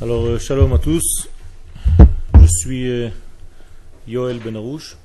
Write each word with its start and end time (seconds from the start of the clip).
Alors, 0.00 0.26
euh, 0.26 0.38
shalom 0.38 0.72
à 0.74 0.78
tous. 0.78 1.28
Je 2.40 2.46
suis 2.46 2.88
euh, 2.88 3.08
Yoel 4.06 4.38
Benarouche. 4.38 4.96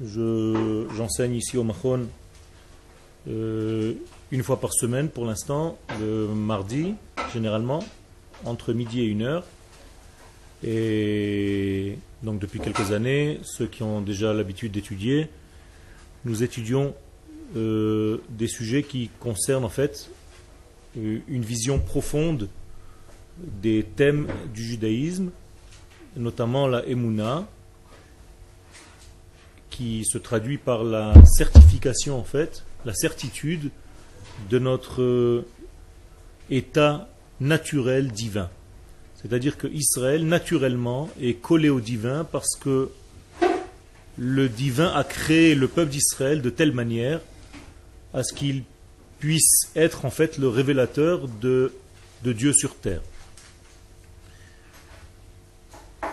Je, 0.00 0.86
j'enseigne 0.96 1.34
ici 1.34 1.56
au 1.56 1.64
Machon 1.64 2.06
euh, 3.28 3.94
une 4.30 4.44
fois 4.44 4.60
par 4.60 4.72
semaine 4.72 5.08
pour 5.08 5.26
l'instant, 5.26 5.76
le 6.00 6.28
mardi, 6.28 6.94
généralement, 7.32 7.84
entre 8.44 8.72
midi 8.72 9.00
et 9.00 9.06
une 9.06 9.22
heure. 9.22 9.44
Et 10.62 11.98
donc, 12.22 12.38
depuis 12.38 12.60
quelques 12.60 12.92
années, 12.92 13.40
ceux 13.42 13.66
qui 13.66 13.82
ont 13.82 14.00
déjà 14.00 14.32
l'habitude 14.32 14.70
d'étudier, 14.70 15.28
nous 16.24 16.44
étudions 16.44 16.94
des 17.56 18.46
sujets 18.46 18.84
qui 18.84 19.10
concernent 19.18 19.64
en 19.64 19.68
fait 19.68 20.10
une 20.96 21.42
vision 21.42 21.80
profonde 21.80 22.48
des 23.38 23.82
thèmes 23.82 24.28
du 24.52 24.64
judaïsme, 24.64 25.30
notamment 26.16 26.66
la 26.66 26.86
Emouna, 26.86 27.46
qui 29.70 30.04
se 30.04 30.18
traduit 30.18 30.58
par 30.58 30.84
la 30.84 31.12
certification 31.24 32.18
en 32.18 32.24
fait, 32.24 32.64
la 32.84 32.94
certitude 32.94 33.70
de 34.48 34.58
notre 34.58 35.02
euh, 35.02 35.46
état 36.50 37.08
naturel 37.40 38.12
divin. 38.12 38.50
C'est-à-dire 39.20 39.56
que 39.56 39.66
Israël, 39.66 40.26
naturellement, 40.26 41.08
est 41.20 41.34
collé 41.34 41.70
au 41.70 41.80
divin 41.80 42.24
parce 42.24 42.56
que 42.60 42.90
le 44.16 44.48
divin 44.48 44.92
a 44.94 45.02
créé 45.02 45.54
le 45.54 45.66
peuple 45.66 45.90
d'Israël 45.90 46.40
de 46.42 46.50
telle 46.50 46.72
manière 46.72 47.20
à 48.12 48.22
ce 48.22 48.32
qu'il 48.32 48.62
puisse 49.18 49.72
être 49.74 50.04
en 50.04 50.10
fait 50.10 50.38
le 50.38 50.48
révélateur 50.48 51.26
de, 51.40 51.72
de 52.22 52.32
Dieu 52.32 52.52
sur 52.52 52.76
terre. 52.76 53.00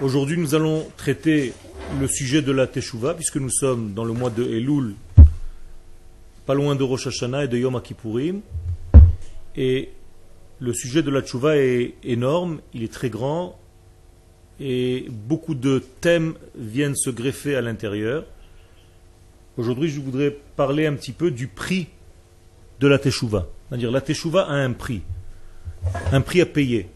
Aujourd'hui, 0.01 0.35
nous 0.35 0.55
allons 0.55 0.87
traiter 0.97 1.53
le 1.99 2.07
sujet 2.07 2.41
de 2.41 2.51
la 2.51 2.65
Teshuvah, 2.65 3.13
puisque 3.13 3.37
nous 3.37 3.51
sommes 3.51 3.93
dans 3.93 4.03
le 4.03 4.13
mois 4.13 4.31
de 4.31 4.43
Elul, 4.43 4.95
pas 6.47 6.55
loin 6.55 6.75
de 6.75 6.81
Rosh 6.81 7.05
Hashanah 7.05 7.43
et 7.43 7.47
de 7.47 7.59
Yom 7.59 7.79
Kippourim. 7.79 8.41
Et 9.55 9.89
le 10.57 10.73
sujet 10.73 11.03
de 11.03 11.11
la 11.11 11.21
Teshuvah 11.21 11.55
est 11.57 11.93
énorme, 12.03 12.61
il 12.73 12.81
est 12.81 12.91
très 12.91 13.11
grand, 13.11 13.59
et 14.59 15.05
beaucoup 15.07 15.53
de 15.53 15.83
thèmes 16.01 16.33
viennent 16.57 16.95
se 16.95 17.11
greffer 17.11 17.55
à 17.55 17.61
l'intérieur. 17.61 18.25
Aujourd'hui, 19.55 19.91
je 19.91 19.99
voudrais 19.99 20.35
parler 20.55 20.87
un 20.87 20.95
petit 20.95 21.13
peu 21.13 21.29
du 21.29 21.45
prix 21.45 21.89
de 22.79 22.87
la 22.87 22.97
Teshuvah. 22.97 23.47
C'est-à-dire, 23.69 23.91
la 23.91 24.01
Teshuvah 24.01 24.47
a 24.47 24.53
un 24.53 24.71
prix, 24.71 25.03
un 26.11 26.21
prix 26.21 26.41
à 26.41 26.47
payer. 26.47 26.87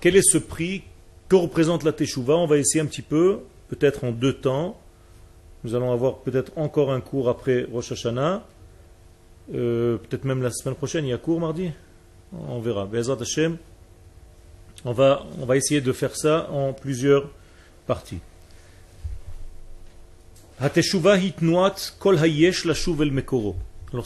Quel 0.00 0.16
est 0.16 0.22
ce 0.22 0.38
prix 0.38 0.84
Que 1.32 1.36
représente 1.36 1.82
la 1.82 1.94
Teshuvah 1.94 2.36
On 2.36 2.44
va 2.44 2.58
essayer 2.58 2.82
un 2.82 2.86
petit 2.86 3.00
peu, 3.00 3.38
peut-être 3.70 4.04
en 4.04 4.10
deux 4.10 4.34
temps. 4.34 4.78
Nous 5.64 5.74
allons 5.74 5.90
avoir 5.90 6.18
peut-être 6.18 6.52
encore 6.56 6.92
un 6.92 7.00
cours 7.00 7.30
après 7.30 7.66
Rosh 7.72 7.92
Hashanah. 7.92 8.44
Euh, 9.54 9.96
peut-être 9.96 10.26
même 10.26 10.42
la 10.42 10.50
semaine 10.50 10.74
prochaine, 10.74 11.06
il 11.06 11.08
y 11.08 11.12
a 11.14 11.16
cours 11.16 11.40
mardi? 11.40 11.70
On 12.34 12.60
verra. 12.60 12.86
On 14.84 14.92
va, 14.92 15.24
on 15.40 15.46
va 15.46 15.56
essayer 15.56 15.80
de 15.80 15.92
faire 15.94 16.16
ça 16.16 16.50
en 16.50 16.74
plusieurs 16.74 17.30
parties. 17.86 18.18
Alors 20.60 20.70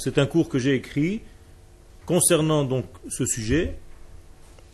c'est 0.00 0.18
un 0.18 0.26
cours 0.26 0.48
que 0.48 0.60
j'ai 0.60 0.74
écrit 0.74 1.22
concernant 2.04 2.62
donc 2.62 2.84
ce 3.08 3.26
sujet. 3.26 3.74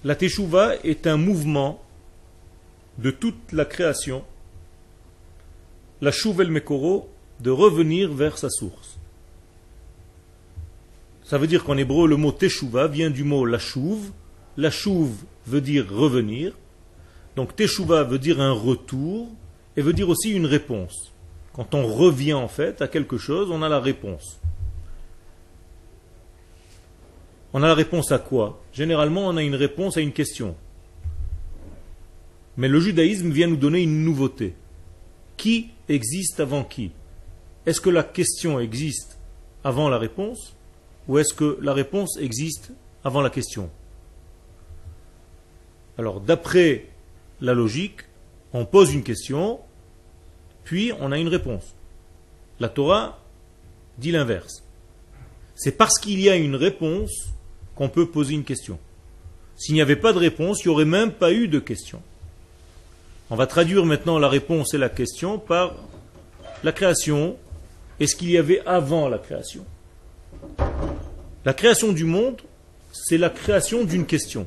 La 0.04 0.16
teshuva 0.16 0.74
est 0.84 1.06
un 1.06 1.16
mouvement 1.16 1.82
de 2.98 3.10
toute 3.10 3.52
la 3.52 3.64
création, 3.64 4.24
la 6.00 6.12
chouvel 6.12 6.50
mekoro, 6.50 7.08
de 7.40 7.50
revenir 7.50 8.12
vers 8.12 8.38
sa 8.38 8.48
source. 8.50 8.98
Ça 11.24 11.38
veut 11.38 11.46
dire 11.46 11.64
qu'en 11.64 11.76
hébreu, 11.76 12.06
le 12.06 12.16
mot 12.16 12.32
teshuva 12.32 12.88
vient 12.88 13.10
du 13.10 13.24
mot 13.24 13.44
la 13.46 13.58
chouve. 13.58 14.10
La 14.56 14.70
chouve 14.70 15.14
veut 15.46 15.60
dire 15.60 15.88
revenir. 15.90 16.52
Donc 17.36 17.56
teshuva 17.56 18.04
veut 18.04 18.18
dire 18.18 18.40
un 18.40 18.52
retour 18.52 19.28
et 19.76 19.82
veut 19.82 19.94
dire 19.94 20.08
aussi 20.08 20.32
une 20.32 20.46
réponse. 20.46 21.12
Quand 21.54 21.74
on 21.74 21.86
revient 21.86 22.34
en 22.34 22.48
fait 22.48 22.82
à 22.82 22.88
quelque 22.88 23.18
chose, 23.18 23.50
on 23.50 23.62
a 23.62 23.68
la 23.68 23.80
réponse. 23.80 24.38
On 27.54 27.62
a 27.62 27.68
la 27.68 27.74
réponse 27.74 28.12
à 28.12 28.18
quoi? 28.18 28.60
Généralement, 28.72 29.26
on 29.26 29.36
a 29.36 29.42
une 29.42 29.54
réponse 29.54 29.96
à 29.96 30.00
une 30.00 30.12
question. 30.12 30.54
Mais 32.56 32.68
le 32.68 32.80
judaïsme 32.80 33.30
vient 33.30 33.46
nous 33.46 33.56
donner 33.56 33.82
une 33.82 34.04
nouveauté. 34.04 34.54
Qui 35.36 35.70
existe 35.88 36.40
avant 36.40 36.64
qui? 36.64 36.92
Est-ce 37.66 37.80
que 37.80 37.90
la 37.90 38.02
question 38.02 38.60
existe 38.60 39.18
avant 39.64 39.88
la 39.88 39.98
réponse 39.98 40.54
ou 41.08 41.18
est-ce 41.18 41.34
que 41.34 41.58
la 41.60 41.72
réponse 41.72 42.16
existe 42.18 42.72
avant 43.04 43.20
la 43.20 43.30
question? 43.30 43.70
Alors, 45.98 46.20
d'après 46.20 46.88
la 47.40 47.54
logique, 47.54 48.02
on 48.52 48.64
pose 48.64 48.92
une 48.92 49.02
question, 49.02 49.60
puis 50.64 50.92
on 51.00 51.12
a 51.12 51.18
une 51.18 51.28
réponse. 51.28 51.74
La 52.60 52.68
Torah 52.68 53.18
dit 53.98 54.12
l'inverse. 54.12 54.64
C'est 55.54 55.76
parce 55.76 55.98
qu'il 55.98 56.20
y 56.20 56.28
a 56.28 56.36
une 56.36 56.56
réponse 56.56 57.32
qu'on 57.74 57.88
peut 57.88 58.06
poser 58.06 58.34
une 58.34 58.44
question. 58.44 58.78
S'il 59.56 59.74
n'y 59.74 59.82
avait 59.82 59.96
pas 59.96 60.12
de 60.12 60.18
réponse, 60.18 60.64
il 60.64 60.68
n'y 60.68 60.74
aurait 60.74 60.84
même 60.84 61.12
pas 61.12 61.32
eu 61.32 61.48
de 61.48 61.58
question. 61.58 62.02
On 63.32 63.34
va 63.34 63.46
traduire 63.46 63.86
maintenant 63.86 64.18
la 64.18 64.28
réponse 64.28 64.74
et 64.74 64.78
la 64.78 64.90
question 64.90 65.38
par 65.38 65.74
la 66.62 66.70
création 66.70 67.38
et 67.98 68.06
ce 68.06 68.14
qu'il 68.14 68.30
y 68.30 68.36
avait 68.36 68.60
avant 68.66 69.08
la 69.08 69.16
création. 69.16 69.64
La 71.46 71.54
création 71.54 71.92
du 71.92 72.04
monde, 72.04 72.42
c'est 72.92 73.16
la 73.16 73.30
création 73.30 73.84
d'une 73.84 74.04
question. 74.04 74.46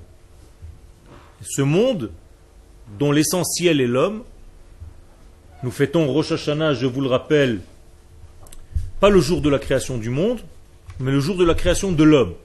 Ce 1.42 1.64
monde, 1.64 2.12
dont 3.00 3.12
l'essentiel 3.12 3.82
est 3.82 3.88
l'homme, 3.88 4.24
nous 5.64 5.72
fêtons 5.72 6.06
Rosh 6.06 6.34
Hashanah, 6.34 6.76
je 6.76 6.86
vous 6.86 7.02
le 7.02 7.08
rappelle, 7.08 7.62
pas 9.00 9.10
le 9.10 9.20
jour 9.20 9.42
de 9.42 9.50
la 9.50 9.58
création 9.58 9.98
du 9.98 10.12
monde, 10.12 10.42
mais 11.00 11.12
le 11.12 11.20
jour 11.20 11.38
de 11.38 11.44
la 11.44 11.56
création 11.56 11.92
de 11.92 12.04
l'homme. 12.04 12.36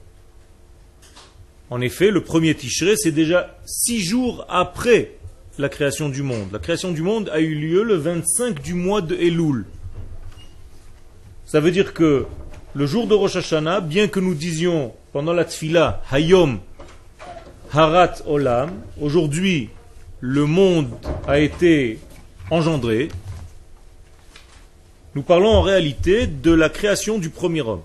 En 1.69 1.81
effet, 1.81 2.09
le 2.09 2.23
premier 2.23 2.55
Tishré, 2.55 2.95
c'est 2.97 3.11
déjà 3.11 3.59
six 3.67 4.01
jours 4.01 4.43
après 4.49 5.19
la 5.59 5.69
création 5.69 6.09
du 6.09 6.23
monde. 6.23 6.47
La 6.51 6.59
création 6.59 6.91
du 6.91 7.01
monde 7.01 7.29
a 7.33 7.39
eu 7.39 7.53
lieu 7.55 7.83
le 7.83 7.95
25 7.95 8.61
du 8.61 8.73
mois 8.73 9.01
de 9.01 9.15
Elul. 9.15 9.65
Ça 11.45 11.59
veut 11.59 11.71
dire 11.71 11.93
que 11.93 12.25
le 12.73 12.85
jour 12.85 13.07
de 13.07 13.13
Rosh 13.13 13.35
Hashanah, 13.35 13.81
bien 13.81 14.07
que 14.07 14.19
nous 14.19 14.33
disions 14.33 14.93
pendant 15.11 15.33
la 15.33 15.43
Tfila, 15.43 16.01
Hayom, 16.11 16.59
Harat 17.73 18.15
Olam, 18.25 18.71
aujourd'hui 19.01 19.69
le 20.21 20.45
monde 20.45 20.89
a 21.27 21.39
été 21.39 21.99
engendré, 22.49 23.09
nous 25.15 25.23
parlons 25.23 25.49
en 25.49 25.61
réalité 25.61 26.27
de 26.27 26.51
la 26.51 26.69
création 26.69 27.17
du 27.17 27.29
premier 27.29 27.61
homme. 27.61 27.81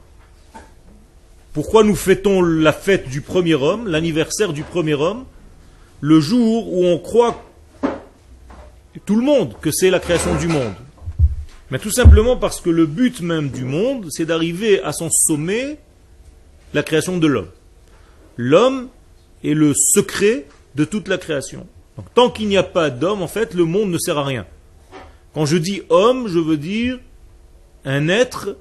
Pourquoi 1.53 1.83
nous 1.83 1.97
fêtons 1.97 2.43
la 2.43 2.72
fête 2.72 3.09
du 3.09 3.22
premier 3.22 3.54
homme, 3.54 3.88
l'anniversaire 3.88 4.53
du 4.53 4.62
premier 4.62 4.94
homme, 4.94 5.25
le 6.00 6.21
jour 6.21 6.72
où 6.72 6.84
on 6.84 6.98
croit 6.98 7.46
tout 9.05 9.17
le 9.17 9.23
monde 9.23 9.55
que 9.61 9.71
c'est 9.71 9.91
la 9.91 10.01
création 10.01 10.37
du 10.37 10.49
monde 10.49 10.75
Mais 11.71 11.79
tout 11.79 11.91
simplement 11.91 12.37
parce 12.37 12.61
que 12.61 12.71
le 12.71 12.87
but 12.87 13.21
même 13.21 13.51
du 13.51 13.65
monde, 13.65 14.07
c'est 14.11 14.25
d'arriver 14.25 14.83
à 14.83 14.93
son 14.93 15.11
sommet, 15.11 15.79
la 16.75 16.83
création 16.83 17.19
de 17.19 17.27
l'homme. 17.27 17.51
L'homme 18.37 18.89
est 19.45 19.55
le 19.55 19.73
secret 19.75 20.47
de 20.75 20.84
toute 20.84 21.09
la 21.09 21.19
création. 21.19 21.66
Donc, 21.97 22.13
tant 22.15 22.31
qu'il 22.31 22.48
n'y 22.48 22.57
a 22.57 22.63
pas 22.63 22.91
d'homme, 22.91 23.22
en 23.22 23.28
fait, 23.28 23.54
le 23.54 23.65
monde 23.65 23.91
ne 23.91 23.98
sert 23.98 24.19
à 24.19 24.25
rien. 24.25 24.47
Quand 25.34 25.47
je 25.47 25.57
dis 25.57 25.83
homme, 25.89 26.28
je 26.28 26.39
veux 26.39 26.57
dire 26.57 26.99
un 27.84 28.09
être 28.09 28.57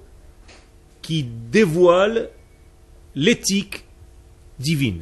qui 1.02 1.24
dévoile 1.24 2.30
l'éthique 3.16 3.86
divine. 4.60 5.02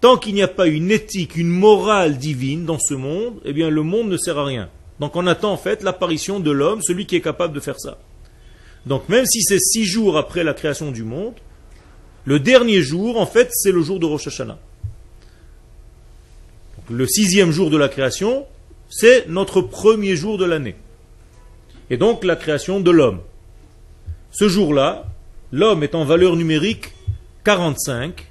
Tant 0.00 0.16
qu'il 0.16 0.34
n'y 0.34 0.42
a 0.42 0.48
pas 0.48 0.66
une 0.66 0.90
éthique, 0.90 1.36
une 1.36 1.48
morale 1.48 2.18
divine 2.18 2.64
dans 2.64 2.78
ce 2.78 2.94
monde, 2.94 3.40
eh 3.44 3.52
bien 3.52 3.68
le 3.68 3.82
monde 3.82 4.08
ne 4.08 4.16
sert 4.16 4.38
à 4.38 4.44
rien. 4.44 4.68
Donc 5.00 5.16
on 5.16 5.26
attend 5.26 5.52
en 5.52 5.56
fait 5.56 5.82
l'apparition 5.82 6.40
de 6.40 6.50
l'homme, 6.50 6.82
celui 6.82 7.06
qui 7.06 7.16
est 7.16 7.20
capable 7.20 7.54
de 7.54 7.60
faire 7.60 7.78
ça. 7.78 7.98
Donc 8.86 9.08
même 9.08 9.26
si 9.26 9.42
c'est 9.42 9.58
six 9.58 9.84
jours 9.84 10.16
après 10.16 10.44
la 10.44 10.54
création 10.54 10.90
du 10.92 11.02
monde, 11.02 11.34
le 12.24 12.38
dernier 12.38 12.82
jour, 12.82 13.18
en 13.18 13.26
fait, 13.26 13.48
c'est 13.52 13.72
le 13.72 13.80
jour 13.80 13.98
de 13.98 14.06
Rosh 14.06 14.26
Hashanah. 14.26 14.58
le 16.90 17.06
sixième 17.06 17.50
jour 17.52 17.70
de 17.70 17.76
la 17.76 17.88
création, 17.88 18.46
c'est 18.90 19.28
notre 19.28 19.62
premier 19.62 20.14
jour 20.14 20.38
de 20.38 20.44
l'année. 20.44 20.76
Et 21.90 21.96
donc 21.96 22.24
la 22.24 22.36
création 22.36 22.80
de 22.80 22.90
l'homme. 22.90 23.20
Ce 24.30 24.48
jour-là, 24.48 25.06
l'homme 25.52 25.82
est 25.82 25.94
en 25.94 26.04
valeur 26.04 26.36
numérique 26.36 26.92
45, 27.44 28.30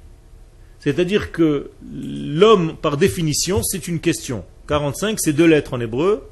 C'est-à-dire 0.88 1.34
que 1.34 1.70
l'homme, 1.94 2.78
par 2.78 2.96
définition, 2.96 3.62
c'est 3.62 3.90
une 3.90 4.00
question. 4.00 4.46
45, 4.70 5.20
c'est 5.20 5.34
deux 5.34 5.46
lettres 5.46 5.74
en 5.74 5.82
hébreu. 5.82 6.30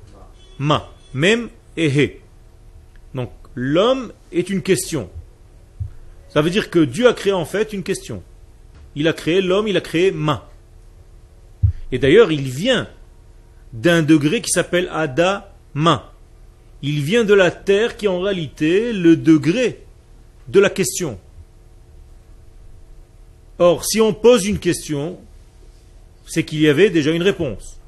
Ma, 0.60 0.90
mem 1.14 1.50
et 1.76 1.90
he. 1.90 2.22
Donc, 3.14 3.32
l'homme 3.54 4.14
est 4.32 4.50
une 4.50 4.62
question. 4.62 5.10
Ça 6.30 6.42
veut 6.42 6.50
dire 6.50 6.70
que 6.70 6.80
Dieu 6.80 7.06
a 7.06 7.12
créé 7.12 7.34
en 7.34 7.44
fait 7.44 7.74
une 7.74 7.84
question. 7.84 8.24
Il 8.96 9.10
a 9.10 9.14
créé 9.14 9.42
l'homme, 9.42 9.68
il 9.68 9.76
a 9.76 9.82
créé 9.82 10.14
ma. 10.14 10.50
Et 11.92 12.00
d'ailleurs, 12.00 12.32
il 12.32 12.48
vient 12.50 12.88
d'un 13.74 14.04
degré 14.04 14.40
qui 14.40 14.52
s'appelle 14.52 14.88
Adama. 14.94 16.14
Il 16.82 17.02
vient 17.02 17.26
de 17.26 17.34
la 17.34 17.52
terre 17.52 17.98
qui 17.98 18.06
est 18.06 18.08
en 18.08 18.22
réalité 18.22 18.94
le 18.94 19.18
degré 19.18 19.84
de 20.48 20.62
la 20.62 20.70
question. 20.70 21.20
Or, 23.60 23.86
si 23.86 24.02
on 24.02 24.14
pose 24.14 24.46
une 24.46 24.60
question, 24.60 25.18
c'est 26.26 26.44
qu'il 26.44 26.60
y 26.60 26.68
avait 26.68 26.90
déjà 26.90 27.12
une 27.12 27.24
réponse. 27.24 27.80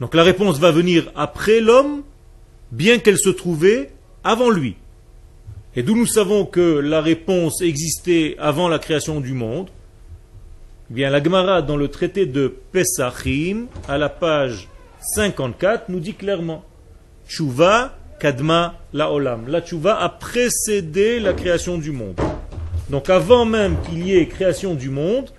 Donc 0.00 0.14
la 0.14 0.22
réponse 0.22 0.58
va 0.58 0.70
venir 0.70 1.10
après 1.16 1.60
l'homme, 1.60 2.02
bien 2.70 2.98
qu'elle 2.98 3.18
se 3.18 3.30
trouvait 3.30 3.90
avant 4.24 4.50
lui. 4.50 4.76
Et 5.74 5.82
d'où 5.82 5.96
nous 5.96 6.06
savons 6.06 6.44
que 6.44 6.78
la 6.78 7.00
réponse 7.00 7.62
existait 7.62 8.36
avant 8.38 8.68
la 8.68 8.78
création 8.78 9.20
du 9.20 9.32
monde, 9.32 9.68
eh 10.90 10.94
bien 10.94 11.10
la 11.10 11.22
Gemara 11.22 11.62
dans 11.62 11.76
le 11.76 11.88
traité 11.88 12.26
de 12.26 12.52
Pesachim, 12.72 13.66
à 13.88 13.98
la 13.98 14.08
page 14.08 14.68
54, 15.14 15.88
nous 15.88 16.00
dit 16.00 16.14
clairement 16.14 16.64
Tshuva 17.28 17.96
kadma 18.18 18.78
la 18.92 19.12
olam. 19.12 19.48
La 19.48 19.60
tshuva 19.60 20.00
a 20.00 20.08
précédé 20.08 21.20
la 21.20 21.32
création 21.32 21.78
du 21.78 21.92
monde. 21.92 22.18
Donc 22.90 23.10
avant 23.10 23.44
même 23.44 23.76
qu'il 23.82 24.06
y 24.06 24.16
ait 24.16 24.26
création 24.26 24.74
du 24.74 24.88
monde, 24.88 25.30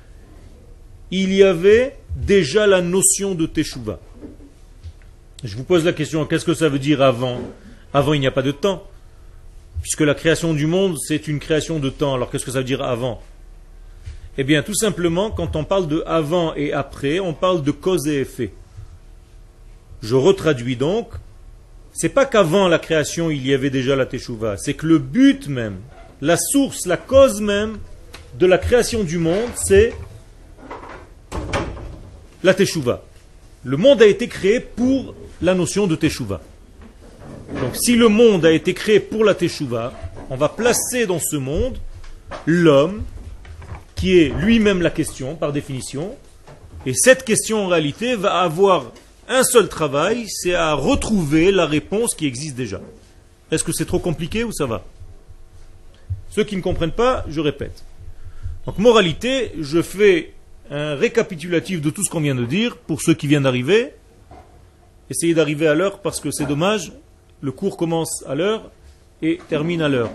il 1.12 1.34
y 1.34 1.44
avait 1.44 1.96
déjà 2.16 2.68
la 2.68 2.82
notion 2.82 3.34
de 3.34 3.46
Teshuvah. 3.46 4.00
Je 5.44 5.56
vous 5.56 5.64
pose 5.64 5.86
la 5.86 5.94
question, 5.94 6.26
qu'est-ce 6.26 6.46
que 6.46 6.54
ça 6.54 6.70
veut 6.70 6.80
dire 6.80 7.02
avant? 7.02 7.40
Avant, 7.94 8.14
il 8.14 8.20
n'y 8.20 8.28
a 8.28 8.32
pas 8.32 8.42
de 8.42 8.52
temps. 8.52 8.84
Puisque 9.82 10.02
la 10.02 10.14
création 10.14 10.54
du 10.54 10.68
monde, 10.68 10.98
c'est 11.00 11.28
une 11.28 11.40
création 11.40 11.80
de 11.80 11.90
temps. 11.90 12.14
Alors 12.14 12.30
qu'est-ce 12.30 12.46
que 12.46 12.52
ça 12.52 12.60
veut 12.60 12.66
dire 12.66 12.84
avant? 12.84 13.22
Eh 14.38 14.44
bien, 14.44 14.62
tout 14.62 14.76
simplement, 14.76 15.32
quand 15.32 15.56
on 15.56 15.64
parle 15.64 15.88
de 15.88 16.04
avant 16.06 16.54
et 16.56 16.72
après, 16.72 17.20
on 17.20 17.34
parle 17.34 17.64
de 17.64 17.72
cause 17.72 18.08
et 18.08 18.20
effet. 18.20 18.52
Je 20.02 20.16
retraduis 20.16 20.76
donc, 20.76 21.10
c'est 21.94 22.10
pas 22.10 22.26
qu'avant 22.26 22.68
la 22.68 22.80
création, 22.80 23.32
il 23.32 23.46
y 23.46 23.54
avait 23.54 23.70
déjà 23.70 23.96
la 23.96 24.06
Teshuvah, 24.06 24.58
c'est 24.58 24.76
que 24.76 24.86
le 24.86 25.00
but 25.00 25.48
même 25.48 25.78
la 26.22 26.38
source, 26.38 26.86
la 26.86 26.98
cause 26.98 27.42
même 27.42 27.78
de 28.38 28.46
la 28.46 28.58
création 28.58 29.04
du 29.04 29.18
monde, 29.18 29.50
c'est 29.56 29.94
la 32.44 32.54
Teshuvah. 32.54 33.04
Le 33.64 33.78
monde 33.78 34.02
a 34.02 34.06
été 34.06 34.28
créé 34.28 34.60
pour 34.60 35.16
la 35.42 35.54
notion 35.54 35.88
de 35.88 35.96
Teshuvah. 35.96 36.42
Donc 37.62 37.76
si 37.76 37.96
le 37.96 38.08
monde 38.08 38.46
a 38.46 38.52
été 38.52 38.74
créé 38.74 39.00
pour 39.00 39.24
la 39.24 39.34
Teshuvah, 39.34 39.94
on 40.30 40.36
va 40.36 40.50
placer 40.50 41.06
dans 41.06 41.20
ce 41.20 41.36
monde 41.36 41.78
l'homme, 42.46 43.04
qui 43.96 44.20
est 44.20 44.30
lui-même 44.30 44.82
la 44.82 44.92
question 44.92 45.36
par 45.36 45.52
définition, 45.52 46.16
et 46.86 46.94
cette 46.94 47.26
question 47.26 47.66
en 47.66 47.68
réalité 47.68 48.16
va 48.16 48.42
avoir 48.42 48.92
un 49.28 49.44
seul 49.44 49.68
travail, 49.68 50.26
c'est 50.28 50.56
à 50.56 50.74
retrouver 50.74 51.52
la 51.52 51.66
réponse 51.66 52.16
qui 52.16 52.26
existe 52.26 52.56
déjà. 52.56 52.80
Est-ce 53.52 53.64
que 53.64 53.74
c'est 53.74 53.86
trop 53.86 54.00
compliqué 54.00 54.44
ou 54.44 54.52
ça 54.52 54.66
va? 54.66 54.84
Ceux 56.40 56.46
qui 56.46 56.56
ne 56.56 56.62
comprennent 56.62 56.94
pas, 56.94 57.26
je 57.28 57.42
répète. 57.42 57.84
Donc, 58.66 58.78
moralité, 58.78 59.52
je 59.60 59.82
fais 59.82 60.32
un 60.72 60.96
récapitulatif 60.96 61.82
de 61.82 61.90
tout 61.90 62.02
ce 62.02 62.10
qu'on 62.10 62.22
vient 62.22 62.34
de 62.34 62.46
dire 62.46 62.78
pour 62.78 63.02
ceux 63.02 63.14
qui 63.14 63.28
viennent 63.28 63.44
d'arriver. 63.44 63.92
Essayez 65.10 65.34
d'arriver 65.34 65.68
à 65.68 65.74
l'heure 65.74 66.00
parce 66.00 66.22
que 66.22 66.32
c'est 66.32 66.46
dommage. 66.46 66.94
Le 67.42 67.52
cours 67.52 67.76
commence 67.76 68.24
à 68.26 68.36
l'heure 68.36 68.72
et 69.22 69.38
termine 69.50 69.82
à 69.82 69.90
l'heure. 69.90 70.12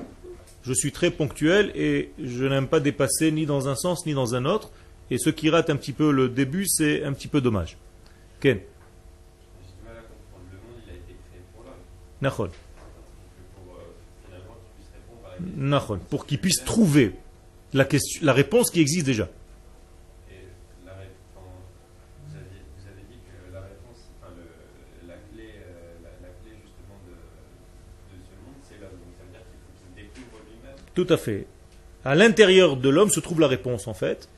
Je 0.62 0.73
suis 0.73 0.93
très 0.93 1.11
ponctuel 1.11 1.71
et 1.75 2.11
je 2.19 2.47
n'aime 2.47 2.69
pas 2.69 2.81
dépasser 2.81 3.31
ni 3.31 3.44
dans 3.44 3.69
un 3.69 3.75
sens 3.75 4.06
ni 4.06 4.15
dans 4.15 4.35
un 4.35 4.47
autre. 4.47 4.70
Et 5.11 5.19
ceux 5.19 5.32
qui 5.32 5.50
ratent 5.50 5.69
un 5.69 5.77
petit 5.77 5.93
peu 5.93 6.11
le 6.11 6.31
début, 6.31 6.65
c'est 6.67 7.05
un 7.05 7.12
petit 7.12 7.29
peu 7.29 7.43
dommage. 7.43 7.77
Ken 8.41 8.61
Nachol 12.23 12.49
pour 12.49 12.64
qu'il 16.27 16.39
puisse 16.39 16.65
trouver 16.65 17.13
la, 17.73 17.85
question, 17.85 18.21
la 18.25 18.33
réponse 18.33 18.71
qui 18.71 18.81
existe 18.81 19.07
déjà. 19.07 19.29
Tout 30.95 31.07
à 31.09 31.17
fait. 31.17 31.47
À 32.05 32.15
l'intérieur 32.15 32.77
de 32.77 32.89
l'homme 32.89 33.11
se 33.11 33.19
trouve 33.19 33.41
la 33.41 33.49
réponse 33.49 33.89
en 33.89 33.95
fait. 33.95 34.29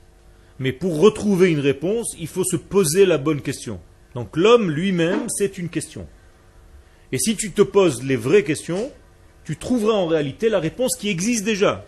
Mais 0.59 0.73
pour 0.73 1.01
retrouver 1.01 1.51
une 1.51 1.61
réponse, 1.61 2.17
il 2.19 2.29
faut 2.29 2.45
se 2.45 2.57
poser 2.57 3.05
la 3.05 3.19
bonne 3.19 3.43
question. 3.43 3.79
Donc 4.15 4.37
l'homme 4.37 4.71
lui-même, 4.71 5.29
c'est 5.29 5.59
une 5.59 5.69
question. 5.69 6.07
Et 7.13 7.19
si 7.19 7.37
tu 7.37 7.53
te 7.53 7.61
poses 7.61 8.03
les 8.03 8.17
vraies 8.17 8.43
questions, 8.43 8.91
tu 9.47 9.57
trouveras 9.57 9.95
en 9.95 10.09
réalité 10.09 10.49
la 10.49 10.59
réponse 10.59 10.97
qui 10.99 11.09
existe 11.09 11.45
déjà. 11.45 11.85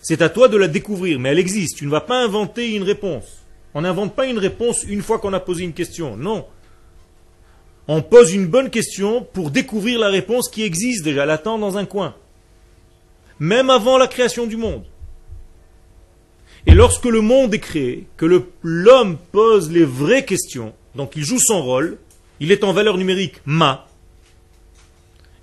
C'est 0.00 0.22
à 0.22 0.30
toi 0.30 0.48
de 0.48 0.56
la 0.56 0.66
découvrir, 0.66 1.20
mais 1.20 1.28
elle 1.28 1.38
existe. 1.38 1.76
Tu 1.76 1.84
ne 1.84 1.90
vas 1.90 2.00
pas 2.00 2.24
inventer 2.24 2.72
une 2.74 2.82
réponse. 2.82 3.24
On 3.74 3.82
n'invente 3.82 4.14
pas 4.14 4.26
une 4.26 4.38
réponse 4.38 4.82
une 4.84 5.02
fois 5.02 5.18
qu'on 5.18 5.34
a 5.34 5.40
posé 5.40 5.62
une 5.62 5.74
question. 5.74 6.16
Non. 6.16 6.46
On 7.86 8.00
pose 8.00 8.32
une 8.32 8.46
bonne 8.46 8.70
question 8.70 9.26
pour 9.34 9.50
découvrir 9.50 9.98
la 9.98 10.08
réponse 10.08 10.48
qui 10.48 10.62
existe 10.62 11.04
déjà, 11.04 11.26
l'attend 11.26 11.58
dans 11.58 11.76
un 11.76 11.84
coin. 11.84 12.14
Même 13.38 13.68
avant 13.68 13.98
la 13.98 14.06
création 14.06 14.46
du 14.46 14.56
monde. 14.56 14.84
Et 16.66 16.72
lorsque 16.72 17.04
le 17.04 17.20
monde 17.20 17.52
est 17.52 17.58
créé, 17.58 18.06
que 18.16 18.46
l'homme 18.62 19.18
pose 19.32 19.70
les 19.70 19.84
vraies 19.84 20.24
questions, 20.24 20.72
donc 20.94 21.12
il 21.14 21.24
joue 21.24 21.38
son 21.38 21.62
rôle, 21.62 21.98
il 22.40 22.52
est 22.52 22.64
en 22.64 22.72
valeur 22.72 22.96
numérique 22.96 23.42
ma, 23.44 23.86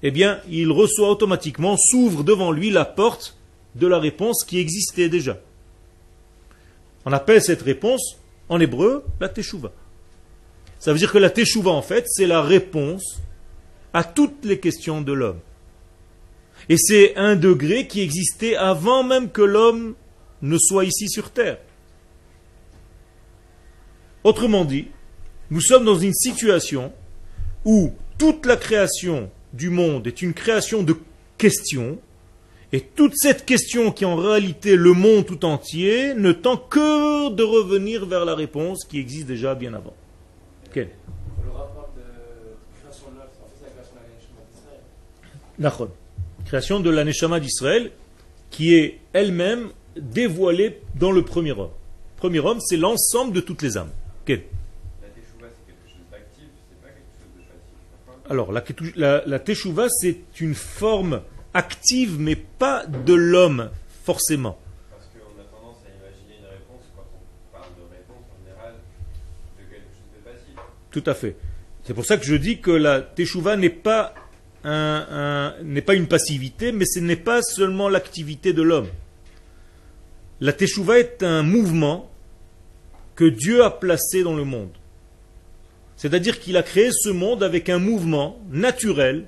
eh 0.04 0.12
bien, 0.12 0.40
il 0.50 0.72
reçoit 0.72 1.10
automatiquement, 1.10 1.78
s'ouvre 1.78 2.24
devant 2.24 2.52
lui 2.52 2.70
la 2.70 2.86
porte 2.86 3.38
de 3.76 3.88
la 3.88 4.00
réponse 4.00 4.44
qui 4.44 4.60
existait 4.60 5.10
déjà. 5.10 5.38
On 7.06 7.14
appelle 7.14 7.42
cette 7.42 7.62
réponse, 7.62 8.18
en 8.50 8.60
hébreu, 8.60 9.04
la 9.20 9.30
teshuva. 9.30 9.72
Ça 10.80 10.92
veut 10.92 11.00
dire 11.00 11.12
que 11.12 11.18
la 11.18 11.30
teshuva, 11.30 11.72
en 11.72 11.82
fait, 11.82 12.06
c'est 12.08 12.28
la 12.28 12.42
réponse 12.42 13.22
à 13.94 14.04
toutes 14.04 14.46
les 14.46 14.60
questions 14.60 15.02
de 15.02 15.14
l'homme. 15.14 15.40
Et 16.70 16.78
c'est 16.78 17.16
un 17.16 17.36
degré 17.36 17.88
qui 17.88 18.02
existait 18.02 18.56
avant 18.56 19.04
même 19.04 19.30
que 19.30 19.42
l'homme 19.42 19.96
ne 20.42 20.58
soit 20.58 20.86
ici 20.86 21.10
sur 21.10 21.32
Terre. 21.32 21.58
Autrement 24.24 24.66
dit, 24.66 24.88
nous 25.50 25.62
sommes 25.62 25.86
dans 25.86 25.98
une 25.98 26.14
situation 26.14 26.94
où 27.66 27.94
toute 28.18 28.46
la 28.46 28.58
création 28.58 29.30
du 29.54 29.70
monde 29.70 30.08
est 30.08 30.22
une 30.22 30.34
création 30.34 30.84
de 30.84 30.96
questions, 31.38 31.98
et 32.74 32.82
toute 32.82 33.14
cette 33.16 33.46
question 33.46 33.92
qui 33.92 34.04
est 34.04 34.08
en 34.08 34.16
réalité 34.16 34.76
le 34.76 34.94
monde 34.94 35.26
tout 35.26 35.44
entier 35.44 36.14
ne 36.14 36.32
tend 36.32 36.56
que 36.56 37.30
de 37.30 37.44
revenir 37.44 38.06
vers 38.06 38.24
la 38.24 38.34
réponse 38.34 38.86
qui 38.86 39.00
existe 39.00 39.28
déjà 39.28 39.56
bien 39.56 39.74
avant. 39.74 39.94
Quel 40.74 40.90
Le 41.44 41.52
rapport 41.52 41.90
de 41.98 42.02
création 42.80 43.08
de 43.12 43.18
la 45.64 45.72
création 46.46 46.80
de 46.80 46.90
la 46.90 47.04
Neshama 47.04 47.40
d'Israël, 47.42 47.92
qui 48.52 48.74
est 48.76 49.00
elle-même 49.12 49.70
dévoilée 49.98 50.80
dans 50.96 51.12
le 51.12 51.24
premier 51.24 51.52
homme. 51.52 51.72
Premier 52.16 52.40
homme, 52.40 52.60
c'est 52.62 52.78
l'ensemble 52.78 53.34
de 53.34 53.42
toutes 53.42 53.62
les 53.64 53.78
âmes. 53.78 53.92
Quel 54.26 54.44
Alors, 58.32 58.54
la, 58.54 59.24
la, 59.26 59.40
teshuva, 59.40 59.88
c'est 59.90 60.40
une 60.40 60.56
forme 60.56 61.22
active, 61.54 62.18
mais 62.18 62.38
pas 62.38 62.86
de 62.86 63.14
l'homme, 63.14 63.70
forcément. 64.06 64.58
Parce 64.90 65.04
qu'on 65.08 65.38
a 65.38 65.44
tendance 65.44 65.80
à 65.86 65.90
imaginer 65.90 66.40
une 66.40 66.46
réponse, 66.46 66.86
quand 66.96 67.04
on 67.14 67.52
parle 67.52 67.72
de 67.76 67.82
réponse, 67.92 68.24
en 68.32 68.48
général, 68.48 68.76
de 69.58 69.64
quelque 69.64 69.84
chose 69.92 70.16
de 70.16 70.24
passif. 70.24 70.56
Tout 70.92 71.04
à 71.06 71.14
fait. 71.14 71.36
C'est 71.84 71.94
pour 71.94 72.06
ça 72.06 72.16
que 72.16 72.24
je 72.24 72.36
dis 72.36 72.62
que 72.62 72.72
la 72.72 73.02
teshuva 73.02 73.58
n'est 73.58 73.70
pas, 73.70 74.14
un, 74.64 75.54
n'est 75.66 75.82
pas 75.82 75.96
une 75.96 76.08
passivité, 76.08 76.72
mais 76.72 76.86
ce 76.86 77.02
n'est 77.02 77.18
pas 77.18 77.42
seulement 77.42 77.90
l'activité 77.90 78.54
de 78.54 78.62
l'homme. 78.62 78.88
La 80.40 80.54
teshuva 80.54 81.00
est 81.00 81.22
un 81.22 81.44
mouvement 81.44 82.10
que 83.16 83.26
Dieu 83.26 83.62
a 83.66 83.72
placé 83.72 84.24
dans 84.24 84.38
le 84.38 84.46
monde. 84.46 84.72
C'est-à-dire 86.02 86.40
qu'il 86.40 86.58
a 86.58 86.64
créé 86.64 86.90
ce 86.92 87.10
monde 87.10 87.44
avec 87.44 87.70
un 87.70 87.78
mouvement 87.78 88.40
naturel 88.50 89.28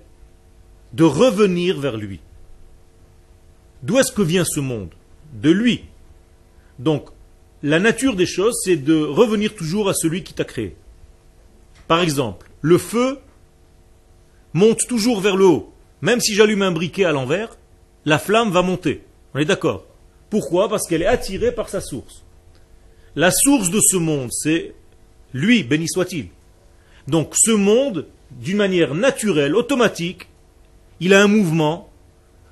de 0.94 1.04
revenir 1.04 1.80
vers 1.80 1.98
lui. 1.98 2.20
D'où 3.84 4.00
est-ce 4.00 4.12
que 4.12 4.24
vient 4.24 4.44
ce 4.44 4.60
monde? 4.60 4.90
De 5.34 5.52
lui. 5.52 5.84
Donc, 6.80 7.10
la 7.62 7.80
nature 7.80 8.16
des 8.16 8.26
choses, 8.26 8.60
c'est 8.64 8.76
de 8.76 8.96
revenir 8.96 9.54
toujours 9.54 9.88
à 9.88 9.94
celui 9.94 10.24
qui 10.24 10.34
t'a 10.34 10.46
créé. 10.46 10.76
Par 11.88 12.02
exemple, 12.02 12.50
le 12.62 12.80
feu 12.80 13.20
monte 14.54 14.88
toujours 14.88 15.22
vers 15.22 15.36
le 15.36 15.46
haut. 15.46 15.72
Même 16.02 16.22
si 16.22 16.34
j'allume 16.34 16.64
un 16.64 16.72
briquet 16.72 17.06
à 17.06 17.12
l'envers, 17.12 17.56
la 18.06 18.18
flamme 18.18 18.50
va 18.50 18.64
monter. 18.64 19.04
On 19.36 19.40
est 19.40 19.46
d'accord? 19.46 19.86
Pourquoi? 20.32 20.70
Parce 20.70 20.88
qu'elle 20.88 21.04
est 21.04 21.06
attirée 21.06 21.52
par 21.52 21.70
sa 21.70 21.82
source. 21.82 22.24
La 23.16 23.30
source 23.30 23.70
de 23.70 23.80
ce 23.80 23.98
monde, 23.98 24.32
c'est 24.32 24.74
lui, 25.34 25.62
béni 25.62 25.88
soit-il. 25.88 26.30
Donc 27.08 27.34
ce 27.36 27.52
monde, 27.52 28.08
d'une 28.32 28.58
manière 28.58 28.94
naturelle, 28.94 29.56
automatique, 29.56 30.28
il 31.00 31.14
a 31.14 31.22
un 31.22 31.28
mouvement 31.28 31.90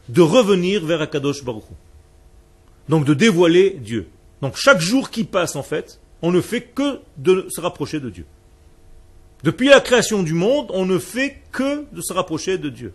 de 0.10 0.22
revenir 0.22 0.86
vers 0.86 1.02
Akadosh 1.02 1.44
Baruch 1.44 1.64
Donc 2.90 3.06
de 3.06 3.14
dévoiler 3.14 3.72
Dieu. 3.72 4.08
Donc 4.42 4.56
chaque 4.56 4.82
jour 4.82 5.10
qui 5.10 5.24
passe, 5.24 5.56
en 5.56 5.64
fait, 5.64 6.00
on 6.22 6.32
ne 6.32 6.42
fait 6.42 6.62
que 6.62 7.00
de 7.18 7.48
se 7.50 7.62
rapprocher 7.62 8.00
de 8.00 8.10
Dieu. 8.10 8.26
Depuis 9.44 9.70
la 9.70 9.80
création 9.80 10.22
du 10.22 10.34
monde, 10.34 10.68
on 10.70 10.86
ne 10.86 11.00
fait 11.00 11.42
que 11.52 11.86
de 11.92 12.02
se 12.02 12.14
rapprocher 12.14 12.58
de 12.58 12.70
Dieu. 12.70 12.94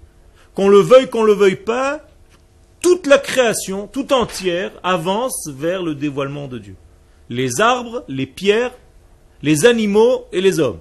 Qu'on 0.54 0.68
le 0.68 0.78
veuille, 0.78 1.08
qu'on 1.08 1.24
le 1.24 1.32
veuille 1.32 1.56
pas, 1.56 2.06
toute 2.80 3.06
la 3.06 3.18
création, 3.18 3.88
tout 3.88 4.12
entière, 4.12 4.70
avance 4.82 5.48
vers 5.48 5.82
le 5.82 5.94
dévoilement 5.94 6.46
de 6.46 6.58
Dieu. 6.58 6.76
Les 7.28 7.60
arbres, 7.60 8.04
les 8.06 8.26
pierres, 8.26 8.72
les 9.42 9.66
animaux 9.66 10.26
et 10.32 10.40
les 10.40 10.60
hommes. 10.60 10.78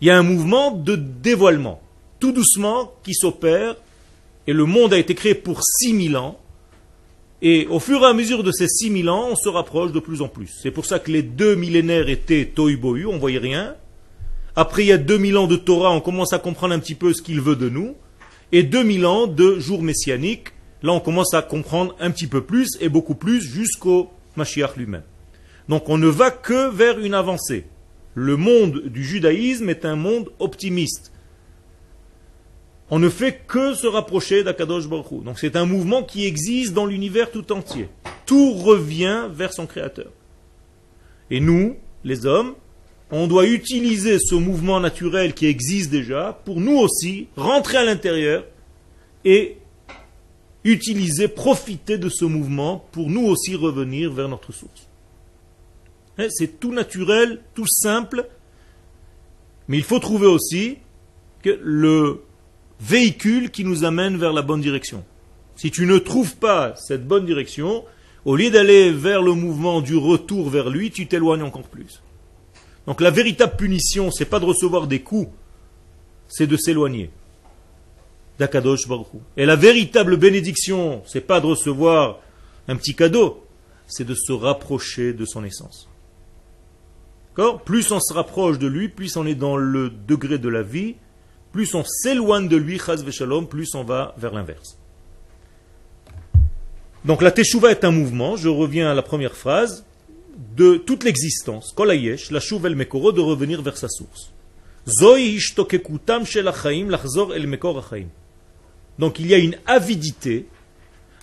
Il 0.00 0.08
y 0.08 0.10
a 0.10 0.18
un 0.18 0.22
mouvement 0.22 0.70
de 0.70 0.96
dévoilement, 0.96 1.80
tout 2.18 2.32
doucement, 2.32 2.92
qui 3.02 3.14
s'opère, 3.14 3.76
et 4.46 4.52
le 4.52 4.64
monde 4.64 4.94
a 4.94 4.98
été 4.98 5.14
créé 5.14 5.34
pour 5.34 5.60
6000 5.62 6.16
ans, 6.16 6.38
et 7.42 7.66
au 7.68 7.80
fur 7.80 8.02
et 8.02 8.06
à 8.06 8.12
mesure 8.12 8.42
de 8.42 8.52
ces 8.52 8.68
6000 8.68 9.08
ans, 9.08 9.28
on 9.30 9.36
se 9.36 9.48
rapproche 9.48 9.92
de 9.92 10.00
plus 10.00 10.20
en 10.20 10.28
plus. 10.28 10.50
C'est 10.62 10.70
pour 10.70 10.84
ça 10.84 10.98
que 10.98 11.10
les 11.10 11.22
deux 11.22 11.54
millénaires 11.54 12.08
étaient 12.08 12.44
tohu 12.46 12.78
on 13.06 13.18
voyait 13.18 13.38
rien. 13.38 13.76
Après, 14.56 14.82
il 14.84 14.88
y 14.88 14.92
a 14.92 14.98
2000 14.98 15.38
ans 15.38 15.46
de 15.46 15.56
Torah, 15.56 15.90
on 15.92 16.00
commence 16.00 16.32
à 16.34 16.38
comprendre 16.38 16.74
un 16.74 16.78
petit 16.78 16.94
peu 16.94 17.14
ce 17.14 17.22
qu'il 17.22 17.40
veut 17.40 17.56
de 17.56 17.68
nous. 17.68 17.94
Et 18.52 18.62
2000 18.62 19.06
ans 19.06 19.26
de 19.26 19.58
jour 19.58 19.82
messianique, 19.82 20.48
là 20.82 20.92
on 20.92 21.00
commence 21.00 21.34
à 21.34 21.40
comprendre 21.40 21.94
un 22.00 22.10
petit 22.10 22.26
peu 22.26 22.42
plus 22.42 22.76
et 22.80 22.88
beaucoup 22.88 23.14
plus 23.14 23.40
jusqu'au 23.40 24.10
Mashiach 24.36 24.76
lui-même. 24.76 25.04
Donc 25.68 25.88
on 25.88 25.96
ne 25.96 26.08
va 26.08 26.30
que 26.30 26.68
vers 26.68 26.98
une 26.98 27.14
avancée. 27.14 27.64
Le 28.14 28.36
monde 28.36 28.82
du 28.86 29.04
judaïsme 29.04 29.68
est 29.68 29.84
un 29.84 29.96
monde 29.96 30.30
optimiste 30.38 31.12
on 32.90 32.98
ne 32.98 33.08
fait 33.08 33.42
que 33.46 33.74
se 33.74 33.86
rapprocher 33.86 34.42
d'Akadosh 34.42 34.88
Baruch 34.88 35.22
Donc 35.22 35.38
c'est 35.38 35.54
un 35.54 35.64
mouvement 35.64 36.02
qui 36.02 36.26
existe 36.26 36.74
dans 36.74 36.86
l'univers 36.86 37.30
tout 37.30 37.52
entier. 37.52 37.88
Tout 38.26 38.52
revient 38.52 39.28
vers 39.32 39.52
son 39.52 39.66
créateur. 39.66 40.10
Et 41.30 41.38
nous, 41.38 41.76
les 42.02 42.26
hommes, 42.26 42.54
on 43.12 43.28
doit 43.28 43.46
utiliser 43.46 44.18
ce 44.18 44.34
mouvement 44.34 44.80
naturel 44.80 45.34
qui 45.34 45.46
existe 45.46 45.90
déjà 45.90 46.40
pour 46.44 46.60
nous 46.60 46.76
aussi 46.76 47.28
rentrer 47.36 47.78
à 47.78 47.84
l'intérieur 47.84 48.44
et 49.24 49.58
utiliser, 50.64 51.28
profiter 51.28 51.96
de 51.96 52.08
ce 52.08 52.24
mouvement 52.24 52.84
pour 52.90 53.08
nous 53.08 53.24
aussi 53.24 53.54
revenir 53.54 54.12
vers 54.12 54.28
notre 54.28 54.52
source. 54.52 54.89
Hein, 56.20 56.26
c'est 56.28 56.60
tout 56.60 56.72
naturel, 56.72 57.40
tout 57.54 57.66
simple, 57.66 58.28
mais 59.68 59.78
il 59.78 59.84
faut 59.84 59.98
trouver 59.98 60.26
aussi 60.26 60.76
le 61.44 62.22
véhicule 62.78 63.50
qui 63.50 63.64
nous 63.64 63.84
amène 63.84 64.18
vers 64.18 64.34
la 64.34 64.42
bonne 64.42 64.60
direction. 64.60 65.02
Si 65.56 65.70
tu 65.70 65.86
ne 65.86 65.96
trouves 65.96 66.36
pas 66.36 66.74
cette 66.76 67.06
bonne 67.06 67.24
direction, 67.24 67.84
au 68.26 68.36
lieu 68.36 68.50
d'aller 68.50 68.92
vers 68.92 69.22
le 69.22 69.32
mouvement 69.32 69.80
du 69.80 69.96
retour 69.96 70.50
vers 70.50 70.68
lui, 70.68 70.90
tu 70.90 71.06
t'éloignes 71.06 71.42
encore 71.42 71.62
plus. 71.62 72.02
Donc 72.86 73.00
la 73.00 73.10
véritable 73.10 73.56
punition, 73.56 74.10
c'est 74.10 74.26
pas 74.26 74.40
de 74.40 74.44
recevoir 74.44 74.86
des 74.86 75.00
coups, 75.00 75.32
c'est 76.28 76.46
de 76.46 76.56
s'éloigner 76.58 77.10
d'Akadosh 78.38 78.88
Baruch 78.88 79.06
Et 79.38 79.46
la 79.46 79.56
véritable 79.56 80.18
bénédiction, 80.18 81.02
c'est 81.06 81.20
pas 81.22 81.40
de 81.40 81.46
recevoir 81.46 82.20
un 82.68 82.76
petit 82.76 82.94
cadeau, 82.94 83.42
c'est 83.86 84.04
de 84.04 84.14
se 84.14 84.32
rapprocher 84.32 85.14
de 85.14 85.24
son 85.24 85.44
essence. 85.44 85.89
Plus 87.64 87.90
on 87.92 88.00
se 88.00 88.12
rapproche 88.12 88.58
de 88.58 88.66
lui, 88.66 88.88
plus 88.88 89.16
on 89.16 89.26
est 89.26 89.34
dans 89.34 89.56
le 89.56 89.90
degré 89.90 90.38
de 90.38 90.48
la 90.48 90.62
vie, 90.62 90.96
plus 91.52 91.74
on 91.74 91.84
s'éloigne 91.84 92.48
de 92.48 92.56
lui, 92.56 92.80
plus 93.48 93.74
on 93.74 93.84
va 93.84 94.14
vers 94.18 94.32
l'inverse. 94.32 94.78
Donc 97.04 97.22
la 97.22 97.30
teshuva 97.30 97.70
est 97.70 97.84
un 97.84 97.92
mouvement, 97.92 98.36
je 98.36 98.48
reviens 98.48 98.90
à 98.90 98.94
la 98.94 99.02
première 99.02 99.34
phrase, 99.34 99.86
de 100.56 100.76
toute 100.76 101.04
l'existence, 101.04 101.72
kolayesh, 101.72 102.30
la 102.30 102.40
el 102.64 102.76
mekoro, 102.76 103.12
de 103.12 103.20
revenir 103.20 103.62
vers 103.62 103.78
sa 103.78 103.88
source. 103.88 104.32
Donc 108.98 109.18
il 109.18 109.26
y 109.26 109.34
a 109.34 109.38
une 109.38 109.56
avidité 109.66 110.46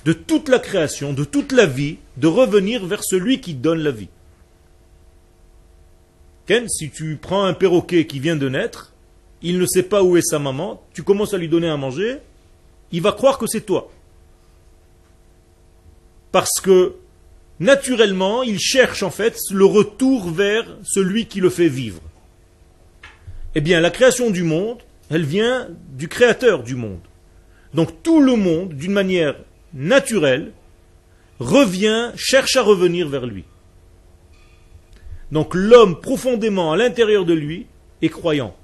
de 0.05 0.13
toute 0.13 0.49
la 0.49 0.59
création, 0.59 1.13
de 1.13 1.23
toute 1.23 1.51
la 1.51 1.65
vie, 1.65 1.97
de 2.17 2.27
revenir 2.27 2.85
vers 2.85 3.03
celui 3.03 3.41
qui 3.41 3.53
donne 3.53 3.79
la 3.79 3.91
vie. 3.91 4.09
Ken, 6.47 6.67
si 6.69 6.89
tu 6.89 7.17
prends 7.21 7.43
un 7.43 7.53
perroquet 7.53 8.07
qui 8.07 8.19
vient 8.19 8.37
de 8.37 8.47
naître, 8.47 8.93
il 9.41 9.59
ne 9.59 9.65
sait 9.65 9.83
pas 9.83 10.01
où 10.01 10.15
est 10.15 10.21
sa 10.21 10.39
maman, 10.39 10.81
tu 10.93 11.03
commences 11.03 11.33
à 11.33 11.37
lui 11.37 11.49
donner 11.49 11.69
à 11.69 11.75
manger, 11.75 12.19
il 12.93 13.01
va 13.01 13.11
croire 13.11 13.37
que 13.37 13.47
c'est 13.47 13.65
toi. 13.65 13.91
Parce 16.31 16.61
que 16.61 16.95
naturellement, 17.59 18.43
il 18.43 18.59
cherche 18.59 19.03
en 19.03 19.11
fait 19.11 19.37
le 19.51 19.65
retour 19.65 20.29
vers 20.29 20.65
celui 20.83 21.25
qui 21.25 21.41
le 21.41 21.49
fait 21.49 21.67
vivre. 21.67 22.01
Eh 23.53 23.61
bien, 23.61 23.81
la 23.81 23.89
création 23.89 24.29
du 24.29 24.43
monde, 24.43 24.77
elle 25.09 25.25
vient 25.25 25.67
du 25.89 26.07
créateur 26.07 26.63
du 26.63 26.75
monde. 26.75 27.01
Donc 27.73 28.03
tout 28.03 28.21
le 28.21 28.37
monde, 28.37 28.73
d'une 28.73 28.93
manière 28.93 29.35
naturelle, 29.73 30.53
revient, 31.39 32.11
cherche 32.15 32.55
à 32.55 32.61
revenir 32.61 33.09
vers 33.09 33.25
lui. 33.25 33.43
Donc 35.31 35.53
l'homme 35.53 35.99
profondément 35.99 36.71
à 36.71 36.77
l'intérieur 36.77 37.25
de 37.25 37.33
lui 37.33 37.65
est 38.01 38.09
croyant 38.09 38.55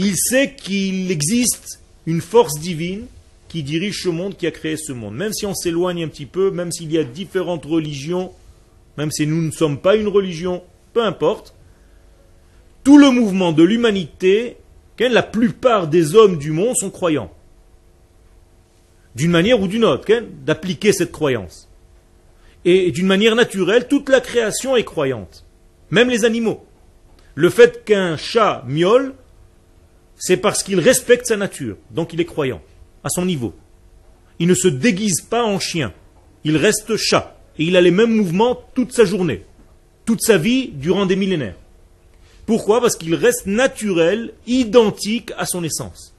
il 0.00 0.16
sait 0.16 0.54
qu'il 0.54 1.10
existe 1.10 1.80
une 2.06 2.22
force 2.22 2.58
divine 2.58 3.04
qui 3.48 3.62
dirige 3.62 4.02
ce 4.02 4.08
monde, 4.08 4.34
qui 4.34 4.46
a 4.46 4.50
créé 4.50 4.76
ce 4.78 4.92
monde. 4.92 5.14
Même 5.14 5.34
si 5.34 5.44
on 5.44 5.54
s'éloigne 5.54 6.04
un 6.04 6.08
petit 6.08 6.24
peu, 6.24 6.50
même 6.50 6.72
s'il 6.72 6.90
y 6.90 6.96
a 6.96 7.04
différentes 7.04 7.66
religions, 7.66 8.32
même 8.96 9.10
si 9.10 9.26
nous 9.26 9.42
ne 9.42 9.50
sommes 9.50 9.78
pas 9.78 9.96
une 9.96 10.08
religion, 10.08 10.62
peu 10.94 11.04
importe, 11.04 11.54
tout 12.82 12.96
le 12.96 13.10
mouvement 13.10 13.52
de 13.52 13.62
l'humanité, 13.62 14.56
la 14.98 15.22
plupart 15.22 15.88
des 15.88 16.14
hommes 16.14 16.38
du 16.38 16.50
monde 16.50 16.76
sont 16.76 16.90
croyants. 16.90 17.32
D'une 19.14 19.30
manière 19.30 19.60
ou 19.60 19.66
d'une 19.66 19.84
autre, 19.84 20.06
d'appliquer 20.44 20.92
cette 20.92 21.10
croyance. 21.10 21.69
Et 22.64 22.90
d'une 22.90 23.06
manière 23.06 23.34
naturelle, 23.34 23.88
toute 23.88 24.08
la 24.08 24.20
création 24.20 24.76
est 24.76 24.84
croyante. 24.84 25.44
Même 25.90 26.10
les 26.10 26.24
animaux. 26.24 26.64
Le 27.34 27.50
fait 27.50 27.84
qu'un 27.84 28.16
chat 28.16 28.64
miaule, 28.66 29.14
c'est 30.16 30.36
parce 30.36 30.62
qu'il 30.62 30.80
respecte 30.80 31.26
sa 31.26 31.36
nature, 31.36 31.76
donc 31.90 32.12
il 32.12 32.20
est 32.20 32.26
croyant, 32.26 32.60
à 33.04 33.08
son 33.08 33.24
niveau. 33.24 33.54
Il 34.38 34.48
ne 34.48 34.54
se 34.54 34.68
déguise 34.68 35.22
pas 35.22 35.44
en 35.44 35.58
chien, 35.58 35.92
il 36.44 36.56
reste 36.56 36.96
chat, 36.96 37.38
et 37.58 37.64
il 37.64 37.76
a 37.76 37.80
les 37.80 37.90
mêmes 37.90 38.14
mouvements 38.14 38.62
toute 38.74 38.92
sa 38.92 39.04
journée, 39.04 39.44
toute 40.04 40.22
sa 40.22 40.36
vie, 40.36 40.68
durant 40.68 41.06
des 41.06 41.16
millénaires. 41.16 41.56
Pourquoi? 42.46 42.80
Parce 42.80 42.96
qu'il 42.96 43.14
reste 43.14 43.46
naturel, 43.46 44.32
identique 44.46 45.32
à 45.38 45.46
son 45.46 45.62
essence. 45.62 46.14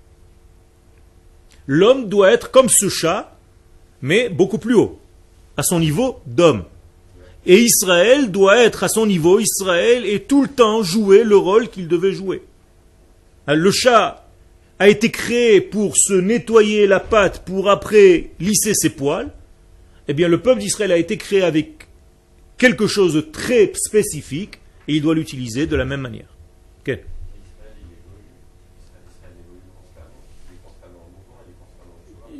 L'homme 1.68 2.08
doit 2.08 2.32
être 2.32 2.52
comme 2.52 2.70
ce 2.70 2.90
chat, 2.90 3.38
mais 4.02 4.30
beaucoup 4.30 4.58
plus 4.58 4.76
haut, 4.76 5.00
à 5.58 5.63
son 5.63 5.79
niveau 5.79 6.20
d'homme. 6.25 6.63
Et 7.46 7.60
Israël 7.60 8.31
doit 8.31 8.58
être 8.58 8.84
à 8.84 8.88
son 8.88 9.05
niveau, 9.05 9.39
Israël, 9.39 10.05
et 10.05 10.22
tout 10.22 10.43
le 10.43 10.48
temps 10.48 10.84
jouer 10.84 11.24
le 11.24 11.38
rôle 11.38 11.70
qu'il 11.70 11.88
devait 11.88 12.13
jouer. 12.13 12.43
Le 13.48 13.72
chat 13.72 14.27
a 14.79 14.89
été 14.89 15.12
créé 15.12 15.62
pour 15.62 15.98
se 15.98 16.13
nettoyer 16.13 16.88
la 16.88 17.00
patte, 17.00 17.43
pour 17.46 17.70
après 17.70 18.31
lisser 18.39 18.74
ses 18.74 18.89
poils, 18.89 19.31
eh 20.08 20.13
bien 20.13 20.27
le 20.27 20.41
peuple 20.41 20.60
d'Israël 20.60 20.91
a 20.91 20.98
été 20.98 21.17
créé 21.17 21.41
avec 21.41 21.88
quelque 22.58 22.88
chose 22.88 23.13
de 23.13 23.22
très 23.22 23.72
spécifique 23.75 24.60
et 24.88 24.96
il 24.96 25.01
doit 25.01 25.15
l'utiliser 25.15 25.67
de 25.67 25.75
la 25.75 25.86
même 25.86 26.01
manière. 26.01 26.31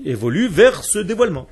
évolue 0.06 0.48
vers 0.48 0.84
ce 0.84 1.00
dévoilement. 1.00 1.48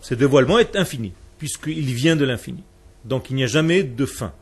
Ce 0.00 0.14
dévoilement 0.14 0.58
est 0.58 0.76
infini, 0.76 1.12
puisqu'il 1.38 1.94
vient 1.94 2.16
de 2.16 2.24
l'infini. 2.24 2.62
Donc 3.04 3.30
il 3.30 3.36
n'y 3.36 3.44
a 3.44 3.48
jamais 3.48 3.82
de 3.82 4.06
fin. 4.06 4.32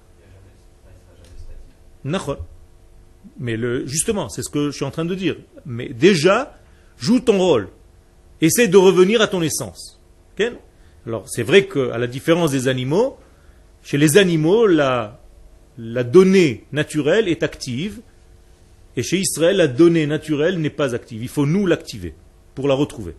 Mais 3.39 3.57
justement, 3.87 4.29
c'est 4.29 4.43
ce 4.43 4.51
que 4.51 4.71
je 4.71 4.77
suis 4.77 4.85
en 4.85 4.91
train 4.91 5.05
de 5.05 5.15
dire. 5.15 5.37
Mais 5.65 5.89
déjà, 5.89 6.59
joue 6.99 7.21
ton 7.21 7.39
rôle. 7.39 7.69
Essaie 8.41 8.69
de 8.69 8.77
revenir 8.77 9.21
à 9.21 9.27
ton 9.27 9.43
essence. 9.43 10.01
Alors 11.07 11.29
c'est 11.29 11.43
vrai 11.43 11.67
qu'à 11.67 11.99
la 11.99 12.07
différence 12.07 12.51
des 12.51 12.69
animaux, 12.69 13.19
chez 13.83 13.99
les 13.99 14.19
animaux, 14.19 14.67
la 14.67 15.19
donnée 15.79 16.65
naturelle 16.73 17.29
est 17.29 17.43
active, 17.43 18.01
et 18.97 19.03
chez 19.03 19.19
Israël, 19.19 19.57
la 19.57 19.69
donnée 19.69 20.07
naturelle 20.07 20.59
n'est 20.59 20.71
pas 20.71 20.95
active. 20.95 21.23
Il 21.23 21.29
faut 21.29 21.45
nous 21.45 21.67
l'activer 21.67 22.15
pour 22.55 22.67
la 22.67 22.75
retrouver. 22.75 23.15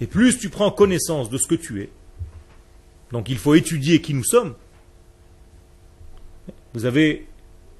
Et 0.00 0.06
plus 0.06 0.38
tu 0.38 0.48
prends 0.50 0.70
connaissance 0.70 1.30
de 1.30 1.38
ce 1.38 1.46
que 1.46 1.54
tu 1.54 1.82
es, 1.82 1.90
donc 3.12 3.28
il 3.28 3.38
faut 3.38 3.54
étudier 3.54 4.00
qui 4.00 4.14
nous 4.14 4.24
sommes. 4.24 4.54
Vous 6.74 6.84
avez 6.84 7.26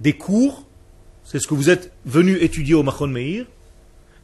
des 0.00 0.14
cours, 0.14 0.66
c'est 1.22 1.38
ce 1.38 1.46
que 1.46 1.54
vous 1.54 1.70
êtes 1.70 1.92
venu 2.06 2.36
étudier 2.38 2.74
au 2.74 2.82
Machon 2.82 3.08
Meir, 3.08 3.44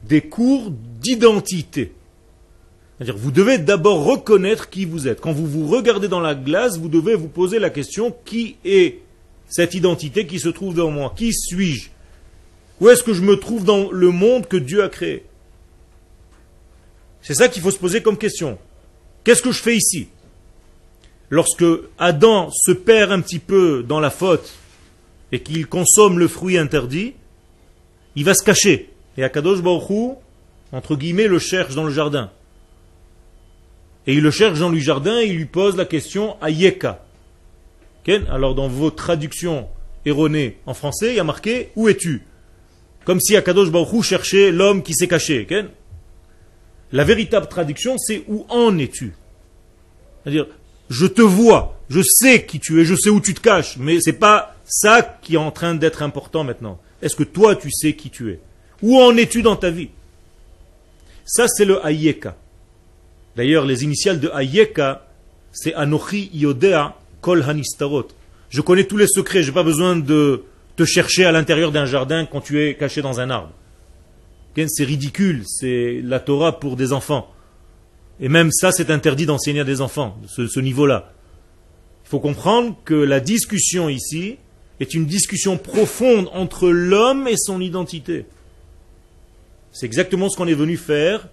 des 0.02 0.22
cours 0.22 0.70
d'identité. 0.70 1.92
C'est-à-dire, 2.96 3.18
vous 3.18 3.30
devez 3.30 3.58
d'abord 3.58 4.04
reconnaître 4.04 4.70
qui 4.70 4.86
vous 4.86 5.06
êtes. 5.06 5.20
Quand 5.20 5.32
vous 5.32 5.46
vous 5.46 5.66
regardez 5.66 6.08
dans 6.08 6.20
la 6.20 6.34
glace, 6.34 6.78
vous 6.78 6.88
devez 6.88 7.14
vous 7.14 7.28
poser 7.28 7.58
la 7.58 7.68
question 7.68 8.16
qui 8.24 8.56
est 8.64 9.02
cette 9.48 9.74
identité 9.74 10.26
qui 10.26 10.40
se 10.40 10.48
trouve 10.48 10.74
dans 10.74 10.90
moi? 10.90 11.12
Qui 11.14 11.34
suis-je? 11.34 11.90
Où 12.80 12.88
est-ce 12.88 13.02
que 13.02 13.12
je 13.12 13.20
me 13.20 13.36
trouve 13.36 13.64
dans 13.64 13.90
le 13.90 14.10
monde 14.10 14.46
que 14.46 14.56
Dieu 14.56 14.82
a 14.82 14.88
créé? 14.88 15.25
C'est 17.26 17.34
ça 17.34 17.48
qu'il 17.48 17.60
faut 17.60 17.72
se 17.72 17.78
poser 17.78 18.02
comme 18.02 18.16
question. 18.16 18.56
Qu'est-ce 19.24 19.42
que 19.42 19.50
je 19.50 19.60
fais 19.60 19.74
ici? 19.74 20.06
Lorsque 21.28 21.64
Adam 21.98 22.52
se 22.52 22.70
perd 22.70 23.10
un 23.10 23.20
petit 23.20 23.40
peu 23.40 23.82
dans 23.82 23.98
la 23.98 24.10
faute 24.10 24.54
et 25.32 25.40
qu'il 25.40 25.66
consomme 25.66 26.20
le 26.20 26.28
fruit 26.28 26.56
interdit, 26.56 27.14
il 28.14 28.24
va 28.24 28.32
se 28.32 28.44
cacher. 28.44 28.90
Et 29.18 29.24
Akadosh 29.24 29.60
Baruch 29.60 30.18
entre 30.70 30.94
guillemets, 30.94 31.26
le 31.26 31.40
cherche 31.40 31.74
dans 31.74 31.82
le 31.82 31.90
jardin. 31.90 32.30
Et 34.06 34.14
il 34.14 34.22
le 34.22 34.30
cherche 34.30 34.60
dans 34.60 34.68
le 34.68 34.78
jardin 34.78 35.18
et 35.18 35.26
il 35.26 35.36
lui 35.36 35.46
pose 35.46 35.76
la 35.76 35.84
question 35.84 36.40
à 36.40 36.50
Yeka. 36.50 37.04
Alors 38.30 38.54
dans 38.54 38.68
vos 38.68 38.92
traductions 38.92 39.66
erronées 40.04 40.58
en 40.64 40.74
français, 40.74 41.08
il 41.08 41.16
y 41.16 41.20
a 41.20 41.24
marqué 41.24 41.70
Où 41.74 41.88
es-tu? 41.88 42.22
Comme 43.04 43.18
si 43.18 43.34
Akadosh 43.34 43.72
Baruch 43.72 44.04
cherchait 44.04 44.52
l'homme 44.52 44.84
qui 44.84 44.94
s'est 44.94 45.08
caché. 45.08 45.44
La 46.92 47.04
véritable 47.04 47.48
traduction, 47.48 47.98
c'est 47.98 48.24
Où 48.28 48.46
en 48.48 48.78
es-tu? 48.78 49.14
C'est-à-dire, 50.22 50.46
je 50.88 51.06
te 51.06 51.22
vois, 51.22 51.78
je 51.88 52.00
sais 52.02 52.44
qui 52.44 52.60
tu 52.60 52.80
es, 52.80 52.84
je 52.84 52.94
sais 52.94 53.10
où 53.10 53.20
tu 53.20 53.34
te 53.34 53.40
caches, 53.40 53.76
mais 53.76 53.98
c'est 54.00 54.12
pas 54.12 54.56
ça 54.64 55.02
qui 55.22 55.34
est 55.34 55.38
en 55.38 55.50
train 55.50 55.74
d'être 55.74 56.02
important 56.02 56.44
maintenant. 56.44 56.80
Est-ce 57.02 57.16
que 57.16 57.22
toi 57.22 57.56
tu 57.56 57.70
sais 57.70 57.94
qui 57.94 58.10
tu 58.10 58.30
es? 58.30 58.40
Où 58.82 58.98
en 58.98 59.16
es-tu 59.16 59.42
dans 59.42 59.56
ta 59.56 59.70
vie? 59.70 59.90
Ça 61.24 61.46
c'est 61.48 61.64
le 61.64 61.84
Ayeka. 61.84 62.36
D'ailleurs, 63.36 63.66
les 63.66 63.84
initiales 63.84 64.18
de 64.20 64.30
Ayeka, 64.30 65.06
c'est 65.52 65.74
Anochi 65.74 66.30
Yodea 66.32 66.96
Kol 67.20 67.44
Hanistarot. 67.46 68.08
Je 68.48 68.60
connais 68.60 68.84
tous 68.84 68.96
les 68.96 69.08
secrets, 69.08 69.42
je 69.42 69.48
n'ai 69.48 69.54
pas 69.54 69.62
besoin 69.62 69.96
de 69.96 70.44
te 70.76 70.84
chercher 70.84 71.24
à 71.24 71.32
l'intérieur 71.32 71.72
d'un 71.72 71.86
jardin 71.86 72.26
quand 72.26 72.40
tu 72.40 72.62
es 72.62 72.74
caché 72.76 73.02
dans 73.02 73.20
un 73.20 73.30
arbre. 73.30 73.52
C'est 74.68 74.84
ridicule, 74.84 75.42
c'est 75.46 76.00
la 76.02 76.20
Torah 76.20 76.58
pour 76.58 76.76
des 76.76 76.92
enfants. 76.92 77.30
Et 78.20 78.28
même 78.28 78.50
ça, 78.50 78.72
c'est 78.72 78.90
interdit 78.90 79.26
d'enseigner 79.26 79.60
à 79.60 79.64
des 79.64 79.80
enfants, 79.82 80.16
ce, 80.26 80.60
niveau-là. 80.60 81.12
Il 82.04 82.08
faut 82.08 82.20
comprendre 82.20 82.74
que 82.84 82.94
la 82.94 83.20
discussion 83.20 83.88
ici 83.88 84.36
est 84.80 84.94
une 84.94 85.06
discussion 85.06 85.58
profonde 85.58 86.30
entre 86.32 86.68
l'homme 86.68 87.28
et 87.28 87.36
son 87.36 87.60
identité. 87.60 88.24
C'est 89.72 89.86
exactement 89.86 90.30
ce 90.30 90.36
qu'on 90.36 90.46
est 90.46 90.54
venu 90.54 90.78
faire 90.78 91.28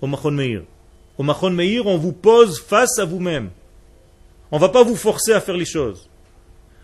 au 0.00 0.06
Machon 0.06 0.30
Meir. 0.30 0.62
Au 1.18 1.22
Machon 1.22 1.50
Meir, 1.50 1.86
on 1.86 1.98
vous 1.98 2.12
pose 2.12 2.60
face 2.60 2.98
à 2.98 3.04
vous-même. 3.04 3.50
On 4.50 4.56
ne 4.56 4.60
va 4.60 4.70
pas 4.70 4.82
vous 4.82 4.96
forcer 4.96 5.32
à 5.32 5.40
faire 5.40 5.56
les 5.56 5.66
choses. 5.66 6.08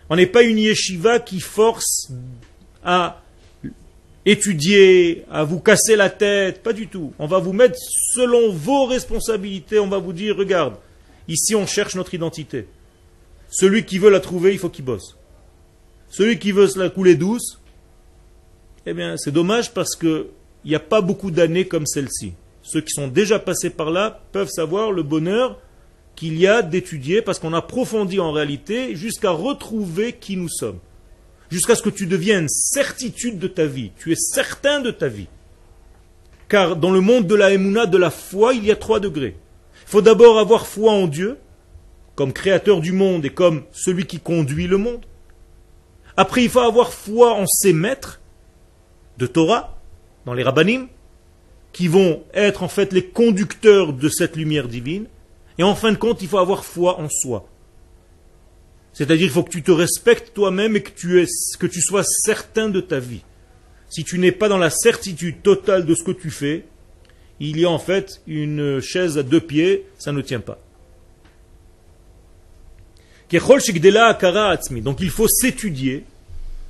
On 0.09 0.15
n'est 0.15 0.27
pas 0.27 0.43
une 0.43 0.59
yeshiva 0.59 1.19
qui 1.19 1.39
force 1.39 2.11
à 2.83 3.21
étudier, 4.25 5.25
à 5.31 5.43
vous 5.43 5.59
casser 5.59 5.95
la 5.95 6.09
tête, 6.09 6.61
pas 6.61 6.73
du 6.73 6.87
tout. 6.87 7.13
On 7.19 7.27
va 7.27 7.39
vous 7.39 7.53
mettre 7.53 7.77
selon 8.13 8.51
vos 8.51 8.85
responsabilités, 8.85 9.79
on 9.79 9.87
va 9.87 9.97
vous 9.97 10.13
dire, 10.13 10.37
regarde, 10.37 10.75
ici 11.27 11.55
on 11.55 11.65
cherche 11.65 11.95
notre 11.95 12.13
identité. 12.13 12.67
Celui 13.49 13.85
qui 13.85 13.97
veut 13.97 14.09
la 14.09 14.19
trouver, 14.19 14.53
il 14.53 14.59
faut 14.59 14.69
qu'il 14.69 14.85
bosse. 14.85 15.17
Celui 16.09 16.39
qui 16.39 16.51
veut 16.51 16.67
se 16.67 16.79
la 16.79 16.89
couler 16.89 17.15
douce, 17.15 17.59
eh 18.85 18.93
bien 18.93 19.15
c'est 19.17 19.31
dommage 19.31 19.73
parce 19.73 19.95
qu'il 19.95 20.25
n'y 20.65 20.75
a 20.75 20.79
pas 20.79 21.01
beaucoup 21.01 21.31
d'années 21.31 21.67
comme 21.67 21.85
celle-ci. 21.85 22.33
Ceux 22.61 22.81
qui 22.81 22.91
sont 22.91 23.07
déjà 23.07 23.39
passés 23.39 23.69
par 23.69 23.89
là 23.89 24.21
peuvent 24.31 24.49
savoir 24.49 24.91
le 24.91 25.03
bonheur 25.03 25.59
qu'il 26.15 26.37
y 26.37 26.47
a 26.47 26.61
d'étudier 26.61 27.21
parce 27.21 27.39
qu'on 27.39 27.53
approfondit 27.53 28.19
en 28.19 28.31
réalité 28.31 28.95
jusqu'à 28.95 29.31
retrouver 29.31 30.13
qui 30.13 30.35
nous 30.35 30.49
sommes. 30.49 30.79
Jusqu'à 31.49 31.75
ce 31.75 31.81
que 31.81 31.89
tu 31.89 32.05
deviennes 32.05 32.47
certitude 32.47 33.39
de 33.39 33.47
ta 33.47 33.65
vie. 33.65 33.91
Tu 33.97 34.11
es 34.11 34.15
certain 34.15 34.81
de 34.81 34.91
ta 34.91 35.07
vie. 35.07 35.27
Car 36.47 36.75
dans 36.75 36.91
le 36.91 37.01
monde 37.01 37.27
de 37.27 37.35
la 37.35 37.51
émouna, 37.51 37.85
de 37.85 37.97
la 37.97 38.11
foi, 38.11 38.53
il 38.53 38.65
y 38.65 38.71
a 38.71 38.75
trois 38.75 38.99
degrés. 38.99 39.35
Il 39.83 39.89
faut 39.89 40.01
d'abord 40.01 40.39
avoir 40.39 40.67
foi 40.67 40.91
en 40.91 41.07
Dieu, 41.07 41.37
comme 42.15 42.33
créateur 42.33 42.81
du 42.81 42.91
monde 42.91 43.25
et 43.25 43.29
comme 43.29 43.63
celui 43.71 44.05
qui 44.05 44.19
conduit 44.19 44.67
le 44.67 44.77
monde. 44.77 45.05
Après, 46.17 46.43
il 46.43 46.49
faut 46.49 46.59
avoir 46.59 46.93
foi 46.93 47.33
en 47.33 47.45
ses 47.47 47.73
maîtres 47.73 48.21
de 49.17 49.25
Torah, 49.25 49.79
dans 50.25 50.33
les 50.33 50.43
rabbinim, 50.43 50.87
qui 51.73 51.87
vont 51.87 52.23
être 52.33 52.61
en 52.61 52.67
fait 52.67 52.93
les 52.93 53.05
conducteurs 53.05 53.93
de 53.93 54.09
cette 54.09 54.35
lumière 54.35 54.67
divine. 54.67 55.07
Et 55.57 55.63
en 55.63 55.75
fin 55.75 55.91
de 55.91 55.97
compte, 55.97 56.21
il 56.21 56.27
faut 56.27 56.37
avoir 56.37 56.63
foi 56.63 56.99
en 56.99 57.09
soi. 57.09 57.48
C'est-à-dire 58.99 59.27
qu'il 59.27 59.33
faut 59.33 59.43
que 59.43 59.49
tu 59.49 59.63
te 59.63 59.71
respectes 59.71 60.33
toi-même 60.33 60.75
et 60.75 60.83
que 60.83 60.91
tu, 60.91 61.21
es, 61.21 61.25
que 61.57 61.67
tu 61.67 61.79
sois 61.79 62.03
certain 62.03 62.67
de 62.67 62.81
ta 62.81 62.99
vie. 62.99 63.21
Si 63.87 64.03
tu 64.03 64.19
n'es 64.19 64.33
pas 64.33 64.49
dans 64.49 64.57
la 64.57 64.69
certitude 64.69 65.41
totale 65.41 65.85
de 65.85 65.95
ce 65.95 66.03
que 66.03 66.11
tu 66.11 66.29
fais, 66.29 66.65
il 67.39 67.57
y 67.57 67.63
a 67.63 67.69
en 67.69 67.79
fait 67.79 68.21
une 68.27 68.81
chaise 68.81 69.17
à 69.17 69.23
deux 69.23 69.39
pieds, 69.39 69.85
ça 69.97 70.11
ne 70.11 70.19
tient 70.19 70.41
pas. 70.41 70.59
Donc 74.81 74.97
il 74.99 75.09
faut 75.11 75.29
s'étudier, 75.29 76.03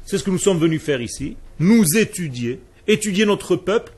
c'est 0.06 0.20
ce 0.20 0.24
que 0.24 0.30
nous 0.30 0.38
sommes 0.38 0.60
venus 0.60 0.84
faire 0.84 1.02
ici, 1.02 1.36
nous 1.58 1.98
étudier, 1.98 2.60
étudier 2.88 3.26
notre 3.26 3.56
peuple, 3.56 3.94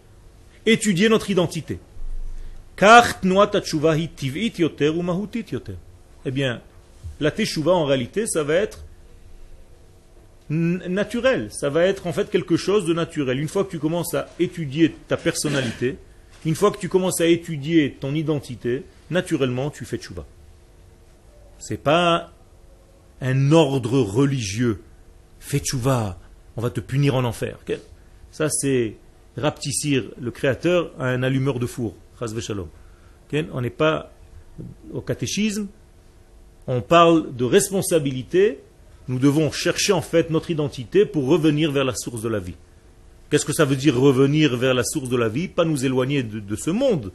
étudier 0.66 1.10
notre 1.10 1.30
identité. 1.30 1.80
Eh 6.26 6.32
bien, 6.32 6.62
la 7.22 7.32
teshuva 7.32 7.72
en 7.72 7.86
réalité, 7.86 8.28
ça 8.28 8.44
va 8.44 8.56
être 8.56 8.84
naturel. 10.50 11.50
Ça 11.52 11.70
va 11.70 11.86
être 11.86 12.08
en 12.08 12.14
fait 12.14 12.30
quelque 12.30 12.58
chose 12.58 12.86
de 12.86 12.94
naturel. 12.94 13.40
Une 13.40 13.48
fois 13.48 13.64
que 13.64 13.72
tu 13.72 13.80
commences 13.80 14.14
à 14.14 14.28
étudier 14.40 14.94
ta 15.08 15.16
personnalité, 15.16 15.98
une 16.46 16.56
fois 16.56 16.72
que 16.72 16.78
tu 16.78 16.90
commences 16.90 17.22
à 17.22 17.28
étudier 17.28 17.96
ton 18.00 18.14
identité, 18.14 18.84
naturellement, 19.10 19.70
tu 19.70 19.86
fais 19.86 19.98
teshuva. 19.98 20.26
C'est 21.60 21.82
pas 21.82 22.32
un 23.22 23.52
ordre 23.54 24.00
religieux. 24.00 24.82
Fais 25.40 25.60
teshuva, 25.60 26.20
on 26.58 26.62
va 26.62 26.70
te 26.70 26.82
punir 26.82 27.16
en 27.16 27.24
enfer. 27.24 27.60
Ça, 28.32 28.50
c'est 28.50 28.96
Raptissir, 29.38 30.12
le 30.20 30.30
créateur, 30.30 30.92
a 31.00 31.06
un 31.06 31.24
allumeur 31.24 31.60
de 31.60 31.66
four. 31.66 31.96
On 33.54 33.62
n'est 33.62 33.70
pas 33.70 34.12
au 34.92 35.00
catéchisme, 35.00 35.68
on 36.72 36.80
parle 36.82 37.36
de 37.36 37.44
responsabilité. 37.44 38.60
Nous 39.10 39.20
devons 39.20 39.52
chercher 39.52 39.92
en 39.92 40.02
fait 40.02 40.30
notre 40.30 40.52
identité 40.52 41.06
pour 41.06 41.28
revenir 41.28 41.70
vers 41.70 41.84
la 41.84 41.94
source 41.94 42.22
de 42.22 42.30
la 42.30 42.40
vie. 42.40 42.56
Qu'est-ce 43.30 43.44
que 43.44 43.52
ça 43.52 43.66
veut 43.66 43.76
dire 43.76 44.00
revenir 44.00 44.56
vers 44.56 44.74
la 44.74 44.86
source 44.86 45.10
de 45.10 45.18
la 45.18 45.28
vie? 45.28 45.50
Pas 45.50 45.66
nous 45.66 45.84
éloigner 45.84 46.24
de, 46.24 46.56
ce 46.56 46.70
monde, 46.70 47.12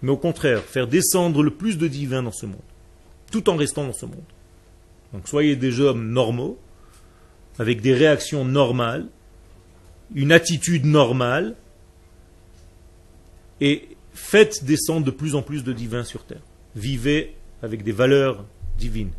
mais 0.00 0.10
au 0.10 0.16
contraire, 0.16 0.62
faire 0.62 0.88
descendre 0.88 1.42
le 1.42 1.50
plus 1.50 1.76
de 1.76 1.86
divin 1.86 2.22
dans 2.22 2.32
ce 2.32 2.46
monde, 2.46 2.56
tout 3.30 3.50
en 3.50 3.56
restant 3.56 3.84
dans 3.84 3.92
ce 3.92 4.06
monde. 4.06 4.24
Donc 5.12 5.28
soyez 5.28 5.54
des 5.54 5.80
hommes 5.80 6.08
normaux, 6.10 6.58
avec 7.58 7.82
des 7.82 7.92
réactions 7.92 8.46
normales, 8.46 9.06
une 10.14 10.32
attitude 10.32 10.86
normale, 10.86 11.56
et 13.60 13.86
faites 14.14 14.64
descendre 14.64 15.04
de 15.04 15.10
plus 15.10 15.34
en 15.34 15.42
plus 15.42 15.62
de 15.62 15.74
divins 15.74 16.04
sur 16.04 16.24
terre. 16.24 16.42
Vivez 16.74 17.34
avec 17.62 17.84
des 17.84 17.92
valeurs 17.92 18.46
divines. 18.78 19.12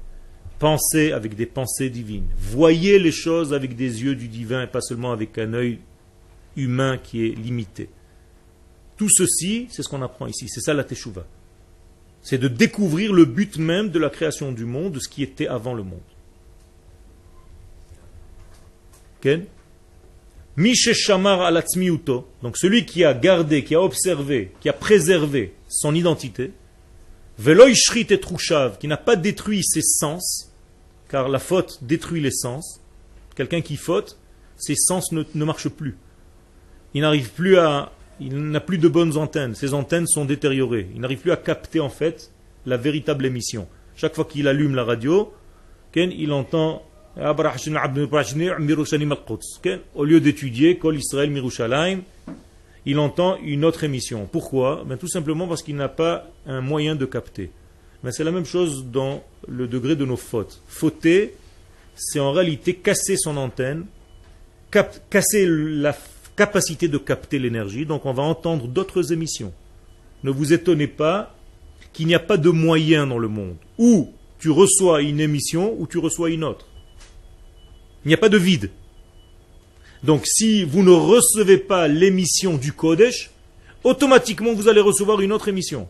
Pensez 0.60 1.12
avec 1.12 1.36
des 1.36 1.46
pensées 1.46 1.90
divines. 1.90 2.28
Voyez 2.38 3.00
les 3.00 3.12
choses 3.12 3.54
avec 3.54 3.76
des 3.76 4.04
yeux 4.04 4.16
du 4.16 4.28
divin 4.28 4.64
et 4.64 4.68
pas 4.68 4.82
seulement 4.82 5.12
avec 5.12 5.38
un 5.38 5.54
œil 5.54 5.80
humain 6.56 6.98
qui 6.98 7.26
est 7.26 7.36
limité. 7.36 7.90
Tout 8.98 9.10
ceci, 9.10 9.68
c'est 9.70 9.84
ce 9.84 9.90
qu'on 9.90 10.02
apprend 10.02 10.28
ici. 10.28 10.48
C'est 10.48 10.62
ça 10.62 10.74
la 10.74 10.84
teshuva. 10.84 11.26
C'est 12.22 12.38
de 12.38 12.48
découvrir 12.48 13.14
le 13.14 13.26
but 13.26 13.58
même 13.58 13.90
de 13.90 14.00
la 14.00 14.10
création 14.10 14.52
du 14.52 14.66
monde, 14.66 14.94
de 14.94 15.00
ce 15.00 15.10
qui 15.10 15.22
était 15.22 15.48
avant 15.48 15.74
le 15.74 15.84
monde. 15.84 16.00
Ken? 19.22 19.46
Donc 20.58 22.58
celui 22.58 22.86
qui 22.86 23.04
a 23.04 23.14
gardé, 23.14 23.64
qui 23.64 23.76
a 23.76 23.82
observé, 23.82 24.52
qui 24.62 24.70
a 24.70 24.74
préservé 24.74 25.54
son 25.68 25.94
identité, 25.94 26.52
Veloy 27.38 27.76
Shrit 27.76 28.08
et 28.10 28.20
qui 28.80 28.88
n'a 28.88 28.98
pas 28.98 29.16
détruit 29.16 29.64
ses 29.64 29.82
sens, 29.82 30.52
car 31.10 31.30
la 31.30 31.40
faute 31.40 31.80
détruit 31.82 32.22
les 32.22 32.32
sens. 32.32 32.82
Quelqu'un 33.36 33.62
qui 33.62 33.76
faute, 33.76 34.18
ses 34.56 34.76
sens 34.76 35.12
ne, 35.12 35.24
ne 35.34 35.46
marchent 35.46 35.70
plus. 35.70 35.98
Il 36.94 37.02
n'arrive 37.02 37.32
plus 37.32 37.58
à, 37.58 37.92
il 38.20 38.38
n'a 38.38 38.62
plus 38.62 38.78
de 38.78 38.88
bonnes 38.88 39.18
antennes. 39.18 39.56
Ses 39.56 39.74
antennes 39.74 40.08
sont 40.08 40.24
détériorées. 40.24 40.88
Il 40.96 41.02
n'arrive 41.02 41.20
plus 41.20 41.32
à 41.32 41.38
capter 41.38 41.82
en 41.82 41.90
fait 41.90 42.32
la 42.66 42.78
véritable 42.78 43.26
émission. 43.26 43.68
Chaque 43.96 44.16
fois 44.16 44.26
qu'il 44.26 44.48
allume 44.48 44.76
la 44.76 44.84
radio, 44.84 45.34
il 45.96 46.32
entend 46.32 46.84
au 49.96 50.04
lieu 50.04 50.20
d'étudier 50.20 50.78
Kol 50.78 50.98
Israël 50.98 51.30
Mirushalayim, 51.32 52.02
il 52.86 53.00
entend 53.00 53.38
une 53.44 53.66
autre 53.66 53.84
émission. 53.84 54.28
Pourquoi? 54.32 54.84
Ben, 54.86 54.98
Tout 54.98 55.08
simplement 55.08 55.48
parce 55.48 55.64
qu'il 55.64 55.76
n'a 55.76 55.90
pas 55.90 56.30
un 56.46 56.62
moyen 56.62 56.96
de 56.96 57.06
capter. 57.06 57.52
Mais 58.04 58.12
c'est 58.12 58.24
la 58.24 58.32
même 58.32 58.46
chose 58.46 58.86
dans 58.86 59.24
le 59.48 59.68
degré 59.68 59.96
de 59.96 60.06
nos 60.06 60.18
fautes. 60.18 60.62
Fauter, 60.68 61.34
c'est 61.96 62.20
en 62.20 62.32
réalité 62.32 62.76
casser 62.76 63.18
son 63.18 63.38
antenne, 63.38 63.86
casser 65.10 65.48
la 65.48 65.98
capacité 66.36 66.88
de 66.88 66.98
capter 66.98 67.40
l'énergie. 67.40 67.86
Donc 67.86 68.06
on 68.06 68.14
va 68.14 68.24
entendre 68.24 68.68
d'autres 68.68 69.12
émissions. 69.12 69.54
Ne 70.24 70.32
vous 70.32 70.54
étonnez 70.54 70.88
pas 70.88 71.36
qu'il 71.94 72.08
n'y 72.08 72.16
a 72.16 72.20
pas 72.20 72.38
de 72.38 72.50
moyen 72.50 73.08
dans 73.08 73.18
le 73.18 73.28
monde. 73.28 73.56
Ou 73.80 74.12
tu 74.40 74.52
reçois 74.52 75.02
une 75.02 75.20
émission 75.20 75.76
ou 75.80 75.88
tu 75.88 75.98
reçois 75.98 76.30
une 76.30 76.44
autre. 76.44 76.68
Il 78.04 78.10
n'y 78.10 78.14
a 78.14 78.18
pas 78.18 78.30
de 78.30 78.38
vide. 78.38 78.70
Donc 80.04 80.26
si 80.26 80.64
vous 80.64 80.84
ne 80.84 80.92
recevez 80.92 81.58
pas 81.58 81.88
l'émission 81.88 82.58
du 82.58 82.74
Kodesh, 82.74 83.32
automatiquement 83.84 84.54
vous 84.54 84.68
allez 84.68 84.82
recevoir 84.82 85.22
une 85.22 85.32
autre 85.32 85.48
émission. 85.48 85.88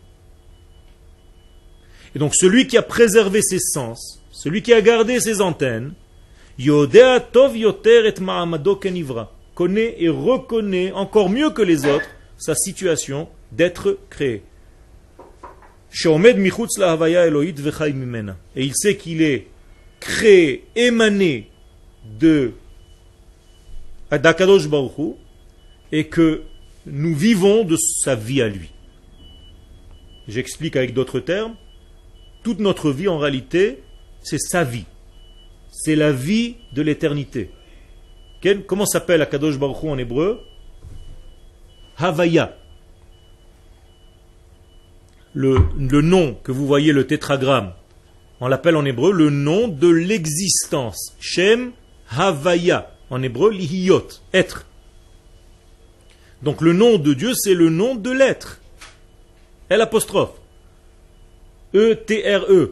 Et 2.15 2.19
donc 2.19 2.35
celui 2.35 2.67
qui 2.67 2.77
a 2.77 2.81
préservé 2.81 3.41
ses 3.41 3.59
sens, 3.59 4.21
celui 4.31 4.61
qui 4.61 4.73
a 4.73 4.81
gardé 4.81 5.19
ses 5.19 5.41
antennes, 5.41 5.93
Yodea 6.57 7.19
Tov 7.19 7.57
Yoter 7.57 8.07
et 8.07 8.13
connaît 9.53 9.95
et 9.99 10.09
reconnaît 10.09 10.91
encore 10.91 11.29
mieux 11.29 11.49
que 11.49 11.61
les 11.61 11.85
autres 11.85 12.07
sa 12.37 12.55
situation 12.55 13.27
d'être 13.51 13.97
créé. 14.09 14.43
Et 18.55 18.63
il 18.63 18.75
sait 18.75 18.97
qu'il 18.97 19.21
est 19.21 19.47
créé, 19.99 20.65
émané 20.75 21.49
de 22.19 22.51
d'Akadosh 24.11 24.67
Baruch 24.67 25.15
et 25.91 26.07
que 26.07 26.43
nous 26.85 27.15
vivons 27.15 27.63
de 27.63 27.75
sa 27.77 28.15
vie 28.15 28.41
à 28.41 28.47
lui. 28.47 28.71
J'explique 30.27 30.75
avec 30.75 30.93
d'autres 30.93 31.19
termes. 31.19 31.55
Toute 32.43 32.59
notre 32.59 32.91
vie, 32.91 33.07
en 33.07 33.17
réalité, 33.17 33.83
c'est 34.21 34.39
sa 34.39 34.63
vie. 34.63 34.85
C'est 35.71 35.95
la 35.95 36.11
vie 36.11 36.55
de 36.73 36.81
l'éternité. 36.81 37.51
Comment 38.67 38.85
s'appelle 38.85 39.21
Akadosh 39.21 39.57
Baruch 39.57 39.83
en 39.83 39.97
hébreu? 39.97 40.41
Havaya. 41.97 42.57
Le, 45.33 45.57
le 45.77 46.01
nom 46.01 46.37
que 46.43 46.51
vous 46.51 46.67
voyez, 46.67 46.93
le 46.93 47.07
tétragramme, 47.07 47.73
on 48.39 48.47
l'appelle 48.47 48.75
en 48.75 48.85
hébreu 48.85 49.11
le 49.11 49.29
nom 49.29 49.67
de 49.67 49.87
l'existence. 49.87 51.15
Shem 51.19 51.71
Havaya. 52.09 52.94
En 53.09 53.21
hébreu, 53.21 53.51
lihiyot, 53.51 54.07
être. 54.33 54.65
Donc 56.41 56.61
le 56.61 56.73
nom 56.73 56.97
de 56.97 57.13
Dieu, 57.13 57.33
c'est 57.33 57.53
le 57.53 57.69
nom 57.69 57.95
de 57.95 58.11
l'être. 58.11 58.61
L 59.69 59.81
apostrophe. 59.81 60.39
E-T-R-E. 61.73 62.47
-E. 62.49 62.71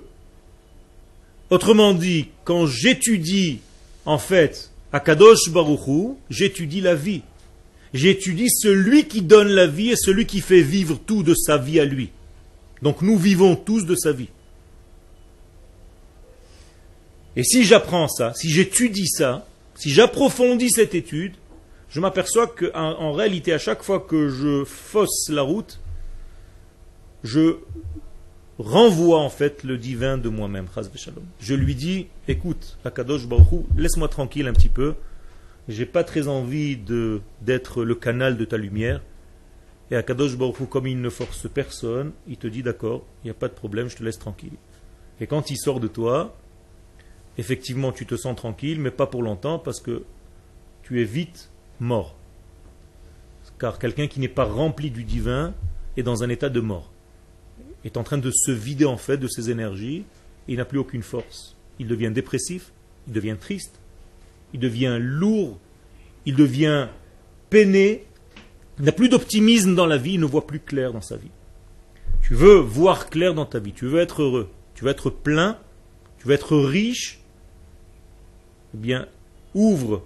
Autrement 1.50 1.94
dit, 1.94 2.30
quand 2.46 2.66
j'étudie, 2.66 3.60
en 4.06 4.18
fait, 4.18 4.72
Akadosh 4.92 5.50
Baruchu, 5.50 6.16
j'étudie 6.30 6.82
la 6.82 6.96
vie. 6.96 7.22
J'étudie 7.94 8.50
celui 8.50 9.08
qui 9.08 9.22
donne 9.22 9.50
la 9.50 9.68
vie 9.68 9.90
et 9.90 9.96
celui 9.96 10.26
qui 10.26 10.40
fait 10.40 10.62
vivre 10.62 11.00
tout 11.06 11.24
de 11.24 11.36
sa 11.36 11.58
vie 11.58 11.80
à 11.80 11.86
lui. 11.86 12.10
Donc 12.82 13.02
nous 13.02 13.18
vivons 13.18 13.56
tous 13.56 13.86
de 13.86 13.96
sa 13.96 14.12
vie. 14.12 14.30
Et 17.36 17.44
si 17.44 17.64
j'apprends 17.64 18.08
ça, 18.08 18.34
si 18.36 18.50
j'étudie 18.50 19.08
ça, 19.08 19.48
si 19.84 19.90
j'approfondis 19.90 20.70
cette 20.70 20.96
étude, 20.96 21.34
je 21.90 22.00
m'aperçois 22.00 22.48
qu'en 22.48 23.12
réalité, 23.12 23.52
à 23.52 23.58
chaque 23.58 23.84
fois 23.84 24.00
que 24.00 24.30
je 24.30 24.64
fausse 24.64 25.28
la 25.28 25.42
route, 25.42 25.82
je 27.22 27.58
renvoie 28.60 29.20
en 29.20 29.30
fait 29.30 29.66
le 29.66 29.78
divin 29.78 30.18
de 30.18 30.30
moi-même. 30.30 30.68
Je 31.42 31.54
lui 31.54 31.76
dis, 31.76 32.08
écoute, 32.30 32.78
Akadosh 32.86 33.28
Baruch 33.28 33.66
laisse-moi 33.76 34.08
tranquille 34.08 34.48
un 34.48 34.54
petit 34.54 34.70
peu. 34.70 34.96
J'ai 35.68 35.86
pas 35.86 36.06
très 36.06 36.30
envie 36.30 36.78
d'être 37.42 37.84
le 37.84 37.96
canal 37.96 38.38
de 38.38 38.46
ta 38.46 38.56
lumière. 38.56 39.02
Et 39.92 39.98
Akadosh 39.98 40.38
Baruch 40.38 40.70
comme 40.70 40.88
il 40.88 41.02
ne 41.02 41.10
force 41.10 41.50
personne, 41.54 42.14
il 42.30 42.38
te 42.38 42.48
dit 42.48 42.64
d'accord, 42.64 43.06
il 43.22 43.28
n'y 43.28 43.32
a 43.32 43.34
pas 43.34 43.50
de 43.50 43.54
problème, 43.54 43.90
je 43.90 43.98
te 43.98 44.04
laisse 44.06 44.18
tranquille. 44.18 44.56
Et 45.20 45.28
quand 45.28 45.52
il 45.52 45.58
sort 45.58 45.82
de 45.82 45.90
toi, 45.90 46.38
effectivement 47.38 47.92
tu 47.92 48.06
te 48.06 48.16
sens 48.16 48.36
tranquille, 48.36 48.80
mais 48.80 48.92
pas 48.92 49.08
pour 49.08 49.24
longtemps 49.24 49.60
parce 49.60 49.80
que 49.80 50.04
tu 50.84 51.02
es 51.02 51.06
vite 51.06 51.50
mort. 51.80 52.16
Car 53.60 53.80
quelqu'un 53.80 54.08
qui 54.08 54.20
n'est 54.20 54.28
pas 54.28 54.46
rempli 54.46 54.92
du 54.92 55.04
divin 55.04 55.54
est 55.96 56.04
dans 56.04 56.24
un 56.24 56.30
état 56.30 56.50
de 56.50 56.60
mort. 56.60 56.92
Est 57.86 57.98
en 57.98 58.04
train 58.04 58.18
de 58.18 58.32
se 58.32 58.52
vider 58.52 58.86
en 58.86 58.98
fait 58.98 59.18
de 59.18 59.28
ses 59.28 59.50
énergies. 59.50 60.04
Et 60.48 60.54
il 60.54 60.58
n'a 60.58 60.66
plus 60.66 60.80
aucune 60.80 61.04
force. 61.04 61.56
Il 61.80 61.88
devient 61.88 62.12
dépressif, 62.12 62.72
il 63.08 63.14
devient 63.14 63.38
triste, 63.40 63.80
il 64.54 64.60
devient 64.60 64.98
lourd, 65.00 65.58
il 66.26 66.36
devient 66.36 66.88
peiné, 67.50 68.06
il 68.80 68.86
n'a 68.86 68.92
plus 68.92 69.10
d'optimisme 69.10 69.76
dans 69.76 69.86
la 69.86 69.98
vie, 69.98 70.14
il 70.14 70.20
ne 70.20 70.26
voit 70.26 70.48
plus 70.48 70.60
clair 70.60 70.94
dans 70.94 71.02
sa 71.02 71.16
vie. 71.16 71.32
Tu 72.22 72.36
veux 72.36 72.56
voir 72.56 73.10
clair 73.10 73.34
dans 73.34 73.46
ta 73.46 73.60
vie, 73.60 73.74
tu 73.74 73.86
veux 73.86 74.00
être 74.00 74.22
heureux, 74.22 74.50
tu 74.76 74.86
veux 74.86 74.92
être 74.92 75.10
plein, 75.10 75.58
tu 76.20 76.28
veux 76.28 76.34
être 76.34 76.58
riche, 76.58 77.23
bien, 78.74 79.08
ouvre 79.54 80.04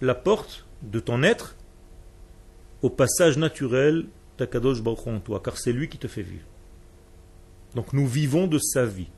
la 0.00 0.14
porte 0.14 0.66
de 0.82 1.00
ton 1.00 1.22
être 1.22 1.56
au 2.82 2.90
passage 2.90 3.36
naturel 3.36 4.06
d'Akadosh 4.38 4.82
Baruch 4.82 5.24
toi, 5.24 5.40
car 5.44 5.58
c'est 5.58 5.72
lui 5.72 5.88
qui 5.88 5.98
te 5.98 6.08
fait 6.08 6.22
vivre. 6.22 6.46
Donc 7.74 7.92
nous 7.92 8.06
vivons 8.06 8.46
de 8.46 8.58
sa 8.58 8.86
vie. 8.86 9.08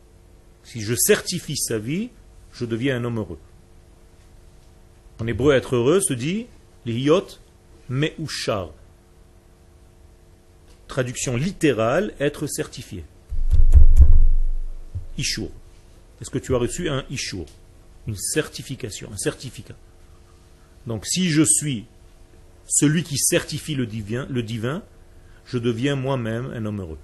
Si 0.65 0.81
je 0.81 0.95
certifie 0.95 1.57
sa 1.57 1.79
vie, 1.79 2.11
je 2.53 2.65
deviens 2.65 2.97
un 2.97 3.05
homme 3.05 3.19
heureux. 3.19 3.39
En 5.21 5.27
hébreu, 5.27 5.55
être 5.55 5.77
heureux 5.77 6.01
se 6.01 6.15
dit 6.15 6.47
lihiyot 6.87 7.27
me'ushar. 7.89 8.71
Traduction 10.89 11.37
littérale, 11.37 12.15
être 12.19 12.47
certifié. 12.47 13.05
Ishur. 15.19 15.51
Est-ce 16.21 16.31
que 16.31 16.39
tu 16.39 16.55
as 16.55 16.59
reçu 16.59 16.89
un 16.89 17.05
Ishur 17.11 17.47
une 18.07 18.17
certification, 18.17 19.11
un 19.13 19.17
certificat. 19.17 19.75
Donc 20.87 21.07
si 21.07 21.31
je 21.31 21.43
suis 21.43 21.87
celui 22.67 23.03
qui 23.03 23.19
certifie 23.19 23.75
le 23.75 23.87
divin, 23.87 24.83
je 25.45 25.59
deviens 25.59 25.97
moi-même 25.97 26.51
un 26.55 26.65
homme 26.65 26.81
heureux. 26.81 26.99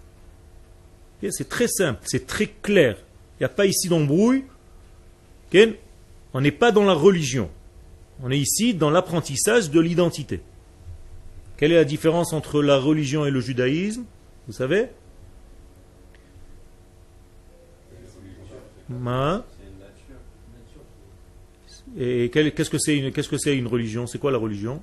C'est 1.30 1.48
très 1.48 1.68
simple, 1.68 2.00
c'est 2.04 2.26
très 2.26 2.46
clair. 2.46 2.96
Il 3.38 3.42
n'y 3.42 3.46
a 3.46 3.50
pas 3.50 3.66
ici 3.66 3.88
d'embrouille. 3.88 4.44
On 6.34 6.40
n'est 6.40 6.52
pas 6.52 6.72
dans 6.72 6.84
la 6.84 6.94
religion. 6.94 7.50
On 8.22 8.30
est 8.30 8.38
ici 8.38 8.74
dans 8.74 8.90
l'apprentissage 8.90 9.70
de 9.70 9.80
l'identité. 9.80 10.40
Quelle 11.56 11.72
est 11.72 11.76
la 11.76 11.84
différence 11.84 12.32
entre 12.32 12.62
la 12.62 12.78
religion 12.78 13.24
et 13.24 13.30
le 13.30 13.40
judaïsme 13.40 14.04
Vous 14.46 14.52
savez? 14.52 14.88
Et 21.98 22.30
qu'est-ce 22.30 22.70
que 22.70 22.78
c'est 22.78 22.96
une, 22.96 23.12
qu'est-ce 23.12 23.28
que 23.28 23.38
c'est 23.38 23.56
une 23.56 23.66
religion? 23.66 24.06
C'est 24.06 24.18
quoi 24.18 24.30
la 24.30 24.38
religion? 24.38 24.82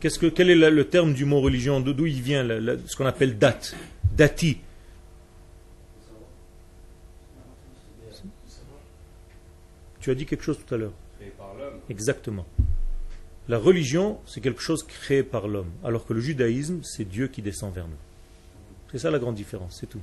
Qu'est-ce 0.00 0.18
que, 0.18 0.26
quel 0.26 0.50
est 0.50 0.70
le 0.70 0.84
terme 0.84 1.14
du 1.14 1.24
mot 1.24 1.40
religion? 1.40 1.80
D'où 1.80 2.06
il 2.06 2.20
vient 2.20 2.46
ce 2.46 2.94
qu'on 2.96 3.06
appelle 3.06 3.38
date? 3.38 3.74
Dati. 4.14 4.58
Tu 10.00 10.10
as 10.10 10.14
dit 10.14 10.26
quelque 10.26 10.44
chose 10.44 10.58
tout 10.64 10.74
à 10.74 10.76
l'heure. 10.76 10.92
Exactement. 11.88 12.44
La 13.48 13.58
religion, 13.58 14.20
c'est 14.26 14.42
quelque 14.42 14.60
chose 14.60 14.82
créé 14.82 15.22
par 15.22 15.48
l'homme, 15.48 15.70
alors 15.82 16.06
que 16.06 16.12
le 16.12 16.20
judaïsme, 16.20 16.80
c'est 16.82 17.04
Dieu 17.04 17.28
qui 17.28 17.40
descend 17.40 17.74
vers 17.74 17.88
nous. 17.88 17.96
C'est 18.94 19.00
ça 19.00 19.10
la 19.10 19.18
grande 19.18 19.34
différence, 19.34 19.78
c'est 19.80 19.88
tout. 19.88 20.00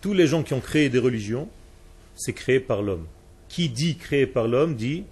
Tous 0.00 0.14
les 0.14 0.26
gens 0.26 0.42
qui 0.42 0.52
ont 0.52 0.60
créé 0.60 0.88
des 0.88 0.98
religions, 0.98 1.48
c'est 2.16 2.32
créé 2.32 2.58
par 2.58 2.82
l'homme. 2.82 3.06
Qui 3.48 3.68
dit 3.68 3.96
créé 3.96 4.26
par 4.26 4.48
l'homme 4.48 4.74
dit 4.74 5.04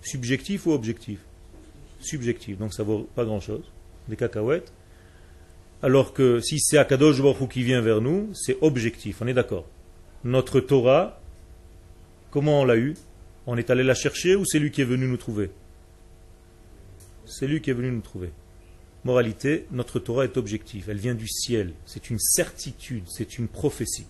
subjectif 0.00 0.68
ou 0.68 0.70
objectif 0.70 1.18
Subjectif, 1.98 2.56
donc 2.56 2.72
ça 2.72 2.84
vaut 2.84 3.08
pas 3.16 3.24
grand-chose, 3.24 3.64
des 4.06 4.14
cacahuètes. 4.14 4.72
Alors 5.82 6.12
que 6.12 6.38
si 6.38 6.60
c'est 6.60 6.78
Akadosh 6.78 7.20
qui 7.50 7.64
vient 7.64 7.80
vers 7.80 8.00
nous, 8.00 8.30
c'est 8.32 8.58
objectif, 8.60 9.20
on 9.20 9.26
est 9.26 9.34
d'accord. 9.34 9.66
Notre 10.22 10.60
Torah, 10.60 11.20
comment 12.30 12.60
on 12.60 12.64
l'a 12.64 12.76
eu? 12.76 12.94
On 13.48 13.56
est 13.56 13.70
allé 13.70 13.82
la 13.82 13.94
chercher 13.94 14.36
ou 14.36 14.44
c'est 14.44 14.60
lui 14.60 14.70
qui 14.70 14.82
est 14.82 14.84
venu 14.84 15.08
nous 15.08 15.16
trouver? 15.16 15.50
C'est 17.26 17.48
lui 17.48 17.60
qui 17.60 17.70
est 17.70 17.74
venu 17.74 17.90
nous 17.90 18.02
trouver. 18.02 18.30
Moralité, 19.04 19.66
notre 19.70 19.98
Torah 19.98 20.24
est 20.24 20.36
objective, 20.38 20.88
elle 20.88 20.98
vient 20.98 21.14
du 21.14 21.28
ciel, 21.28 21.72
c'est 21.84 22.08
une 22.08 22.18
certitude, 22.18 23.04
c'est 23.06 23.38
une 23.38 23.48
prophétie. 23.48 24.06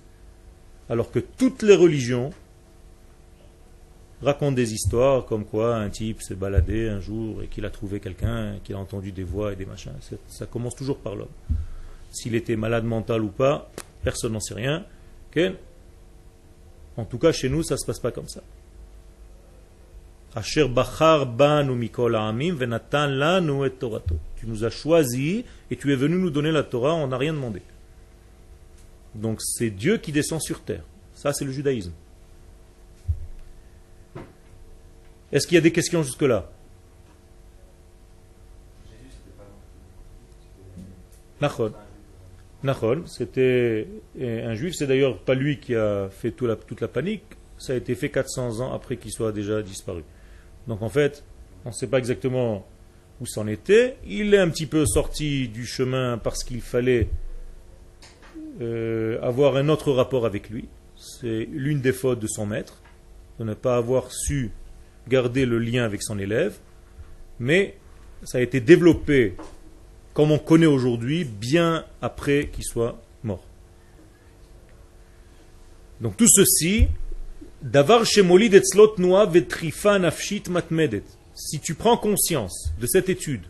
Alors 0.88 1.10
que 1.10 1.18
toutes 1.18 1.62
les 1.62 1.74
religions 1.74 2.30
racontent 4.22 4.52
des 4.52 4.72
histoires 4.72 5.26
comme 5.26 5.44
quoi 5.44 5.76
un 5.76 5.90
type 5.90 6.22
s'est 6.22 6.36
baladé 6.36 6.88
un 6.88 7.00
jour 7.00 7.42
et 7.42 7.48
qu'il 7.48 7.64
a 7.64 7.70
trouvé 7.70 8.00
quelqu'un, 8.00 8.58
qu'il 8.62 8.76
a 8.76 8.78
entendu 8.78 9.10
des 9.12 9.24
voix 9.24 9.52
et 9.52 9.56
des 9.56 9.66
machins. 9.66 9.92
Ça 10.28 10.46
commence 10.46 10.76
toujours 10.76 10.98
par 10.98 11.16
l'homme. 11.16 11.28
S'il 12.10 12.34
était 12.34 12.56
malade 12.56 12.84
mental 12.84 13.22
ou 13.22 13.28
pas, 13.28 13.70
personne 14.02 14.32
n'en 14.32 14.40
sait 14.40 14.54
rien. 14.54 14.86
En 16.96 17.04
tout 17.04 17.18
cas, 17.18 17.32
chez 17.32 17.48
nous, 17.48 17.64
ça 17.64 17.74
ne 17.74 17.78
se 17.80 17.86
passe 17.86 17.98
pas 17.98 18.12
comme 18.12 18.28
ça. 18.28 18.42
Tu 20.42 20.60
nous 24.46 24.64
as 24.64 24.70
choisi 24.70 25.44
et 25.70 25.76
tu 25.76 25.92
es 25.92 25.96
venu 25.96 26.16
nous 26.16 26.30
donner 26.30 26.50
la 26.50 26.62
Torah, 26.64 26.94
on 26.94 27.06
n'a 27.06 27.16
rien 27.16 27.32
demandé. 27.32 27.62
Donc 29.14 29.40
c'est 29.40 29.70
Dieu 29.70 29.98
qui 29.98 30.10
descend 30.10 30.42
sur 30.42 30.60
terre. 30.60 30.82
Ça, 31.14 31.32
c'est 31.32 31.44
le 31.44 31.52
judaïsme. 31.52 31.92
Est-ce 35.30 35.46
qu'il 35.46 35.54
y 35.54 35.58
a 35.58 35.60
des 35.60 35.72
questions 35.72 36.02
jusque-là? 36.02 36.50
Nachon. 41.40 41.72
Nachon, 42.62 43.04
c'était 43.06 43.86
un 44.20 44.54
juif, 44.54 44.74
c'est 44.76 44.86
d'ailleurs 44.86 45.18
pas 45.18 45.34
lui 45.34 45.60
qui 45.60 45.74
a 45.76 46.08
fait 46.08 46.32
toute 46.32 46.80
la 46.80 46.88
panique, 46.88 47.24
ça 47.58 47.72
a 47.72 47.76
été 47.76 47.94
fait 47.94 48.10
400 48.10 48.60
ans 48.60 48.72
après 48.72 48.96
qu'il 48.96 49.12
soit 49.12 49.32
déjà 49.32 49.62
disparu. 49.62 50.02
Donc 50.66 50.82
en 50.82 50.88
fait, 50.88 51.24
on 51.64 51.70
ne 51.70 51.74
sait 51.74 51.86
pas 51.86 51.98
exactement 51.98 52.66
où 53.20 53.26
c'en 53.26 53.46
était. 53.46 53.96
Il 54.06 54.34
est 54.34 54.38
un 54.38 54.48
petit 54.48 54.66
peu 54.66 54.86
sorti 54.86 55.48
du 55.48 55.66
chemin 55.66 56.18
parce 56.18 56.44
qu'il 56.44 56.60
fallait 56.60 57.08
euh, 58.60 59.20
avoir 59.22 59.56
un 59.56 59.68
autre 59.68 59.92
rapport 59.92 60.26
avec 60.26 60.50
lui. 60.50 60.68
C'est 60.96 61.48
l'une 61.50 61.80
des 61.80 61.92
fautes 61.92 62.20
de 62.20 62.26
son 62.26 62.46
maître, 62.46 62.80
de 63.38 63.44
ne 63.44 63.54
pas 63.54 63.76
avoir 63.76 64.10
su 64.10 64.50
garder 65.08 65.46
le 65.46 65.58
lien 65.58 65.84
avec 65.84 66.02
son 66.02 66.18
élève. 66.18 66.56
Mais 67.38 67.76
ça 68.22 68.38
a 68.38 68.40
été 68.40 68.60
développé 68.60 69.34
comme 70.14 70.30
on 70.30 70.38
connaît 70.38 70.66
aujourd'hui, 70.66 71.24
bien 71.24 71.84
après 72.00 72.48
qu'il 72.52 72.64
soit 72.64 73.02
mort. 73.24 73.44
Donc 76.00 76.16
tout 76.16 76.28
ceci, 76.28 76.88
Davar 77.64 78.04
Si 78.04 78.20
tu 81.60 81.74
prends 81.74 81.96
conscience 81.96 82.74
de 82.78 82.86
cette 82.86 83.08
étude, 83.08 83.40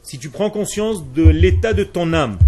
si 0.00 0.18
tu 0.18 0.30
prends 0.30 0.48
conscience 0.48 1.12
de 1.12 1.24
l'état 1.24 1.74
de 1.74 1.84
ton 1.84 2.14
âme, 2.14 2.38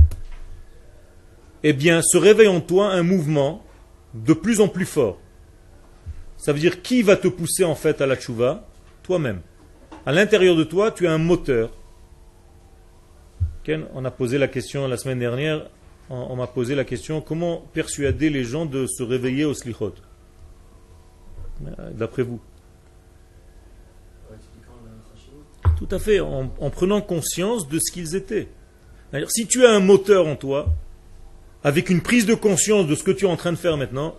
eh 1.62 1.74
bien, 1.74 2.00
se 2.00 2.16
réveille 2.16 2.48
en 2.48 2.62
toi 2.62 2.92
un 2.92 3.02
mouvement 3.02 3.62
de 4.14 4.32
plus 4.32 4.62
en 4.62 4.68
plus 4.68 4.87
fort. 4.87 5.18
Ça 6.38 6.54
veut 6.54 6.61
dire 6.61 6.80
qui 6.80 7.02
va 7.02 7.16
te 7.16 7.28
pousser 7.28 7.64
en 7.64 7.74
fait 7.74 8.00
à 8.00 8.06
la 8.06 8.16
tchouva 8.16 8.66
Toi-même. 9.02 9.42
À 10.06 10.12
l'intérieur 10.12 10.56
de 10.56 10.64
toi, 10.64 10.92
tu 10.92 11.06
as 11.06 11.12
un 11.12 11.18
moteur. 11.18 11.72
On 13.92 14.02
a 14.06 14.11
posé 14.11 14.38
la 14.38 14.48
question 14.48 14.88
la 14.88 14.96
semaine 14.96 15.18
dernière, 15.18 15.68
on 16.09 16.37
m'a 16.37 16.46
posé 16.46 16.74
la 16.74 16.85
question 16.85 17.20
comment 17.20 17.66
persuader 17.74 18.30
les 18.30 18.44
gens 18.44 18.64
de 18.64 18.87
se 18.87 19.02
réveiller 19.02 19.44
au 19.44 19.52
slichot? 19.52 19.92
D'après 21.61 22.23
vous 22.23 22.40
Tout 25.77 25.88
à 25.90 25.99
fait, 25.99 26.21
en, 26.21 26.49
prenant 26.71 27.01
conscience 27.01 27.69
de 27.69 27.79
ce 27.79 27.92
qu'ils 27.92 28.14
étaient. 28.16 28.49
Si 29.29 29.47
tu 29.47 29.64
as 29.66 29.71
un 29.71 29.81
moteur 29.81 30.27
en 30.27 30.37
toi, 30.37 30.69
avec 31.62 31.90
une 31.90 32.01
prise 32.01 32.27
de 32.27 32.35
conscience 32.35 32.87
de 32.87 32.95
ce 32.95 33.03
que 33.03 33.11
tu 33.11 33.27
es 33.27 33.29
en 33.29 33.37
train 33.37 33.53
de 33.53 33.57
faire 33.57 33.77
maintenant, 33.77 34.16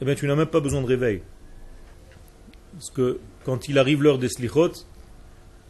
eh 0.00 0.04
bien, 0.04 0.14
tu 0.14 0.26
n'as 0.26 0.36
même 0.36 0.46
pas 0.46 0.60
besoin 0.60 0.82
de 0.82 0.86
réveil. 0.86 1.22
Parce 2.72 2.90
que 2.90 3.20
quand 3.44 3.68
il 3.68 3.78
arrive 3.78 4.02
l'heure 4.02 4.18
des 4.18 4.28
slichot, 4.28 4.72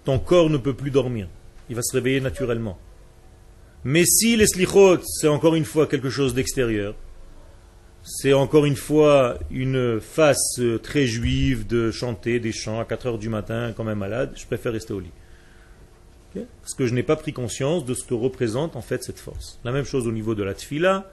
ton 0.05 0.19
corps 0.19 0.51
ne 0.51 0.57
peut 0.57 0.75
plus 0.75 0.91
dormir. 0.91 1.29
Il 1.69 1.77
va 1.77 1.83
se 1.83 1.95
réveiller 1.95 2.21
naturellement. 2.21 2.79
Mais 3.85 4.05
si 4.05 4.37
les 4.37 4.47
slichot, 4.47 4.99
c'est 5.05 5.29
encore 5.29 5.55
une 5.55 5.65
fois 5.65 5.87
quelque 5.87 6.11
chose 6.11 6.35
d'extérieur, 6.35 6.95
c'est 8.05 8.35
encore 8.35 8.67
une 8.67 8.77
fois 8.77 9.39
une 9.51 9.99
face 9.99 10.61
très 10.83 11.07
juive 11.07 11.67
de 11.67 11.91
chanter 11.91 12.39
des 12.39 12.53
chants 12.53 12.79
à 12.79 12.85
4 12.85 13.07
heures 13.07 13.19
du 13.19 13.31
matin 13.31 13.73
comme 13.75 13.89
un 13.89 13.95
malade. 13.95 14.33
Je 14.37 14.45
préfère 14.45 14.73
rester 14.73 14.93
au 14.93 15.01
lit. 15.01 15.11
Parce 16.35 16.75
que 16.75 16.87
je 16.87 16.93
n'ai 16.93 17.03
pas 17.03 17.17
pris 17.17 17.33
conscience 17.33 17.87
de 17.87 17.95
ce 17.95 18.05
que 18.05 18.13
représente 18.13 18.77
en 18.77 18.83
fait 18.83 19.03
cette 19.03 19.19
force. 19.19 19.59
La 19.65 19.73
même 19.73 19.87
chose 19.87 20.07
au 20.07 20.13
niveau 20.13 20.35
de 20.35 20.43
la 20.43 20.53
tfila. 20.53 21.11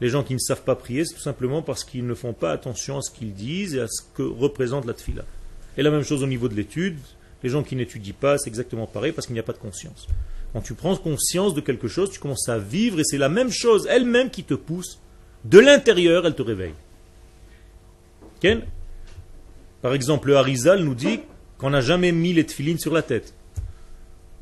Les 0.00 0.08
gens 0.08 0.22
qui 0.22 0.34
ne 0.34 0.38
savent 0.38 0.62
pas 0.62 0.76
prier, 0.76 1.04
c'est 1.04 1.14
tout 1.14 1.20
simplement 1.20 1.62
parce 1.62 1.82
qu'ils 1.82 2.06
ne 2.06 2.14
font 2.14 2.32
pas 2.32 2.52
attention 2.52 2.98
à 2.98 3.02
ce 3.02 3.10
qu'ils 3.10 3.34
disent 3.34 3.74
et 3.74 3.80
à 3.80 3.88
ce 3.88 4.02
que 4.14 4.22
représente 4.22 4.86
la 4.86 4.94
tfila. 4.94 5.24
Et 5.76 5.82
la 5.82 5.90
même 5.90 6.04
chose 6.04 6.22
au 6.22 6.26
niveau 6.26 6.48
de 6.48 6.54
l'étude. 6.54 6.98
Les 7.42 7.50
gens 7.50 7.62
qui 7.62 7.74
n'étudient 7.74 8.14
pas, 8.18 8.38
c'est 8.38 8.48
exactement 8.48 8.86
pareil 8.86 9.12
parce 9.12 9.26
qu'il 9.26 9.34
n'y 9.34 9.40
a 9.40 9.44
pas 9.44 9.52
de 9.52 9.58
conscience. 9.58 10.06
Quand 10.52 10.60
tu 10.60 10.74
prends 10.74 10.94
conscience 10.96 11.54
de 11.54 11.60
quelque 11.60 11.88
chose, 11.88 12.10
tu 12.10 12.20
commences 12.20 12.48
à 12.48 12.58
vivre 12.58 13.00
et 13.00 13.04
c'est 13.04 13.18
la 13.18 13.28
même 13.28 13.50
chose 13.50 13.88
elle-même 13.90 14.30
qui 14.30 14.44
te 14.44 14.54
pousse 14.54 15.00
de 15.44 15.58
l'intérieur, 15.58 16.26
elle 16.26 16.34
te 16.34 16.42
réveille. 16.42 16.74
Par 19.82 19.94
exemple, 19.94 20.28
le 20.28 20.36
Harizal 20.36 20.82
nous 20.82 20.94
dit 20.94 21.20
qu'on 21.58 21.70
n'a 21.70 21.80
jamais 21.80 22.12
mis 22.12 22.32
les 22.32 22.44
tefilines 22.44 22.78
sur 22.78 22.92
la 22.92 23.02
tête. 23.02 23.34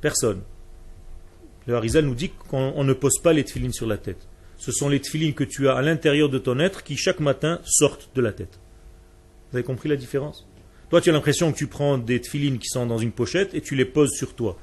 Personne. 0.00 0.42
Le 1.66 1.74
Harizal 1.74 2.04
nous 2.04 2.14
dit 2.14 2.30
qu'on 2.48 2.82
ne 2.84 2.92
pose 2.92 3.18
pas 3.22 3.32
les 3.32 3.44
tefilines 3.44 3.72
sur 3.72 3.86
la 3.86 3.98
tête. 3.98 4.28
Ce 4.56 4.72
sont 4.72 4.88
les 4.88 5.00
tefilines 5.00 5.34
que 5.34 5.44
tu 5.44 5.68
as 5.68 5.74
à 5.74 5.82
l'intérieur 5.82 6.28
de 6.28 6.38
ton 6.38 6.58
être 6.58 6.82
qui 6.82 6.96
chaque 6.96 7.20
matin 7.20 7.60
sortent 7.64 8.10
de 8.14 8.20
la 8.20 8.32
tête. 8.32 8.58
Vous 9.50 9.58
avez 9.58 9.64
compris 9.64 9.88
la 9.88 9.96
différence? 9.96 10.46
Toi, 10.90 11.00
tu 11.00 11.10
as 11.10 11.12
l'impression 11.12 11.52
que 11.52 11.58
tu 11.58 11.66
prends 11.66 11.98
des 11.98 12.20
tefilines 12.20 12.58
qui 12.58 12.68
sont 12.68 12.86
dans 12.86 12.98
une 12.98 13.12
pochette 13.12 13.54
et 13.54 13.60
tu 13.60 13.74
les 13.74 13.84
poses 13.84 14.12
sur 14.12 14.34
toi. 14.34 14.58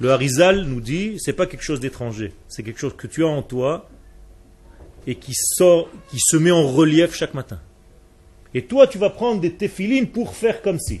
Le 0.00 0.10
Harizal 0.10 0.64
nous 0.64 0.80
dit, 0.80 1.16
c'est 1.18 1.32
pas 1.32 1.46
quelque 1.46 1.62
chose 1.62 1.80
d'étranger, 1.80 2.32
c'est 2.48 2.62
quelque 2.62 2.80
chose 2.80 2.94
que 2.96 3.06
tu 3.06 3.24
as 3.24 3.28
en 3.28 3.42
toi 3.42 3.88
et 5.08 5.14
qui 5.14 5.32
se 5.32 6.36
met 6.36 6.50
en 6.50 6.68
relief 6.68 7.14
chaque 7.14 7.32
matin. 7.32 7.58
Et 8.52 8.66
toi, 8.66 8.86
tu 8.86 8.98
vas 8.98 9.08
prendre 9.08 9.40
des 9.40 9.54
téfilines 9.54 10.06
pour 10.06 10.36
faire 10.36 10.60
comme 10.60 10.78
si. 10.78 11.00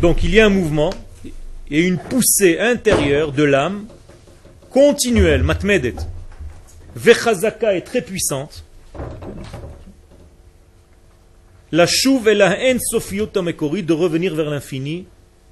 Donc 0.00 0.22
il 0.22 0.30
y 0.30 0.40
a 0.40 0.46
un 0.46 0.50
mouvement 0.50 0.90
et 1.70 1.82
une 1.84 1.98
poussée 1.98 2.60
intérieure 2.60 3.32
de 3.32 3.42
l'âme 3.42 3.86
continuelle, 4.70 5.42
matmedet. 5.42 5.96
Vechazaka 6.94 7.74
est 7.74 7.82
très 7.82 8.00
puissante 8.00 8.64
la 11.74 11.88
chouve 11.88 12.28
et 12.28 12.36
la 12.36 12.56
haine 12.56 12.78
de 12.78 13.92
revenir 13.92 14.34
vers 14.36 14.48
l'infini, 14.48 15.06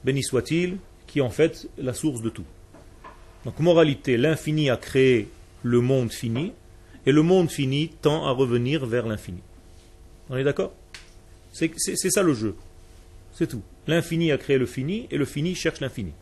béni 0.04 0.22
soit-il, 0.22 0.76
qui 1.08 1.18
est 1.18 1.22
en 1.22 1.30
fait 1.30 1.66
la 1.78 1.92
source 1.92 2.22
de 2.22 2.28
tout. 2.28 2.44
Donc 3.44 3.58
moralité, 3.58 4.16
l'infini 4.16 4.70
a 4.70 4.76
créé 4.76 5.26
le 5.64 5.80
monde 5.80 6.12
fini, 6.12 6.52
et 7.06 7.10
le 7.10 7.22
monde 7.22 7.50
fini 7.50 7.90
tend 8.02 8.24
à 8.24 8.30
revenir 8.30 8.86
vers 8.86 9.08
l'infini. 9.08 9.40
On 10.30 10.36
est 10.36 10.44
d'accord? 10.44 10.72
C'est 11.52 11.72
ça 11.96 12.22
le 12.22 12.34
jeu. 12.34 12.54
C'est 13.32 13.48
tout. 13.48 13.62
L'infini 13.88 14.30
a 14.30 14.38
créé 14.38 14.58
le 14.58 14.66
fini, 14.66 15.08
et 15.10 15.16
le 15.16 15.24
fini 15.24 15.56
cherche 15.56 15.80
l'infini. 15.80 16.12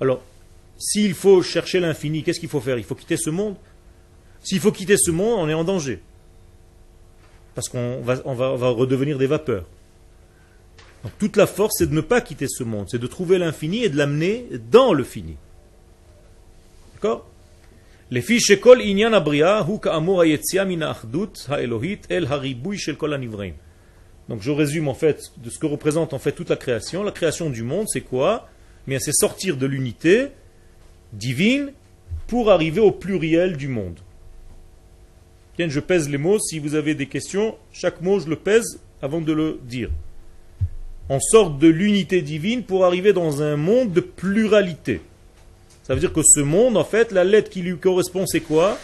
Alors, 0.00 0.22
s'il 0.78 1.12
faut 1.12 1.42
chercher 1.42 1.78
l'infini, 1.78 2.22
qu'est-ce 2.22 2.40
qu'il 2.40 2.48
faut 2.48 2.62
faire? 2.62 2.78
Il 2.78 2.84
faut 2.84 2.94
quitter 2.94 3.18
ce 3.18 3.28
monde? 3.28 3.56
S'il 4.42 4.60
faut 4.60 4.72
quitter 4.72 4.96
ce 4.96 5.10
monde, 5.10 5.40
on 5.40 5.48
est 5.50 5.52
en 5.52 5.64
danger 5.64 6.00
parce 7.60 7.68
qu'on 7.68 8.00
va, 8.00 8.68
redevenir 8.70 9.18
des 9.18 9.26
vapeurs. 9.26 9.66
Donc, 11.02 11.12
toute 11.18 11.36
la 11.36 11.46
force, 11.46 11.74
c'est 11.76 11.90
de 11.90 11.94
ne 11.94 12.00
pas 12.00 12.22
quitter 12.22 12.46
ce 12.48 12.64
monde, 12.64 12.86
c'est 12.90 12.98
de 12.98 13.06
trouver 13.06 13.36
l'infini 13.36 13.84
et 13.84 13.90
de 13.90 13.98
l'amener 13.98 14.46
dans 14.70 14.94
le 14.94 15.04
fini. 15.04 15.36
D'accord? 16.94 17.26
Les 18.10 18.24
el 18.30 18.60
kol 18.60 18.80
Donc 24.28 24.42
je 24.42 24.50
résume 24.50 24.88
en 24.88 24.94
fait 24.94 25.32
de 25.36 25.50
ce 25.50 25.58
que 25.58 25.66
représente 25.66 26.14
en 26.14 26.18
fait 26.18 26.32
toute 26.32 26.48
la 26.48 26.56
création. 26.56 27.02
La 27.02 27.12
création 27.12 27.50
du 27.50 27.62
monde, 27.62 27.86
c'est 27.88 28.00
quoi? 28.00 28.48
Mais 28.86 28.98
c'est 28.98 29.12
sortir 29.12 29.58
de 29.58 29.66
l'unité 29.66 30.28
divine 31.12 31.72
pour 32.26 32.50
arriver 32.50 32.80
au 32.80 32.90
pluriel 32.90 33.58
du 33.58 33.68
monde. 33.68 34.00
Je 35.68 35.80
pèse 35.80 36.08
les 36.08 36.18
mots. 36.18 36.38
Si 36.38 36.58
vous 36.58 36.74
avez 36.74 36.94
des 36.94 37.06
questions, 37.06 37.56
chaque 37.72 38.00
mot 38.00 38.20
je 38.20 38.28
le 38.28 38.36
pèse 38.36 38.80
avant 39.02 39.20
de 39.20 39.32
le 39.32 39.58
dire. 39.64 39.90
On 41.08 41.18
sort 41.20 41.50
de 41.50 41.66
l'unité 41.66 42.22
divine 42.22 42.62
pour 42.62 42.84
arriver 42.84 43.12
dans 43.12 43.42
un 43.42 43.56
monde 43.56 43.92
de 43.92 44.00
pluralité. 44.00 45.00
Ça 45.82 45.94
veut 45.94 46.00
dire 46.00 46.12
que 46.12 46.22
ce 46.22 46.40
monde, 46.40 46.76
en 46.76 46.84
fait, 46.84 47.10
la 47.10 47.24
lettre 47.24 47.50
qui 47.50 47.62
lui 47.62 47.76
correspond, 47.76 48.26
c'est 48.26 48.40
quoi? 48.40 48.78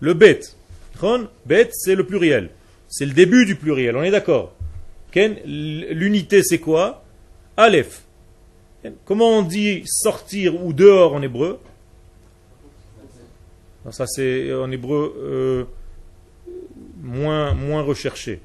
Le 0.00 0.12
bête. 0.12 0.56
Bête, 1.46 1.70
c'est 1.72 1.94
le 1.94 2.04
pluriel. 2.04 2.50
C'est 2.88 3.06
le 3.06 3.12
début 3.12 3.46
du 3.46 3.56
pluriel, 3.56 3.96
on 3.96 4.02
est 4.02 4.10
d'accord? 4.10 4.54
L'unité, 5.14 6.42
c'est 6.42 6.58
quoi? 6.58 7.02
Aleph. 7.56 8.02
Comment 9.06 9.38
on 9.38 9.42
dit 9.42 9.82
sortir 9.86 10.62
ou 10.62 10.74
dehors 10.74 11.14
en 11.14 11.22
hébreu? 11.22 11.58
Ça, 13.90 14.06
c'est 14.06 14.52
en 14.52 14.70
hébreu 14.70 15.14
euh, 15.18 15.64
moins, 17.02 17.54
moins 17.54 17.82
recherché. 17.82 18.40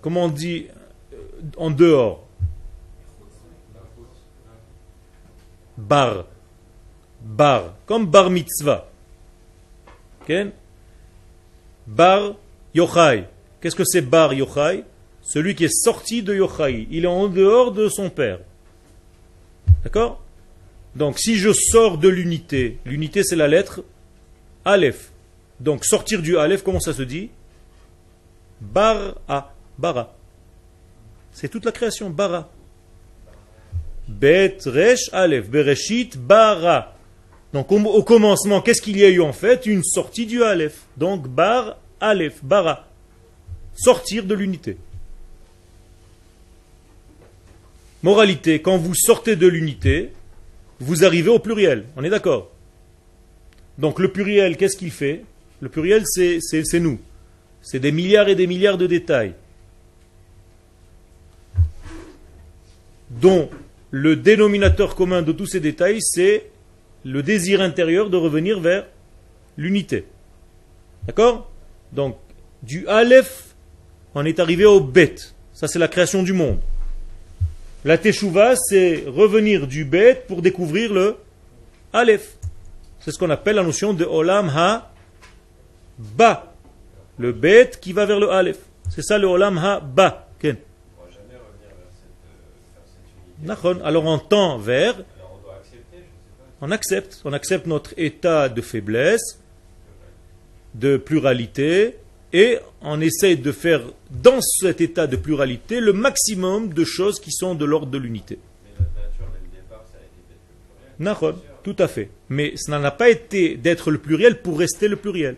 Comment 0.00 0.24
on 0.24 0.28
dit 0.28 0.66
euh, 1.12 1.16
en 1.56 1.70
dehors? 1.70 2.26
Bar. 5.76 6.26
Bar. 7.20 7.74
Comme 7.86 8.06
bar 8.06 8.30
mitzvah. 8.30 8.88
Bar 11.86 12.34
Yochai. 12.74 13.24
Qu'est-ce 13.60 13.76
que 13.76 13.84
c'est 13.84 14.02
Bar 14.02 14.34
Yochai? 14.34 14.84
Celui 15.22 15.54
qui 15.54 15.64
est 15.64 15.74
sorti 15.74 16.22
de 16.22 16.34
Yochai. 16.34 16.86
Il 16.90 17.04
est 17.04 17.08
en 17.08 17.28
dehors 17.28 17.72
de 17.72 17.88
son 17.88 18.08
père. 18.08 18.38
D'accord? 19.82 20.22
Donc 20.94 21.18
si 21.18 21.36
je 21.36 21.52
sors 21.52 21.98
de 21.98 22.08
l'unité, 22.08 22.78
l'unité 22.84 23.24
c'est 23.24 23.36
la 23.36 23.48
lettre 23.48 23.82
Aleph. 24.64 25.10
Donc 25.60 25.84
sortir 25.84 26.22
du 26.22 26.36
Aleph, 26.36 26.62
comment 26.62 26.80
ça 26.80 26.92
se 26.92 27.02
dit? 27.02 27.30
Bara. 28.60 29.52
Bara. 29.78 30.14
C'est 31.32 31.48
toute 31.48 31.64
la 31.64 31.72
création, 31.72 32.10
Bara. 32.10 32.50
Bet, 34.08 34.58
Resh, 34.66 35.10
Aleph. 35.12 35.48
Bereshit, 35.48 36.16
Bara. 36.16 36.94
Donc 37.52 37.70
au, 37.70 38.02
commencement, 38.02 38.60
qu'est-ce 38.60 38.80
qu'il 38.80 38.96
y 38.96 39.04
a 39.04 39.08
eu 39.08 39.20
en 39.20 39.32
fait? 39.32 39.66
Une 39.66 39.84
sortie 39.84 40.26
du 40.26 40.42
Aleph. 40.42 40.82
Donc 40.96 41.28
Bar, 41.28 41.76
Aleph, 42.00 42.42
Bara. 42.42 42.86
Sortir 43.74 44.24
de 44.24 44.34
l'unité. 44.34 44.76
Moralité, 48.02 48.60
quand 48.60 48.78
vous 48.78 48.94
sortez 48.94 49.36
de 49.36 49.46
l'unité, 49.46 50.12
vous 50.80 51.04
arrivez 51.04 51.30
au 51.30 51.38
pluriel. 51.38 51.84
On 51.96 52.02
est 52.02 52.10
d'accord? 52.10 52.51
Donc 53.82 53.98
le 53.98 54.12
pluriel, 54.12 54.56
qu'est-ce 54.56 54.76
qu'il 54.76 54.92
fait? 54.92 55.24
Le 55.60 55.68
pluriel, 55.68 56.04
c'est 56.06 56.80
nous. 56.80 57.00
C'est 57.62 57.80
des 57.80 57.90
milliards 57.90 58.28
et 58.28 58.36
des 58.36 58.46
milliards 58.46 58.78
de 58.78 58.86
détails. 58.86 59.34
Dont 63.10 63.50
le 63.90 64.14
dénominateur 64.14 64.94
commun 64.94 65.22
de 65.22 65.32
tous 65.32 65.46
ces 65.46 65.58
détails, 65.58 66.00
c'est 66.00 66.46
le 67.04 67.24
désir 67.24 67.60
intérieur 67.60 68.08
de 68.08 68.16
revenir 68.16 68.60
vers 68.60 68.86
l'unité. 69.56 70.04
D'accord? 71.08 71.50
Donc, 71.92 72.16
du 72.62 72.86
Aleph, 72.86 73.56
on 74.14 74.24
est 74.24 74.38
arrivé 74.38 74.64
au 74.64 74.78
Bet. 74.78 75.16
Ça, 75.54 75.66
c'est 75.66 75.80
la 75.80 75.88
création 75.88 76.22
du 76.22 76.32
monde. 76.32 76.60
La 77.84 77.98
Teshuvah, 77.98 78.54
c'est 78.54 79.02
revenir 79.08 79.66
du 79.66 79.84
Bet 79.84 80.24
pour 80.28 80.40
découvrir 80.40 80.92
le 80.92 81.16
Aleph. 81.92 82.36
C'est 83.04 83.10
ce 83.10 83.18
qu'on 83.18 83.30
appelle 83.30 83.56
la 83.56 83.64
notion 83.64 83.92
de 83.92 84.04
Olam 84.04 84.48
Ha-Ba. 84.48 84.84
Le 87.18 87.32
Bet 87.32 87.72
qui 87.80 87.92
va 87.92 88.06
vers 88.06 88.20
le 88.20 88.30
Aleph. 88.30 88.58
C'est 88.90 89.02
ça 89.02 89.18
le 89.18 89.26
Olam 89.26 89.58
Ha-Ba. 89.58 90.28
Alors 93.84 94.04
on 94.04 94.18
tend 94.18 94.58
vers, 94.58 94.94
on 96.60 96.70
accepte, 96.70 97.20
on 97.24 97.32
accepte 97.32 97.66
notre 97.66 97.92
état 97.96 98.48
de 98.48 98.60
faiblesse, 98.60 99.40
de 100.74 100.96
pluralité, 100.96 101.96
et 102.32 102.58
on 102.80 103.00
essaye 103.00 103.36
de 103.36 103.52
faire 103.52 103.82
dans 104.10 104.40
cet 104.40 104.80
état 104.80 105.06
de 105.06 105.16
pluralité 105.16 105.80
le 105.80 105.92
maximum 105.92 106.72
de 106.72 106.84
choses 106.84 107.20
qui 107.20 107.32
sont 107.32 107.54
de 107.54 107.64
l'ordre 107.64 107.90
de 107.90 107.98
l'unité. 107.98 108.38
Tout 111.62 111.76
à 111.78 111.88
fait. 111.88 112.10
Mais 112.28 112.54
ça 112.56 112.78
n'a 112.78 112.90
pas 112.90 113.08
été 113.08 113.56
d'être 113.56 113.90
le 113.90 113.98
pluriel 113.98 114.42
pour 114.42 114.58
rester 114.58 114.88
le 114.88 114.96
pluriel. 114.96 115.36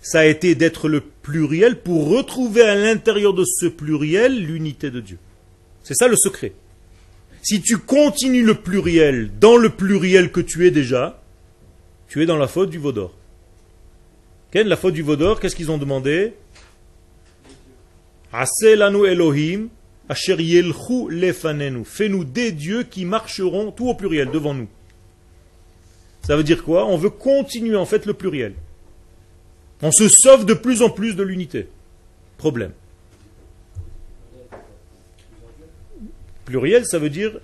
Ça 0.00 0.20
a 0.20 0.24
été 0.24 0.54
d'être 0.54 0.88
le 0.88 1.00
pluriel 1.00 1.80
pour 1.80 2.08
retrouver 2.08 2.62
à 2.62 2.74
l'intérieur 2.74 3.34
de 3.34 3.44
ce 3.44 3.66
pluriel 3.66 4.44
l'unité 4.44 4.90
de 4.90 5.00
Dieu. 5.00 5.18
C'est 5.82 5.94
ça 5.94 6.08
le 6.08 6.16
secret. 6.16 6.52
Si 7.42 7.62
tu 7.62 7.78
continues 7.78 8.44
le 8.44 8.54
pluriel 8.54 9.30
dans 9.40 9.56
le 9.56 9.70
pluriel 9.70 10.30
que 10.30 10.40
tu 10.40 10.66
es 10.66 10.70
déjà, 10.70 11.22
tu 12.08 12.22
es 12.22 12.26
dans 12.26 12.36
la 12.36 12.48
faute 12.48 12.70
du 12.70 12.78
Vaudor. 12.78 13.14
La 14.54 14.76
faute 14.76 14.94
du 14.94 15.02
Vaudor, 15.02 15.40
qu'est-ce 15.40 15.56
qu'ils 15.56 15.70
ont 15.70 15.78
demandé? 15.78 16.32
Elohim, 18.32 19.68
Fais-nous 21.84 22.24
des 22.24 22.52
dieux 22.52 22.82
qui 22.82 23.04
marcheront 23.04 23.72
tout 23.72 23.88
au 23.88 23.94
pluriel 23.94 24.30
devant 24.30 24.54
nous. 24.54 24.68
Ça 26.28 26.36
veut 26.36 26.44
dire 26.44 26.62
quoi? 26.62 26.84
On 26.84 26.98
veut 26.98 27.08
continuer 27.08 27.76
en 27.76 27.86
fait 27.86 28.04
le 28.04 28.12
pluriel. 28.12 28.52
On 29.80 29.90
se 29.90 30.10
sauve 30.10 30.44
de 30.44 30.52
plus 30.52 30.82
en 30.82 30.90
plus 30.90 31.16
de 31.16 31.22
l'unité. 31.22 31.68
Problème. 32.36 32.72
Pluriel, 36.44 36.84
ça 36.84 36.98
veut 36.98 37.08
dire 37.08 37.40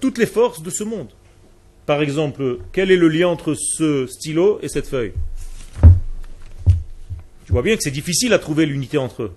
toutes 0.00 0.18
les 0.18 0.26
forces 0.26 0.62
de 0.62 0.68
ce 0.68 0.84
monde. 0.84 1.08
Par 1.86 2.02
exemple, 2.02 2.58
quel 2.72 2.90
est 2.90 2.98
le 2.98 3.08
lien 3.08 3.28
entre 3.28 3.54
ce 3.54 4.06
stylo 4.06 4.58
et 4.60 4.68
cette 4.68 4.88
feuille? 4.88 5.14
Tu 7.46 7.52
vois 7.52 7.62
bien 7.62 7.76
que 7.78 7.82
c'est 7.82 7.90
difficile 7.90 8.34
à 8.34 8.38
trouver 8.38 8.66
l'unité 8.66 8.98
entre 8.98 9.22
eux. 9.22 9.32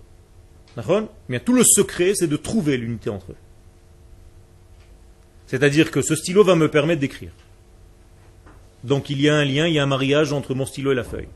Mais 1.29 1.39
tout 1.39 1.53
le 1.53 1.63
secret, 1.63 2.11
c'est 2.13 2.27
de 2.27 2.35
trouver 2.35 2.75
l'unité 2.75 3.09
entre 3.09 3.31
eux. 3.31 3.37
C'est-à-dire 5.47 5.91
que 5.91 6.01
ce 6.01 6.13
stylo 6.13 6.43
va 6.43 6.55
me 6.55 6.69
permettre 6.69 6.99
d'écrire. 6.99 7.31
Donc 8.83 9.09
il 9.09 9.21
y 9.21 9.29
a 9.29 9.35
un 9.35 9.45
lien, 9.45 9.67
il 9.67 9.73
y 9.73 9.79
a 9.79 9.83
un 9.83 9.87
mariage 9.87 10.33
entre 10.33 10.53
mon 10.53 10.65
stylo 10.65 10.91
et 10.91 10.95
la 10.95 11.03
feuille. 11.03 11.27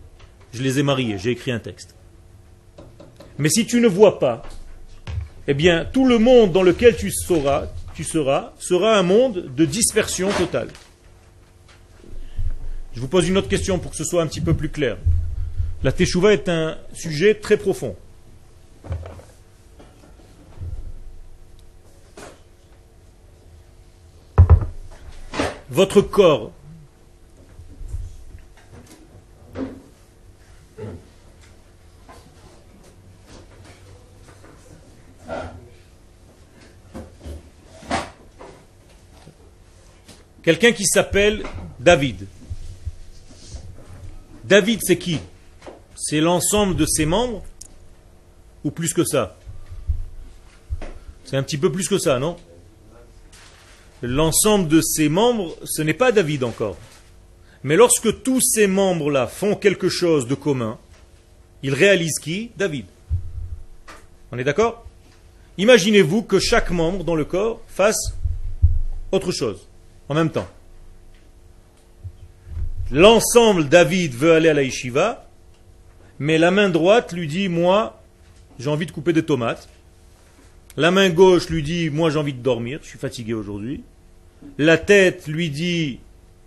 Je 0.54 0.62
les 0.62 0.80
ai 0.80 0.84
mariés, 0.84 1.18
j'ai 1.18 1.32
écrit 1.32 1.52
un 1.52 1.60
texte. 1.60 1.96
Mais 3.38 3.50
si 3.50 3.66
tu 3.66 3.82
ne 3.82 3.88
vois 3.88 4.20
pas 4.20 4.44
eh 5.48 5.54
bien, 5.54 5.86
tout 5.86 6.08
le 6.08 6.18
monde 6.18 6.52
dans 6.52 6.64
lequel 6.64 6.96
tu 6.96 7.12
seras, 7.12 7.68
sera 7.96 8.98
un 8.98 9.04
monde 9.04 9.52
de 9.56 9.66
dispersion 9.66 10.32
totale. 10.32 10.70
Je 12.96 13.00
vous 13.00 13.08
pose 13.08 13.28
une 13.28 13.38
autre 13.38 13.50
question 13.50 13.78
pour 13.78 13.92
que 13.92 13.98
ce 13.98 14.04
soit 14.04 14.24
un 14.24 14.28
petit 14.28 14.42
peu 14.42 14.54
plus 14.54 14.70
clair. 14.70 14.98
La 15.84 15.92
Teshuvah 15.92 16.34
est 16.34 16.50
un 16.50 16.78
sujet 16.94 17.36
très 17.36 17.58
profond. 17.58 17.96
Votre 25.70 26.02
corps 26.02 26.52
Quelqu'un 40.46 40.74
qui 40.74 40.86
s'appelle 40.86 41.44
David. 41.80 42.28
David, 44.44 44.80
c'est 44.84 45.00
qui? 45.00 45.18
C'est 45.96 46.22
l'ensemble 46.22 46.76
de 46.76 46.86
ses 46.86 47.08
membres? 47.08 47.44
Ou 48.64 48.70
plus 48.70 48.94
que 48.94 49.04
ça? 49.04 49.38
C'est 51.24 51.36
un 51.36 51.42
petit 51.42 51.58
peu 51.58 51.72
plus 51.72 51.88
que 51.88 51.98
ça, 51.98 52.20
non? 52.20 52.38
L'ensemble 54.04 54.68
de 54.68 54.82
ses 54.82 55.10
membres, 55.10 55.58
ce 55.64 55.82
n'est 55.82 55.96
pas 55.96 56.12
David 56.12 56.44
encore. 56.44 56.78
Mais 57.64 57.76
lorsque 57.76 58.22
tous 58.22 58.40
ces 58.40 58.68
membres-là 58.68 59.26
font 59.26 59.56
quelque 59.56 59.90
chose 59.90 60.28
de 60.28 60.36
commun, 60.36 60.78
ils 61.64 61.74
réalisent 61.74 62.20
qui? 62.20 62.52
David. 62.56 62.86
On 64.32 64.38
est 64.38 64.44
d'accord? 64.44 64.86
Imaginez-vous 65.58 66.22
que 66.22 66.38
chaque 66.38 66.70
membre 66.70 67.04
dans 67.04 67.16
le 67.16 67.26
corps 67.26 67.62
fasse 67.68 68.14
autre 69.12 69.32
chose 69.32 69.68
en 70.10 70.14
même 70.14 70.32
temps. 70.32 70.48
L'ensemble, 72.92 73.68
David 73.68 74.14
veut 74.14 74.34
aller 74.34 74.50
à 74.50 74.54
la 74.54 74.64
yeshiva, 74.64 75.28
mais 76.20 76.38
la 76.38 76.52
main 76.52 76.70
droite 76.70 77.14
lui 77.14 77.28
dit, 77.28 77.50
moi, 77.50 78.02
j'ai 78.60 78.70
envie 78.70 78.86
de 78.86 78.92
couper 78.92 79.14
des 79.14 79.24
tomates. 79.24 79.68
La 80.78 80.92
main 80.92 81.10
gauche 81.10 81.50
lui 81.50 81.64
dit, 81.64 81.90
moi 81.90 82.10
j'ai 82.10 82.20
envie 82.20 82.34
de 82.34 82.42
dormir, 82.42 82.80
je 82.84 82.90
suis 82.90 83.00
fatigué 83.00 83.34
aujourd'hui. 83.34 83.84
La 84.58 84.78
tête 84.78 85.26
lui 85.28 85.50
dit, 85.50 86.00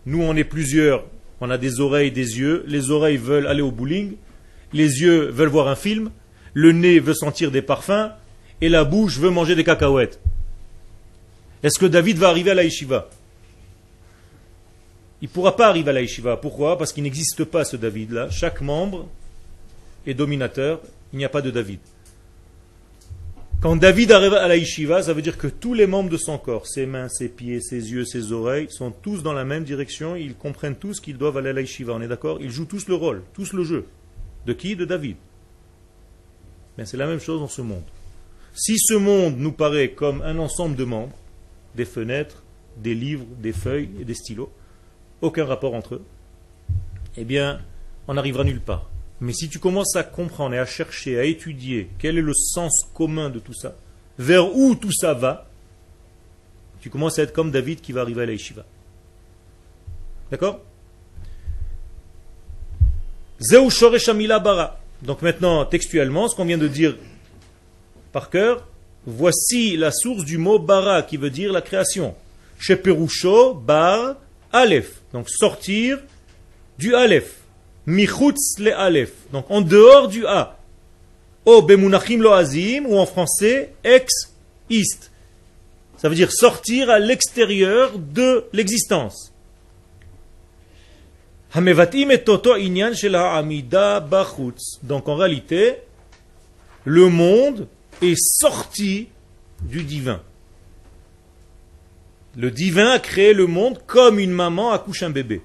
nous 0.04 0.22
on 0.22 0.36
est 0.36 0.44
plusieurs, 0.44 1.04
on 1.40 1.48
a 1.50 1.56
des 1.56 1.80
oreilles, 1.80 2.12
des 2.12 2.38
yeux. 2.38 2.62
Les 2.66 2.90
oreilles 2.90 3.16
veulent 3.16 3.46
aller 3.46 3.62
au 3.62 3.70
bowling, 3.70 4.16
les 4.74 5.00
yeux 5.00 5.30
veulent 5.30 5.48
voir 5.48 5.68
un 5.68 5.76
film, 5.76 6.10
le 6.52 6.72
nez 6.72 7.00
veut 7.00 7.14
sentir 7.14 7.50
des 7.50 7.62
parfums, 7.62 8.10
et 8.60 8.68
la 8.68 8.84
bouche 8.84 9.18
veut 9.18 9.30
manger 9.30 9.54
des 9.54 9.64
cacahuètes. 9.64 10.20
Est-ce 11.62 11.78
que 11.78 11.86
David 11.86 12.18
va 12.18 12.28
arriver 12.28 12.50
à 12.50 12.54
la 12.54 12.64
yeshiva? 12.64 13.08
Il 15.20 15.28
ne 15.28 15.32
pourra 15.32 15.56
pas 15.56 15.68
arriver 15.68 15.90
à 15.90 15.92
la. 15.92 16.36
Pourquoi? 16.36 16.78
Parce 16.78 16.92
qu'il 16.92 17.02
n'existe 17.02 17.44
pas 17.44 17.64
ce 17.64 17.76
David-là. 17.76 18.30
Chaque 18.30 18.60
membre 18.60 19.08
est 20.06 20.14
dominateur, 20.14 20.80
il 21.12 21.18
n'y 21.18 21.24
a 21.24 21.28
pas 21.28 21.42
de 21.42 21.50
David. 21.50 21.80
Quand 23.60 23.74
David 23.74 24.12
arrive 24.12 24.34
à 24.34 24.46
la 24.46 25.02
ça 25.02 25.12
veut 25.12 25.22
dire 25.22 25.36
que 25.36 25.48
tous 25.48 25.74
les 25.74 25.88
membres 25.88 26.10
de 26.10 26.16
son 26.16 26.38
corps, 26.38 26.68
ses 26.68 26.86
mains, 26.86 27.08
ses 27.08 27.28
pieds, 27.28 27.60
ses 27.60 27.90
yeux, 27.90 28.04
ses 28.04 28.30
oreilles, 28.30 28.68
sont 28.70 28.92
tous 28.92 29.24
dans 29.24 29.32
la 29.32 29.44
même 29.44 29.64
direction, 29.64 30.14
ils 30.14 30.36
comprennent 30.36 30.76
tous 30.76 31.00
qu'ils 31.00 31.18
doivent 31.18 31.38
aller 31.38 31.50
à 31.50 31.52
la 31.52 31.62
on 31.92 32.00
est 32.00 32.06
d'accord? 32.06 32.38
Ils 32.40 32.52
jouent 32.52 32.66
tous 32.66 32.86
le 32.86 32.94
rôle, 32.94 33.24
tous 33.34 33.52
le 33.52 33.64
jeu. 33.64 33.86
De 34.46 34.52
qui? 34.52 34.76
De 34.76 34.84
David. 34.84 35.16
Mais 36.76 36.86
c'est 36.86 36.96
la 36.96 37.08
même 37.08 37.18
chose 37.18 37.40
dans 37.40 37.48
ce 37.48 37.60
monde. 37.60 37.82
Si 38.54 38.78
ce 38.78 38.94
monde 38.94 39.36
nous 39.38 39.52
paraît 39.52 39.90
comme 39.90 40.22
un 40.22 40.38
ensemble 40.38 40.76
de 40.76 40.84
membres, 40.84 41.16
des 41.74 41.84
fenêtres, 41.84 42.44
des 42.76 42.94
livres, 42.94 43.26
des 43.40 43.52
feuilles 43.52 43.90
et 44.00 44.04
des 44.04 44.14
stylos, 44.14 44.50
aucun 45.22 45.44
rapport 45.44 45.74
entre 45.74 45.96
eux, 45.96 46.04
eh 47.16 47.24
bien, 47.24 47.60
on 48.06 48.14
n'arrivera 48.14 48.44
nulle 48.44 48.60
part. 48.60 48.88
Mais 49.20 49.32
si 49.32 49.48
tu 49.48 49.58
commences 49.58 49.96
à 49.96 50.04
comprendre 50.04 50.54
et 50.54 50.58
à 50.58 50.66
chercher, 50.66 51.18
à 51.18 51.24
étudier 51.24 51.90
quel 51.98 52.18
est 52.18 52.22
le 52.22 52.34
sens 52.34 52.84
commun 52.94 53.30
de 53.30 53.38
tout 53.38 53.54
ça, 53.54 53.74
vers 54.18 54.54
où 54.54 54.74
tout 54.74 54.92
ça 54.92 55.14
va, 55.14 55.48
tu 56.80 56.90
commences 56.90 57.18
à 57.18 57.22
être 57.22 57.32
comme 57.32 57.50
David 57.50 57.80
qui 57.80 57.92
va 57.92 58.02
arriver 58.02 58.22
à 58.22 58.26
la 58.26 58.32
yeshiva. 58.32 58.64
D'accord? 60.30 60.60
Zeu 63.40 63.60
bara. 64.42 64.80
Donc 65.02 65.22
maintenant, 65.22 65.64
textuellement, 65.64 66.28
ce 66.28 66.36
qu'on 66.36 66.44
vient 66.44 66.58
de 66.58 66.68
dire 66.68 66.96
par 68.12 68.30
cœur, 68.30 68.66
voici 69.06 69.76
la 69.76 69.90
source 69.92 70.24
du 70.24 70.38
mot 70.38 70.58
bara 70.58 71.02
qui 71.02 71.16
veut 71.16 71.30
dire 71.30 71.52
la 71.52 71.62
création. 71.62 72.14
Sheperusho 72.58 73.54
bar 73.54 74.16
aleph. 74.52 74.97
Donc 75.12 75.28
sortir 75.30 75.98
du 76.78 76.94
aleph. 76.94 77.34
Michutz 77.86 78.58
le 78.58 78.76
Aleph. 78.76 79.12
Donc 79.32 79.46
en 79.50 79.62
dehors 79.62 80.08
du 80.08 80.26
A. 80.26 80.58
O 81.46 81.62
bemunachim 81.62 82.20
lo 82.20 82.32
azim, 82.32 82.84
ou 82.86 82.98
en 82.98 83.06
français, 83.06 83.72
ex 83.82 84.12
ist. 84.68 85.10
Ça 85.96 86.10
veut 86.10 86.14
dire 86.14 86.30
sortir 86.30 86.90
à 86.90 86.98
l'extérieur 86.98 87.98
de 87.98 88.44
l'existence. 88.52 89.32
Donc 94.82 95.08
en 95.08 95.16
réalité, 95.16 95.76
le 96.84 97.08
monde 97.08 97.66
est 98.02 98.18
sorti 98.18 99.08
du 99.62 99.82
divin. 99.82 100.20
Le 102.38 102.52
divin 102.52 102.90
a 102.92 103.00
créé 103.00 103.34
le 103.34 103.48
monde 103.48 103.80
comme 103.84 104.20
une 104.20 104.30
maman 104.30 104.70
accouche 104.70 105.02
un 105.02 105.10
bébé. 105.10 105.42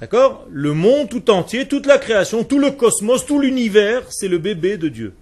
D'accord? 0.00 0.46
Le 0.48 0.74
monde 0.74 1.08
tout 1.08 1.28
entier, 1.28 1.66
toute 1.66 1.86
la 1.86 1.98
création, 1.98 2.44
tout 2.44 2.60
le 2.60 2.70
cosmos, 2.70 3.26
tout 3.26 3.40
l'univers, 3.40 4.04
c'est 4.12 4.28
le 4.28 4.38
bébé 4.38 4.76
de 4.76 4.88
Dieu. 4.88 5.14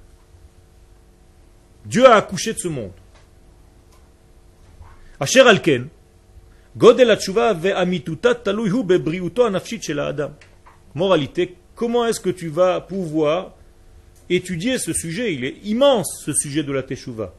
Dieu 1.86 2.06
a 2.06 2.16
accouché 2.16 2.52
de 2.52 2.58
ce 2.58 2.68
monde. 2.68 2.92
Asher 5.18 5.40
alken, 5.40 5.88
Moralité, 10.94 11.56
comment 11.74 12.06
est-ce 12.06 12.20
que 12.20 12.30
tu 12.30 12.48
vas 12.48 12.82
pouvoir 12.82 13.54
étudier 14.28 14.76
ce 14.76 14.92
sujet? 14.92 15.32
Il 15.32 15.44
est 15.46 15.56
immense, 15.64 16.22
ce 16.22 16.34
sujet 16.34 16.62
de 16.62 16.72
la 16.72 16.82
Teshuvah. 16.82 17.34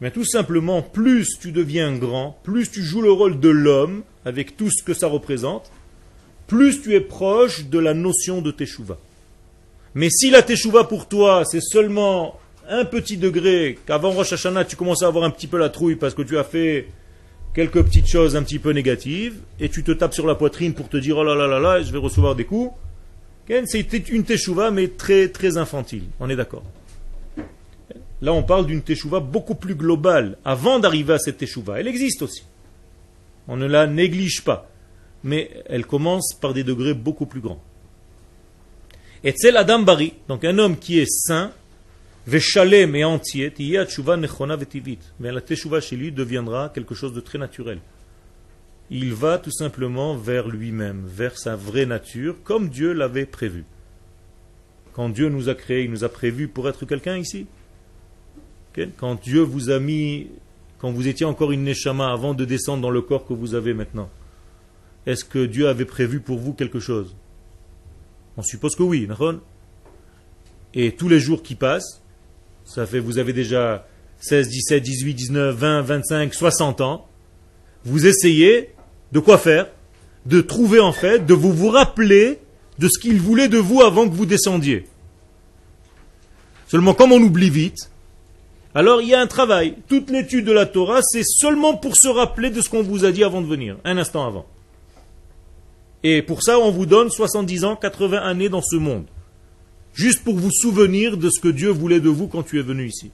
Mais 0.00 0.10
tout 0.10 0.24
simplement, 0.24 0.82
plus 0.82 1.38
tu 1.40 1.50
deviens 1.50 1.96
grand, 1.96 2.38
plus 2.44 2.70
tu 2.70 2.82
joues 2.82 3.02
le 3.02 3.10
rôle 3.10 3.40
de 3.40 3.48
l'homme, 3.48 4.02
avec 4.24 4.56
tout 4.56 4.70
ce 4.70 4.82
que 4.82 4.94
ça 4.94 5.08
représente, 5.08 5.72
plus 6.46 6.80
tu 6.82 6.94
es 6.94 7.00
proche 7.00 7.66
de 7.66 7.78
la 7.78 7.94
notion 7.94 8.40
de 8.40 8.50
Teshuvah. 8.50 8.98
Mais 9.94 10.08
si 10.10 10.30
la 10.30 10.42
Teshuvah 10.42 10.84
pour 10.84 11.08
toi, 11.08 11.44
c'est 11.44 11.60
seulement 11.60 12.38
un 12.68 12.84
petit 12.84 13.16
degré, 13.16 13.78
qu'avant 13.86 14.10
Rosh 14.10 14.34
Hashanah, 14.34 14.64
tu 14.64 14.76
commences 14.76 15.02
à 15.02 15.06
avoir 15.06 15.24
un 15.24 15.30
petit 15.30 15.46
peu 15.46 15.58
la 15.58 15.70
trouille 15.70 15.96
parce 15.96 16.14
que 16.14 16.22
tu 16.22 16.38
as 16.38 16.44
fait 16.44 16.88
quelques 17.54 17.82
petites 17.82 18.06
choses 18.06 18.36
un 18.36 18.42
petit 18.42 18.58
peu 18.58 18.70
négatives, 18.70 19.36
et 19.58 19.68
tu 19.68 19.82
te 19.82 19.90
tapes 19.90 20.14
sur 20.14 20.26
la 20.26 20.36
poitrine 20.36 20.74
pour 20.74 20.88
te 20.88 20.96
dire 20.96 21.16
oh 21.16 21.24
là 21.24 21.34
là 21.34 21.46
là 21.48 21.58
là, 21.58 21.82
je 21.82 21.90
vais 21.90 21.98
recevoir 21.98 22.36
des 22.36 22.44
coups, 22.44 22.70
c'est 23.64 24.08
une 24.10 24.24
Teshuvah, 24.24 24.70
mais 24.70 24.88
très 24.88 25.28
très 25.28 25.56
infantile. 25.56 26.04
On 26.20 26.28
est 26.28 26.36
d'accord. 26.36 26.62
Là, 28.20 28.32
on 28.32 28.42
parle 28.42 28.66
d'une 28.66 28.82
Teshuvah 28.82 29.20
beaucoup 29.20 29.54
plus 29.54 29.74
globale, 29.74 30.38
avant 30.44 30.78
d'arriver 30.78 31.14
à 31.14 31.18
cette 31.18 31.38
Teshuvah. 31.38 31.80
Elle 31.80 31.88
existe 31.88 32.22
aussi. 32.22 32.42
On 33.46 33.56
ne 33.56 33.66
la 33.66 33.86
néglige 33.86 34.42
pas 34.42 34.68
mais 35.24 35.50
elle 35.66 35.86
commence 35.86 36.34
par 36.34 36.54
des 36.54 36.64
degrés 36.64 36.94
beaucoup 36.94 37.26
plus 37.26 37.40
grands. 37.40 37.62
Et 39.24 39.34
c'est 39.36 39.54
Adam 39.56 39.80
Bari, 39.80 40.14
donc 40.28 40.44
un 40.44 40.58
homme 40.58 40.78
qui 40.78 40.98
est 40.98 41.10
saint, 41.10 41.52
Veshalem 42.26 42.94
et 42.94 43.04
entier, 43.04 43.52
mais 45.18 45.32
la 45.32 45.40
teshuva 45.40 45.80
chez 45.80 45.96
lui 45.96 46.12
deviendra 46.12 46.70
quelque 46.74 46.94
chose 46.94 47.14
de 47.14 47.20
très 47.20 47.38
naturel. 47.38 47.80
Il 48.90 49.14
va 49.14 49.38
tout 49.38 49.50
simplement 49.50 50.14
vers 50.14 50.46
lui-même, 50.48 51.04
vers 51.06 51.38
sa 51.38 51.56
vraie 51.56 51.86
nature, 51.86 52.36
comme 52.44 52.68
Dieu 52.68 52.92
l'avait 52.92 53.26
prévu. 53.26 53.64
Quand 54.92 55.08
Dieu 55.08 55.30
nous 55.30 55.48
a 55.48 55.54
créés, 55.54 55.84
il 55.84 55.90
nous 55.90 56.04
a 56.04 56.08
prévu 56.08 56.48
pour 56.48 56.68
être 56.68 56.84
quelqu'un 56.84 57.16
ici. 57.16 57.46
Quand 58.96 59.20
Dieu 59.20 59.40
vous 59.40 59.70
a 59.70 59.78
mis, 59.78 60.28
quand 60.78 60.92
vous 60.92 61.08
étiez 61.08 61.26
encore 61.26 61.52
une 61.52 61.64
neshama 61.64 62.12
avant 62.12 62.34
de 62.34 62.44
descendre 62.44 62.82
dans 62.82 62.90
le 62.90 63.02
corps 63.02 63.26
que 63.26 63.32
vous 63.32 63.54
avez 63.54 63.74
maintenant, 63.74 64.08
est-ce 65.06 65.24
que 65.24 65.46
Dieu 65.46 65.68
avait 65.68 65.84
prévu 65.84 66.20
pour 66.20 66.38
vous 66.38 66.52
quelque 66.52 66.80
chose? 66.80 67.16
On 68.36 68.42
suppose 68.42 68.76
que 68.76 68.82
oui, 68.82 69.08
Et 70.74 70.92
tous 70.92 71.08
les 71.08 71.18
jours 71.18 71.42
qui 71.42 71.54
passent, 71.54 72.02
ça 72.64 72.86
fait, 72.86 73.00
vous 73.00 73.18
avez 73.18 73.32
déjà 73.32 73.86
16, 74.20 74.48
17, 74.48 74.82
18, 74.82 75.14
19, 75.14 75.56
20, 75.56 75.82
25, 75.82 76.34
60 76.34 76.80
ans, 76.82 77.08
vous 77.84 78.06
essayez 78.06 78.70
de 79.12 79.18
quoi 79.18 79.38
faire? 79.38 79.66
De 80.26 80.40
trouver 80.40 80.80
en 80.80 80.92
fait, 80.92 81.24
de 81.24 81.34
vous 81.34 81.52
vous 81.52 81.70
rappeler 81.70 82.38
de 82.78 82.88
ce 82.88 82.98
qu'il 82.98 83.20
voulait 83.20 83.48
de 83.48 83.58
vous 83.58 83.80
avant 83.80 84.08
que 84.08 84.14
vous 84.14 84.26
descendiez. 84.26 84.86
Seulement, 86.68 86.94
comme 86.94 87.12
on 87.12 87.20
oublie 87.20 87.50
vite, 87.50 87.90
alors 88.78 89.02
il 89.02 89.08
y 89.08 89.14
a 89.14 89.20
un 89.20 89.26
travail. 89.26 89.74
Toute 89.88 90.08
l'étude 90.08 90.44
de 90.44 90.52
la 90.52 90.64
Torah, 90.64 91.00
c'est 91.02 91.24
seulement 91.24 91.76
pour 91.76 91.96
se 91.96 92.06
rappeler 92.06 92.50
de 92.50 92.60
ce 92.60 92.70
qu'on 92.70 92.84
vous 92.84 93.04
a 93.04 93.10
dit 93.10 93.24
avant 93.24 93.40
de 93.40 93.46
venir, 93.48 93.76
un 93.82 93.98
instant 93.98 94.24
avant. 94.24 94.46
Et 96.04 96.22
pour 96.22 96.44
ça, 96.44 96.60
on 96.60 96.70
vous 96.70 96.86
donne 96.86 97.10
70 97.10 97.64
ans, 97.64 97.74
80 97.74 98.18
années 98.18 98.48
dans 98.48 98.62
ce 98.62 98.76
monde. 98.76 99.06
Juste 99.94 100.22
pour 100.22 100.36
vous 100.36 100.52
souvenir 100.52 101.16
de 101.16 101.28
ce 101.28 101.40
que 101.40 101.48
Dieu 101.48 101.70
voulait 101.70 101.98
de 101.98 102.08
vous 102.08 102.28
quand 102.28 102.44
tu 102.44 102.60
es 102.60 102.62
venu 102.62 102.86
ici. 102.86 103.10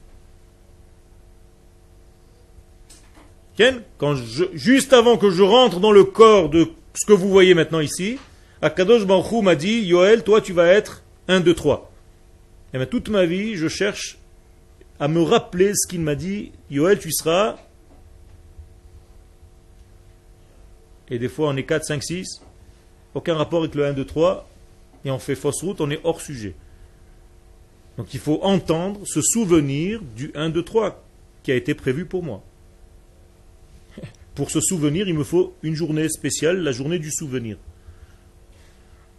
Quand 3.97 4.13
juste 4.53 4.93
avant 4.93 5.17
que 5.17 5.31
je 5.31 5.41
rentre 5.41 5.79
dans 5.79 5.91
le 5.91 6.03
corps 6.03 6.49
de 6.49 6.67
ce 6.93 7.07
que 7.07 7.13
vous 7.13 7.29
voyez 7.29 7.55
maintenant 7.55 7.79
ici, 7.79 8.19
Akadosh 8.61 9.07
Baruch 9.07 9.41
m'a 9.41 9.55
dit, 9.55 9.79
Yoel, 9.79 10.23
toi 10.23 10.41
tu 10.41 10.53
vas 10.53 10.67
être 10.67 11.01
un, 11.27 11.39
deux, 11.39 11.55
trois. 11.55 11.91
Et 12.71 12.77
bien 12.77 12.85
toute 12.85 13.09
ma 13.09 13.25
vie, 13.25 13.55
je 13.55 13.67
cherche 13.67 14.19
à 14.99 15.07
me 15.07 15.21
rappeler 15.21 15.73
ce 15.75 15.87
qu'il 15.87 16.01
m'a 16.01 16.15
dit, 16.15 16.51
Yoel, 16.69 16.99
tu 16.99 17.11
seras... 17.11 17.57
Et 21.09 21.19
des 21.19 21.29
fois 21.29 21.49
on 21.49 21.55
est 21.55 21.65
4, 21.65 21.85
5, 21.85 22.03
6 22.03 22.41
aucun 23.15 23.35
rapport 23.35 23.61
avec 23.61 23.73
le 23.73 23.85
1, 23.85 23.93
2, 23.93 24.05
3, 24.05 24.47
et 25.05 25.11
on 25.11 25.19
fait 25.19 25.35
fausse 25.35 25.63
route, 25.63 25.81
on 25.81 25.89
est 25.89 26.01
hors 26.03 26.21
sujet. 26.21 26.53
Donc 27.97 28.13
il 28.13 28.19
faut 28.19 28.39
entendre, 28.43 29.07
se 29.07 29.21
souvenir 29.21 30.01
du 30.01 30.31
1, 30.35 30.49
2, 30.49 30.63
3 30.63 31.01
qui 31.41 31.51
a 31.51 31.55
été 31.55 31.73
prévu 31.73 32.05
pour 32.05 32.23
moi. 32.23 32.43
Pour 34.35 34.51
se 34.51 34.59
souvenir, 34.59 35.07
il 35.07 35.13
me 35.13 35.23
faut 35.23 35.55
une 35.63 35.75
journée 35.75 36.09
spéciale, 36.09 36.57
la 36.59 36.73
journée 36.73 36.99
du 36.99 37.09
souvenir. 37.09 37.57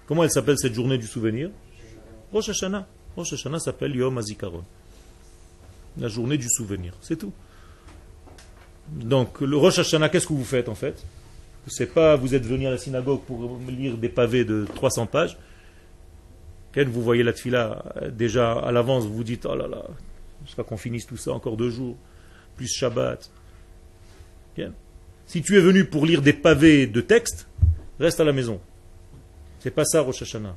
Comment 0.07 0.25
elle 0.25 0.31
s'appelle 0.31 0.59
cette 0.59 0.75
journée 0.75 0.99
du 0.99 1.07
souvenir? 1.07 1.51
Rosh 2.33 2.51
Hashanah. 2.51 2.87
Rosh 3.17 3.33
Hashanah 3.33 3.61
s'appelle 3.61 3.97
Yom 3.97 4.19
Azikaron. 4.19 4.63
La 5.99 6.09
journée 6.09 6.37
du 6.37 6.49
souvenir, 6.49 6.95
c'est 7.01 7.17
tout. 7.17 7.33
Donc 8.89 9.41
le 9.41 9.57
Rosh 9.57 9.79
Hashanah, 9.79 10.09
qu'est-ce 10.09 10.27
que 10.27 10.33
vous 10.33 10.45
faites 10.45 10.69
en 10.69 10.75
fait? 10.75 11.05
C'est 11.67 11.93
pas 11.93 12.17
vous 12.17 12.35
êtes 12.35 12.45
venu 12.45 12.67
à 12.67 12.71
la 12.71 12.79
synagogue 12.79 13.23
pour 13.23 13.59
lire 13.69 13.97
des 13.97 14.09
pavés 14.09 14.45
de 14.45 14.67
300 14.75 15.07
pages. 15.07 15.37
vous 16.77 17.03
voyez 17.03 17.23
la 17.23 17.33
tfila 17.33 17.85
déjà 18.13 18.53
à 18.53 18.71
l'avance, 18.71 19.05
vous 19.05 19.15
vous 19.15 19.25
dites, 19.25 19.47
oh 19.47 19.57
là 19.57 19.67
là, 19.67 19.85
jusqu'à 20.45 20.63
qu'on 20.63 20.77
finisse 20.77 21.07
tout 21.07 21.17
ça, 21.17 21.33
encore 21.33 21.57
deux 21.57 21.71
jours, 21.71 21.97
plus 22.57 22.69
Shabbat. 22.69 23.31
Si 25.27 25.43
tu 25.43 25.57
es 25.57 25.61
venu 25.61 25.85
pour 25.85 26.07
lire 26.07 26.23
des 26.23 26.33
pavés 26.33 26.87
de 26.87 27.01
texte, 27.01 27.49
reste 27.99 28.21
à 28.21 28.25
la 28.25 28.33
maison. 28.33 28.61
C'est 29.59 29.73
pas 29.73 29.85
ça 29.85 30.03
Rosh 30.03 30.23
Hashanah. 30.23 30.57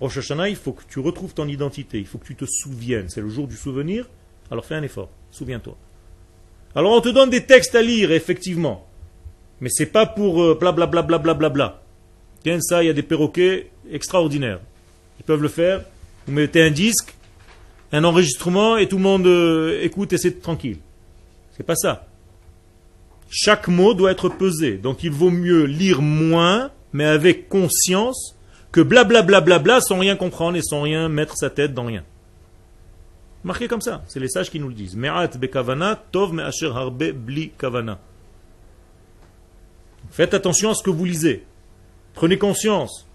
Rosh 0.00 0.18
Hashanah, 0.18 0.48
il 0.48 0.56
faut 0.56 0.72
que 0.72 0.82
tu 0.88 0.98
retrouves 0.98 1.34
ton 1.34 1.46
identité, 1.46 2.00
il 2.00 2.06
faut 2.06 2.18
que 2.18 2.26
tu 2.26 2.34
te 2.34 2.44
souviennes. 2.44 3.08
C'est 3.08 3.20
le 3.20 3.28
jour 3.28 3.46
du 3.46 3.56
souvenir, 3.56 4.08
alors 4.50 4.64
fais 4.64 4.74
un 4.74 4.82
effort, 4.82 5.10
souviens-toi. 5.30 5.76
Alors 6.74 6.92
on 6.92 7.00
te 7.00 7.08
donne 7.08 7.30
des 7.30 7.44
textes 7.44 7.74
à 7.74 7.82
lire, 7.82 8.12
effectivement. 8.12 8.86
Mais 9.60 9.68
c'est 9.70 9.86
pas 9.86 10.06
pour 10.06 10.56
blablabla. 10.56 11.02
Bla, 11.02 11.18
bla, 11.18 11.34
bla, 11.34 11.48
bla, 11.48 11.82
ça, 12.60 12.82
il 12.82 12.86
y 12.86 12.90
a 12.90 12.94
des 12.94 13.02
perroquets 13.02 13.70
extraordinaires. 13.90 14.60
Ils 15.20 15.24
peuvent 15.24 15.42
le 15.42 15.48
faire. 15.48 15.82
Vous 16.26 16.32
mettez 16.32 16.62
un 16.62 16.70
disque, 16.70 17.14
un 17.92 18.04
enregistrement 18.04 18.76
et 18.76 18.88
tout 18.88 18.96
le 18.96 19.02
monde 19.02 19.26
euh, 19.26 19.80
écoute 19.82 20.12
et 20.12 20.18
c'est 20.18 20.40
tranquille. 20.40 20.78
C'est 21.56 21.64
pas 21.64 21.74
ça. 21.74 22.06
Chaque 23.30 23.68
mot 23.68 23.94
doit 23.94 24.12
être 24.12 24.28
pesé. 24.28 24.76
Donc 24.76 25.02
il 25.02 25.10
vaut 25.10 25.30
mieux 25.30 25.64
lire 25.64 26.02
moins, 26.02 26.70
mais 26.92 27.04
avec 27.04 27.48
conscience, 27.48 28.36
que 28.72 28.80
blablabla 28.80 29.40
bla, 29.40 29.40
bla, 29.40 29.58
bla, 29.58 29.80
sans 29.80 29.98
rien 29.98 30.16
comprendre 30.16 30.56
et 30.56 30.62
sans 30.62 30.82
rien 30.82 31.08
mettre 31.08 31.36
sa 31.36 31.50
tête 31.50 31.74
dans 31.74 31.86
rien. 31.86 32.04
Marqué 33.44 33.68
comme 33.68 33.80
ça, 33.80 34.02
c'est 34.08 34.20
les 34.20 34.28
sages 34.28 34.50
qui 34.50 34.58
nous 34.58 34.68
le 34.68 34.74
disent. 34.74 34.96
Faites 40.10 40.34
attention 40.34 40.70
à 40.70 40.74
ce 40.74 40.82
que 40.82 40.90
vous 40.90 41.04
lisez. 41.04 41.44
Prenez 42.14 42.38
conscience. 42.38 43.06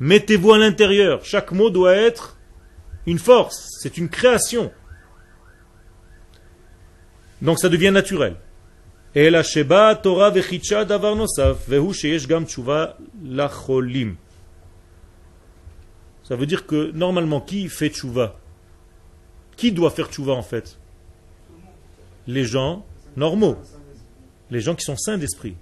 Mettez-vous 0.00 0.52
à 0.52 0.58
l'intérieur. 0.58 1.24
Chaque 1.24 1.52
mot 1.52 1.70
doit 1.70 1.94
être 1.94 2.36
une 3.06 3.18
force. 3.18 3.68
C'est 3.80 3.98
une 3.98 4.08
création. 4.08 4.72
Donc 7.42 7.58
ça 7.58 7.68
devient 7.68 7.90
naturel. 7.90 8.36
Ça 9.14 9.30
veut 16.36 16.46
dire 16.46 16.66
que 16.66 16.90
normalement, 16.92 17.40
qui 17.40 17.68
fait 17.68 17.90
tchouva 17.90 18.40
Qui 19.56 19.72
doit 19.72 19.90
faire 19.90 20.08
tchouva 20.08 20.32
en 20.32 20.42
fait? 20.42 20.78
Les 22.26 22.44
gens 22.44 22.84
normaux. 23.16 23.56
Les 24.50 24.60
gens 24.60 24.74
qui 24.74 24.84
sont 24.84 24.96
sains 24.96 25.18
d'esprit. 25.18 25.54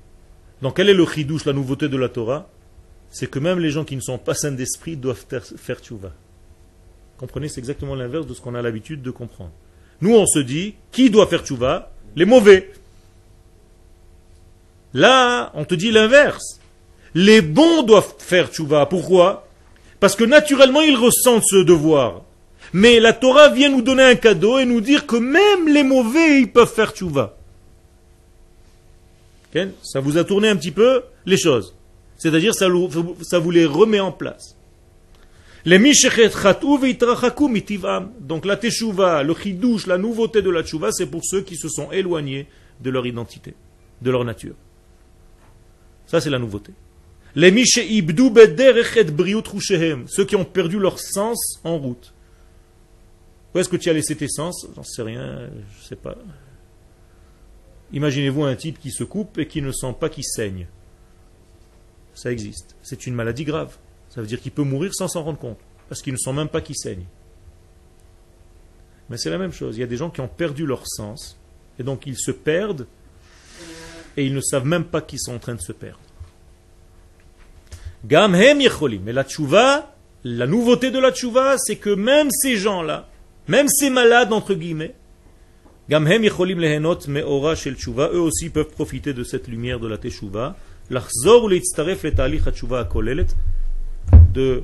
Donc 0.61 0.77
quel 0.77 0.89
est 0.89 0.95
le 0.95 1.07
chidouche, 1.07 1.45
la 1.45 1.53
nouveauté 1.53 1.89
de 1.89 1.97
la 1.97 2.09
Torah? 2.09 2.49
C'est 3.11 3.29
que 3.29 3.39
même 3.39 3.59
les 3.59 3.71
gens 3.71 3.85
qui 3.85 3.97
ne 3.97 4.01
sont 4.01 4.19
pas 4.19 4.35
sains 4.35 4.53
d'esprit 4.53 4.97
doivent 4.97 5.25
faire 5.57 5.81
tchouva. 5.81 6.13
Comprenez, 7.19 7.49
c'est 7.49 7.61
exactement 7.61 7.95
l'inverse 7.95 8.27
de 8.27 8.35
ce 8.35 8.41
qu'on 8.41 8.55
a 8.55 8.63
l'habitude 8.63 9.03
de 9.03 9.11
comprendre. 9.11 9.53
Nous, 10.01 10.15
on 10.15 10.27
se 10.27 10.39
dit, 10.39 10.75
qui 10.91 11.11
doit 11.11 11.27
faire 11.27 11.45
tchouva? 11.45 11.93
Les 12.17 12.25
mauvais. 12.25 12.73
Là, 14.95 15.53
on 15.55 15.65
te 15.65 15.75
dit 15.75 15.91
l'inverse. 15.91 16.59
Les 17.15 17.43
bons 17.43 17.83
doivent 17.83 18.15
faire 18.19 18.49
tchouva. 18.49 18.87
Pourquoi? 18.87 19.47
Parce 20.01 20.17
que 20.17 20.25
naturellement, 20.25 20.81
ils 20.81 20.97
ressentent 20.97 21.45
ce 21.45 21.63
devoir. 21.63 22.23
Mais 22.73 23.01
la 23.01 23.13
Torah 23.13 23.51
vient 23.51 23.71
nous 23.71 23.83
donner 23.83 24.05
un 24.05 24.15
cadeau 24.15 24.59
et 24.59 24.65
nous 24.65 24.81
dire 24.81 25.07
que 25.07 25.17
même 25.17 25.69
les 25.69 25.83
mauvais, 25.83 26.41
ils 26.41 26.51
peuvent 26.51 26.73
faire 26.73 26.93
tchouva. 26.93 27.37
Ça 29.83 30.01
vous 30.01 30.17
a 30.17 30.25
tourné 30.25 30.49
un 30.49 30.57
petit 30.57 30.71
peu 30.71 31.03
les 31.27 31.37
choses. 31.37 31.75
C'est-à-dire, 32.17 32.55
ça, 32.55 32.69
vous 32.69 33.51
les 33.51 33.67
remet 33.67 34.01
en 34.01 34.13
place. 34.13 34.57
Les 35.65 35.79
Donc 38.21 38.45
la 38.47 38.57
teshuva, 38.57 39.23
le 39.23 39.35
chidouche, 39.35 39.87
la 39.87 39.99
nouveauté 39.99 40.41
de 40.43 40.51
la 40.51 40.63
teshuva, 40.63 40.91
c'est 40.93 41.07
pour 41.07 41.23
ceux 41.25 41.43
qui 41.43 41.57
se 41.57 41.69
sont 41.69 41.93
éloignés 41.93 42.47
de 42.81 42.91
leur 42.91 43.07
identité, 43.07 43.55
de 44.01 44.11
leur 44.11 44.25
nature. 44.25 44.55
Ça, 46.07 46.21
c'est 46.21 46.31
la 46.31 46.39
nouveauté. 46.39 46.73
Les 47.35 47.53
ceux 50.07 50.25
qui 50.25 50.37
ont 50.37 50.45
perdu 50.45 50.79
leur 50.79 50.99
sens 50.99 51.61
en 51.65 51.79
route. 51.79 52.13
Où 53.55 53.59
est-ce 53.59 53.69
que 53.69 53.77
tu 53.77 53.91
as 53.91 53.93
laissé 53.93 54.17
tes 54.17 54.29
sens? 54.29 54.67
J'en 54.75 54.83
sais 54.83 55.03
rien, 55.03 55.51
je 55.79 55.87
sais 55.87 55.97
pas. 55.97 56.17
Imaginez-vous 57.93 58.45
un 58.45 58.57
type 58.57 58.79
qui 58.79 58.91
se 58.91 59.05
coupe 59.05 59.39
et 59.39 59.47
qui 59.47 59.61
ne 59.61 59.71
sent 59.71 59.95
pas 60.01 60.09
qu'il 60.09 60.25
saigne. 60.25 60.67
Ça 62.15 62.33
existe. 62.33 62.75
C'est 62.83 63.07
une 63.07 63.15
maladie 63.15 63.45
grave. 63.45 63.77
Ça 64.09 64.21
veut 64.21 64.27
dire 64.27 64.41
qu'il 64.41 64.53
peut 64.53 64.63
mourir 64.63 64.95
sans 64.95 65.09
s'en 65.09 65.23
rendre 65.23 65.39
compte. 65.39 65.59
Parce 65.89 66.01
qu'il 66.01 66.13
ne 66.13 66.19
sent 66.19 66.33
même 66.33 66.49
pas 66.49 66.63
qu'il 66.63 66.77
saigne. 66.77 67.05
Mais 69.11 69.19
c'est 69.19 69.31
la 69.31 69.39
même 69.39 69.53
chose. 69.53 69.77
Il 69.77 69.81
y 69.81 69.85
a 69.85 69.87
des 69.87 69.97
gens 69.99 70.09
qui 70.09 70.23
ont 70.23 70.29
perdu 70.29 70.65
leur 70.65 70.87
sens. 70.87 71.39
Et 71.79 71.83
donc 71.83 72.07
ils 72.07 72.19
se 72.19 72.31
perdent. 72.31 72.87
Et 74.17 74.25
ils 74.25 74.35
ne 74.35 74.41
savent 74.41 74.67
même 74.67 74.85
pas 74.85 75.03
qu'ils 75.03 75.21
sont 75.21 75.35
en 75.35 75.39
train 75.39 75.55
de 75.55 75.61
se 75.61 75.73
perdre. 75.73 76.01
Mais 78.05 79.13
la 79.13 79.25
tchouva, 79.25 79.95
la 80.25 80.47
nouveauté 80.47 80.91
de 80.91 80.99
la 80.99 81.13
tchouva, 81.13 81.57
c'est 81.59 81.77
que 81.77 81.91
même 81.91 82.31
ces 82.31 82.57
gens-là, 82.57 83.09
même 83.49 83.69
ces 83.69 83.91
malades, 83.91 84.33
entre 84.33 84.55
guillemets, 84.55 84.95
eux 85.91 88.21
aussi 88.21 88.51
peuvent 88.51 88.71
profiter 88.71 89.13
de 89.13 89.25
cette 89.25 89.49
lumière 89.49 89.81
de 89.81 89.89
la 89.89 89.99
teshuva, 89.99 90.57
de 94.33 94.63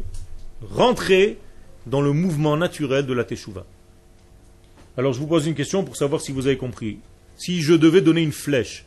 rentrer 0.70 1.38
dans 1.86 2.00
le 2.00 2.12
mouvement 2.12 2.56
naturel 2.56 3.06
de 3.06 3.12
la 3.12 3.24
teshuva. 3.24 3.64
Alors 4.96 5.12
je 5.12 5.20
vous 5.20 5.26
pose 5.26 5.46
une 5.46 5.54
question 5.54 5.84
pour 5.84 5.96
savoir 5.96 6.20
si 6.20 6.32
vous 6.32 6.46
avez 6.46 6.56
compris. 6.56 6.98
Si 7.36 7.62
je 7.62 7.74
devais 7.74 8.00
donner 8.00 8.22
une 8.22 8.32
flèche, 8.32 8.84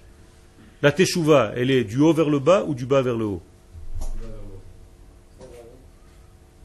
la 0.81 0.91
teshuva, 0.91 1.53
elle 1.55 1.71
est 1.71 1.83
du 1.83 1.99
haut 1.99 2.13
vers 2.13 2.29
le 2.29 2.39
bas 2.39 2.65
ou 2.67 2.75
du 2.75 2.85
bas 2.85 3.01
vers 3.01 3.17
le 3.17 3.25
haut? 3.25 3.41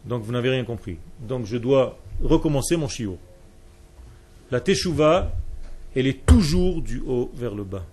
Donc 0.05 0.23
vous 0.23 0.33
n'avez 0.33 0.51
rien 0.51 0.65
compris. 0.65 0.99
Donc 1.21 1.47
je 1.47 1.57
dois 1.57 1.99
recommencer 2.23 2.77
mon 2.77 2.89
chiot. 2.89 3.19
La 4.51 4.61
teshuva, 4.61 5.33
elle 5.95 6.07
est 6.07 6.25
toujours 6.27 6.83
du 6.83 7.03
haut 7.07 7.31
vers 7.35 7.55
le 7.55 7.65
bas. 7.65 7.85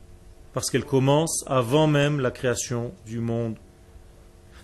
Parce 0.54 0.70
qu'elle 0.70 0.86
commence 0.86 1.44
avant 1.48 1.88
même 1.88 2.20
la 2.20 2.32
création 2.32 2.92
du 3.08 3.20
monde. 3.20 3.56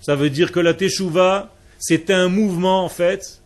Ça 0.02 0.16
veut 0.16 0.30
dire 0.30 0.52
que 0.52 0.60
la 0.60 0.74
Teshuvah, 0.74 1.52
c'est 1.78 2.10
un 2.10 2.30
mouvement 2.30 2.84
en 2.84 2.90
fait 2.90 3.42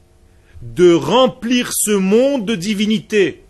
de 0.61 0.93
remplir 0.93 1.71
ce 1.73 1.91
monde 1.91 2.45
de 2.45 2.55
divinité. 2.55 3.43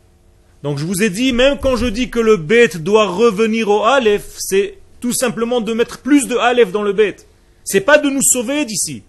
Donc 0.63 0.77
je 0.77 0.85
vous 0.85 1.03
ai 1.03 1.09
dit, 1.09 1.33
même 1.33 1.57
quand 1.59 1.75
je 1.75 1.85
dis 1.85 2.09
que 2.09 2.19
le 2.19 2.37
bête 2.37 2.77
doit 2.77 3.07
revenir 3.07 3.69
au 3.69 3.83
Aleph, 3.83 4.35
c'est 4.37 4.77
tout 4.99 5.13
simplement 5.13 5.61
de 5.61 5.73
mettre 5.73 5.99
plus 5.99 6.27
de 6.27 6.37
Aleph 6.37 6.71
dans 6.71 6.83
le 6.83 6.93
bête. 6.93 7.27
C'est 7.63 7.81
pas 7.81 7.97
de 7.97 8.09
nous 8.09 8.21
sauver 8.21 8.65
d'ici. 8.65 9.03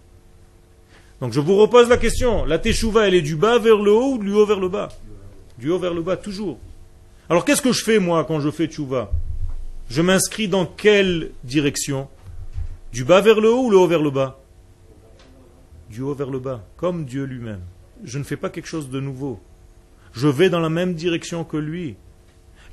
Donc 1.21 1.33
je 1.33 1.39
vous 1.39 1.55
repose 1.55 1.87
la 1.89 1.97
question, 1.97 2.45
la 2.45 2.59
Teshuvah, 2.59 3.07
elle 3.07 3.13
est 3.13 3.21
du 3.21 3.35
bas 3.35 3.57
vers 3.57 3.77
le 3.77 3.91
haut 3.91 4.13
ou 4.13 4.17
du 4.17 4.31
haut 4.33 4.45
vers 4.45 4.59
le 4.59 4.69
bas? 4.69 4.89
Du 5.57 5.69
haut 5.69 5.79
vers 5.79 5.93
le 5.93 6.01
bas, 6.01 6.17
toujours. 6.17 6.59
Alors 7.29 7.45
qu'est-ce 7.45 7.61
que 7.61 7.71
je 7.71 7.83
fais 7.83 7.99
moi 7.99 8.25
quand 8.25 8.39
je 8.39 8.51
fais 8.51 8.67
tchouva 8.67 9.11
Je 9.89 10.01
m'inscris 10.01 10.47
dans 10.47 10.65
quelle 10.65 11.31
direction? 11.43 12.07
Du 12.91 13.03
bas 13.03 13.21
vers 13.21 13.39
le 13.39 13.51
haut 13.51 13.65
ou 13.65 13.69
le 13.71 13.77
haut 13.77 13.87
vers 13.87 14.01
le 14.01 14.11
bas? 14.11 14.39
Du 15.89 16.01
haut 16.01 16.13
vers 16.13 16.29
le 16.29 16.39
bas, 16.39 16.63
comme 16.77 17.05
Dieu 17.05 17.23
lui-même. 17.23 17.61
Je 18.03 18.19
ne 18.19 18.23
fais 18.23 18.37
pas 18.37 18.49
quelque 18.49 18.67
chose 18.67 18.89
de 18.89 18.99
nouveau. 18.99 19.39
Je 20.13 20.27
vais 20.27 20.49
dans 20.49 20.59
la 20.59 20.69
même 20.69 20.93
direction 20.93 21.43
que 21.43 21.57
lui. 21.57 21.95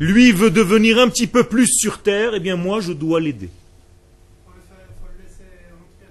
Lui 0.01 0.33
veut 0.33 0.51
devenir 0.51 0.99
un 0.99 1.09
petit 1.09 1.27
peu 1.27 1.45
plus 1.45 1.69
sur 1.69 2.03
terre, 2.03 2.35
et 2.35 2.39
eh 2.39 2.41
bien 2.41 2.57
moi 2.57 2.81
je 2.81 2.93
dois 2.93 3.21
l'aider. 3.21 3.51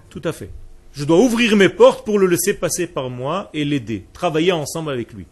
Tout 0.09 0.21
à 0.23 0.31
fait. 0.31 0.49
Je 0.93 1.05
dois 1.05 1.19
ouvrir 1.19 1.55
mes 1.55 1.69
portes 1.69 2.05
pour 2.05 2.19
le 2.19 2.27
laisser 2.27 2.53
passer 2.53 2.87
par 2.87 3.09
moi 3.09 3.49
et 3.53 3.63
l'aider, 3.63 4.05
travailler 4.13 4.51
ensemble 4.51 4.91
avec 4.91 5.13
lui. 5.13 5.25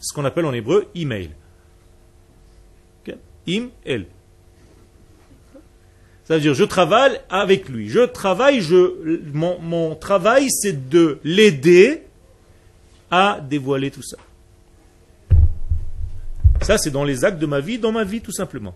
Ce 0.00 0.14
qu'on 0.14 0.24
appelle 0.24 0.46
en 0.46 0.52
hébreu 0.52 0.86
email. 0.94 1.30
Im, 3.46 3.68
elle. 3.84 4.06
Ça 6.24 6.34
veut 6.34 6.40
dire, 6.40 6.54
je 6.54 6.64
travaille 6.64 7.20
avec 7.28 7.68
lui. 7.68 7.90
Je 7.90 8.00
travaille, 8.00 8.62
je, 8.62 9.20
mon, 9.32 9.58
mon 9.60 9.94
travail, 9.94 10.46
c'est 10.50 10.88
de 10.88 11.18
l'aider 11.22 12.02
à 13.10 13.40
dévoiler 13.40 13.90
tout 13.90 14.02
ça. 14.02 14.16
Ça, 16.62 16.78
c'est 16.78 16.90
dans 16.90 17.04
les 17.04 17.24
actes 17.24 17.38
de 17.38 17.46
ma 17.46 17.60
vie, 17.60 17.78
dans 17.78 17.92
ma 17.92 18.04
vie, 18.04 18.22
tout 18.22 18.32
simplement. 18.32 18.74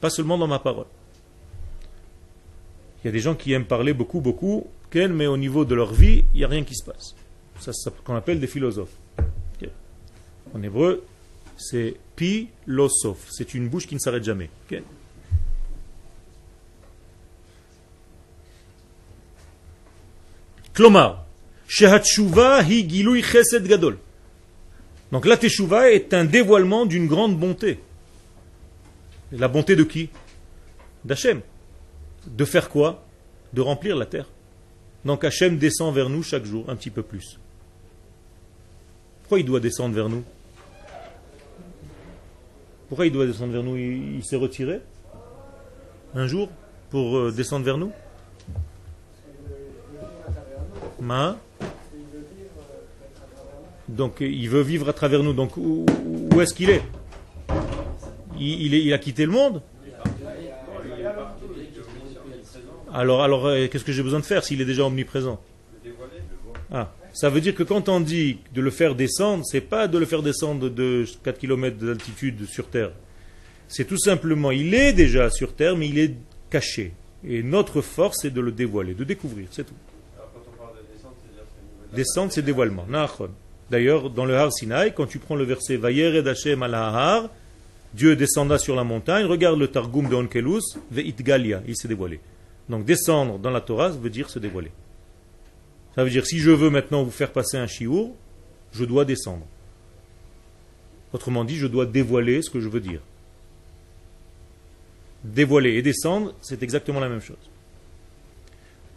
Pas 0.00 0.08
seulement 0.08 0.38
dans 0.38 0.46
ma 0.46 0.58
parole. 0.58 0.86
Il 3.02 3.08
y 3.08 3.10
a 3.10 3.12
des 3.12 3.20
gens 3.20 3.34
qui 3.34 3.52
aiment 3.52 3.66
parler 3.66 3.92
beaucoup, 3.92 4.20
beaucoup, 4.20 4.66
mais 4.94 5.26
au 5.26 5.36
niveau 5.36 5.64
de 5.64 5.74
leur 5.74 5.92
vie, 5.92 6.24
il 6.34 6.38
n'y 6.38 6.44
a 6.44 6.48
rien 6.48 6.64
qui 6.64 6.74
se 6.74 6.84
passe. 6.84 7.14
Ça, 7.60 7.72
c'est 7.72 7.90
ce 7.90 7.94
qu'on 8.04 8.14
appelle 8.14 8.40
des 8.40 8.46
philosophes. 8.46 8.96
En 10.54 10.62
hébreu, 10.62 11.04
c'est 11.56 11.96
pilosoph. 12.16 13.26
C'est 13.30 13.54
une 13.54 13.68
bouche 13.68 13.86
qui 13.86 13.94
ne 13.94 14.00
s'arrête 14.00 14.24
jamais. 14.24 14.48
Okay? 14.66 14.82
Donc 25.10 25.26
la 25.26 25.36
teshuva 25.36 25.90
est 25.90 26.14
un 26.14 26.24
dévoilement 26.24 26.86
d'une 26.86 27.08
grande 27.08 27.36
bonté. 27.38 27.80
La 29.32 29.48
bonté 29.48 29.76
de 29.76 29.82
qui? 29.82 30.08
D'Hachem. 31.04 31.40
De 32.26 32.44
faire 32.44 32.70
quoi? 32.70 33.04
De 33.52 33.60
remplir 33.60 33.96
la 33.96 34.06
terre. 34.06 34.26
Donc 35.04 35.24
Hachem 35.24 35.58
descend 35.58 35.94
vers 35.94 36.08
nous 36.08 36.22
chaque 36.22 36.44
jour 36.44 36.64
un 36.68 36.76
petit 36.76 36.90
peu 36.90 37.02
plus. 37.02 37.38
Pourquoi 39.22 39.40
il 39.40 39.46
doit 39.46 39.60
descendre 39.60 39.94
vers 39.94 40.08
nous? 40.08 40.24
Pourquoi 42.88 43.06
il 43.06 43.12
doit 43.12 43.26
descendre 43.26 43.52
vers 43.52 43.62
nous? 43.62 43.76
Il, 43.76 44.24
s'est 44.24 44.36
retiré 44.36 44.80
un 46.14 46.26
jour 46.26 46.48
pour 46.90 47.18
euh, 47.18 47.30
descendre 47.30 47.64
vers 47.64 47.76
nous? 47.76 47.92
Ma 51.00 51.38
donc 53.88 54.20
il 54.20 54.48
veut 54.48 54.60
vivre 54.60 54.88
à 54.88 54.92
travers 54.92 55.22
nous. 55.22 55.32
Donc 55.32 55.56
où, 55.56 55.86
est-ce 56.40 56.54
qu'il 56.54 56.70
est, 56.70 56.82
il, 58.38 58.92
a 58.92 58.98
quitté 58.98 59.24
le 59.24 59.32
monde? 59.32 59.62
Alors, 62.92 63.46
euh, 63.46 63.66
qu'est-ce 63.68 63.84
que 63.84 63.92
j'ai 63.92 64.02
besoin 64.02 64.20
de 64.20 64.24
faire 64.24 64.44
s'il 64.44 64.60
est 64.60 64.64
déjà 64.64 64.84
omniprésent? 64.84 65.40
Ah, 66.70 66.92
Ça 67.12 67.30
veut 67.30 67.40
dire 67.40 67.54
que 67.54 67.62
quand 67.62 67.88
on 67.88 68.00
dit 68.00 68.38
de 68.54 68.60
le 68.60 68.70
faire 68.70 68.94
descendre, 68.94 69.44
c'est 69.44 69.60
pas 69.60 69.88
de 69.88 69.98
le 69.98 70.06
faire 70.06 70.22
descendre 70.22 70.68
de 70.68 71.04
4 71.24 71.38
km 71.38 71.76
d'altitude 71.76 72.46
sur 72.46 72.68
Terre. 72.68 72.92
C'est 73.68 73.84
tout 73.84 73.98
simplement, 73.98 74.50
il 74.50 74.74
est 74.74 74.92
déjà 74.92 75.30
sur 75.30 75.54
Terre, 75.54 75.76
mais 75.76 75.88
il 75.88 75.98
est 75.98 76.14
caché. 76.50 76.92
Et 77.26 77.42
notre 77.42 77.80
force, 77.80 78.18
c'est 78.22 78.30
de 78.32 78.40
le 78.40 78.52
dévoiler, 78.52 78.94
de 78.94 79.04
découvrir, 79.04 79.48
c'est 79.50 79.64
tout. 79.64 79.74
Descendre, 81.92 82.32
c'est 82.32 82.42
dévoilement. 82.42 82.86
D'ailleurs, 83.70 84.10
dans 84.10 84.24
le 84.24 84.36
Har 84.36 84.52
Sinai, 84.52 84.92
quand 84.94 85.06
tu 85.06 85.18
prends 85.18 85.36
le 85.36 85.44
verset 85.44 85.76
Vayered 85.76 86.26
Hashem 86.26 86.62
al 86.62 87.28
Dieu 87.94 88.16
descenda 88.16 88.58
sur 88.58 88.76
la 88.76 88.84
montagne, 88.84 89.24
regarde 89.24 89.58
le 89.58 89.68
Targum 89.68 90.08
de 90.08 90.14
Onkelus, 90.14 90.76
Ve'itgalia, 90.90 91.62
il 91.66 91.74
s'est 91.74 91.88
dévoilé. 91.88 92.20
Donc 92.68 92.84
descendre 92.84 93.38
dans 93.38 93.50
la 93.50 93.60
Torah 93.60 93.88
veut 93.88 94.10
dire 94.10 94.28
se 94.30 94.38
dévoiler. 94.38 94.70
Ça 95.94 96.04
veut 96.04 96.10
dire 96.10 96.26
si 96.26 96.38
je 96.38 96.50
veux 96.50 96.70
maintenant 96.70 97.02
vous 97.02 97.10
faire 97.10 97.32
passer 97.32 97.56
un 97.56 97.66
chiour, 97.66 98.14
je 98.72 98.84
dois 98.84 99.04
descendre. 99.04 99.46
Autrement 101.12 101.44
dit, 101.44 101.56
je 101.56 101.66
dois 101.66 101.86
dévoiler 101.86 102.42
ce 102.42 102.50
que 102.50 102.60
je 102.60 102.68
veux 102.68 102.80
dire. 102.80 103.00
Dévoiler 105.24 105.74
et 105.74 105.82
descendre, 105.82 106.34
c'est 106.40 106.62
exactement 106.62 107.00
la 107.00 107.08
même 107.08 107.22
chose. 107.22 107.36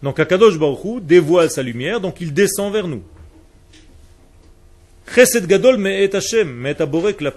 Donc 0.04 0.20
Akadosh 0.20 0.58
Baruch 0.58 1.04
dévoile 1.04 1.50
sa 1.50 1.64
lumière, 1.64 2.02
donc 2.02 2.22
il 2.22 2.34
descend 2.34 2.74
vers 2.74 2.88
nous. 2.88 3.04
Chesed 5.14 5.46
gadol 5.48 5.78
me'et 5.78 6.16
Hashem, 6.16 6.50
me'et 6.50 6.82
aborek 6.82 7.22
la 7.22 7.34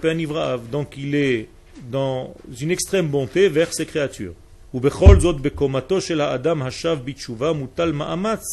Donc 0.71 0.97
il 0.97 1.15
est 1.15 1.49
dans 1.89 2.33
une 2.59 2.71
extrême 2.71 3.07
bonté 3.07 3.49
vers 3.49 3.73
ses 3.73 3.85
créatures. 3.85 4.33
ובכל 4.74 5.20
זאת 5.20 5.40
בקומתו 5.40 6.00
של 6.00 6.20
האדם 6.20 6.62
השב 6.62 6.98
בתשובה 7.04 7.52
מוטל 7.52 7.92
מאמץ 7.92 8.44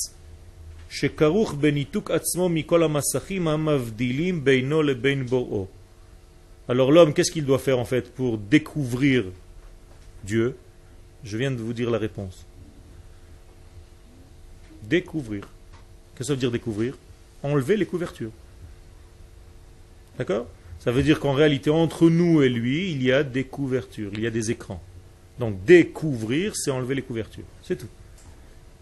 שכרוך 0.89 1.53
בניתוק 1.53 2.11
עצמו 2.11 2.49
מכל 2.49 2.83
המסכים 2.83 3.47
המבדילים 3.47 4.43
בינו 4.43 4.83
לבין 4.83 5.25
בוראו. 5.25 5.67
Alors 6.69 6.91
l'homme, 6.91 7.13
qu'est-ce 7.13 7.31
qu'il 7.31 7.45
doit 7.45 7.59
faire 7.59 7.79
en 7.79 7.85
fait 7.85 8.13
pour 8.13 8.37
découvrir 8.37 9.23
Dieu 10.25 10.57
Je 11.23 11.37
viens 11.37 11.51
de 11.51 11.61
vous 11.61 11.71
dire 11.71 11.89
la 11.89 11.97
réponse. 11.97 12.45
Découvrir. 14.83 15.47
Qu'est-ce 16.15 16.19
que 16.19 16.25
ça 16.25 16.33
veut 16.33 16.39
dire 16.39 16.51
découvrir 16.51 16.97
Enlever 17.41 17.77
les 17.77 17.85
couvertures. 17.85 18.31
D'accord 20.17 20.47
Ça 20.79 20.91
veut 20.91 21.03
dire 21.03 21.19
qu'en 21.21 21.33
réalité, 21.33 21.69
entre 21.69 22.09
nous 22.09 22.41
et 22.41 22.49
lui, 22.49 22.91
il 22.91 23.01
y 23.01 23.13
a 23.13 23.23
des 23.23 23.45
couvertures, 23.45 24.11
il 24.13 24.21
y 24.21 24.27
a 24.27 24.31
des 24.31 24.51
écrans. 24.51 24.81
Donc 25.38 25.64
découvrir, 25.64 26.54
c'est 26.56 26.70
enlever 26.70 26.94
les 26.94 27.02
couvertures. 27.02 27.44
C'est 27.62 27.76
tout. 27.76 27.88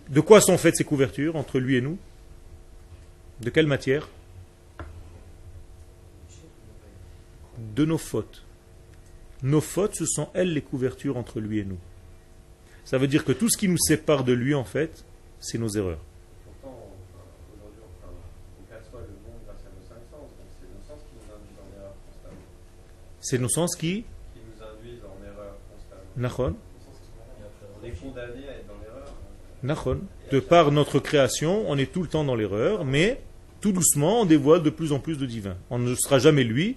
De 0.08 0.20
quoi 0.20 0.40
sont 0.40 0.58
faites 0.58 0.76
ces 0.76 0.84
couvertures 0.84 1.36
entre 1.36 1.58
lui 1.58 1.76
et 1.76 1.80
nous? 1.80 1.98
De 3.40 3.50
quelle 3.50 3.66
matière? 3.66 4.08
De 7.74 7.84
nos 7.84 7.98
fautes. 7.98 8.42
Nos 9.42 9.60
fautes, 9.60 9.94
ce 9.94 10.06
sont 10.06 10.28
elles 10.34 10.52
les 10.52 10.62
couvertures 10.62 11.16
entre 11.16 11.40
lui 11.40 11.60
et 11.60 11.64
nous. 11.64 11.78
Ça 12.84 12.98
veut 12.98 13.06
dire 13.06 13.24
que 13.24 13.32
tout 13.32 13.48
ce 13.48 13.56
qui 13.56 13.68
nous 13.68 13.78
sépare 13.78 14.24
de 14.24 14.32
lui, 14.32 14.54
en 14.54 14.64
fait, 14.64 15.04
c'est 15.38 15.58
nos 15.58 15.68
erreurs. 15.68 16.00
C'est 23.20 23.38
nos 23.38 23.48
sens 23.48 23.76
qui 23.76 24.02
Qui 24.34 24.40
nous 24.40 24.64
induisent 24.64 25.04
en 25.04 25.24
erreur 25.24 25.54
constamment. 26.14 26.56
On 27.82 27.86
est 27.86 27.90
condamné 27.90 28.48
à 28.48 28.52
être 28.52 28.66
dans 28.66 28.74
l'erreur. 29.64 29.98
De 30.30 30.40
par 30.40 30.72
notre 30.72 30.98
création, 30.98 31.64
on 31.68 31.76
est 31.76 31.90
tout 31.90 32.02
le 32.02 32.08
temps 32.08 32.24
dans 32.24 32.34
l'erreur, 32.34 32.84
mais 32.84 33.20
tout 33.60 33.72
doucement, 33.72 34.22
on 34.22 34.24
dévoile 34.24 34.62
de 34.62 34.70
plus 34.70 34.92
en 34.92 34.98
plus 34.98 35.18
de 35.18 35.26
divin. 35.26 35.56
On 35.70 35.78
ne 35.78 35.94
sera 35.94 36.18
jamais 36.18 36.44
lui. 36.44 36.76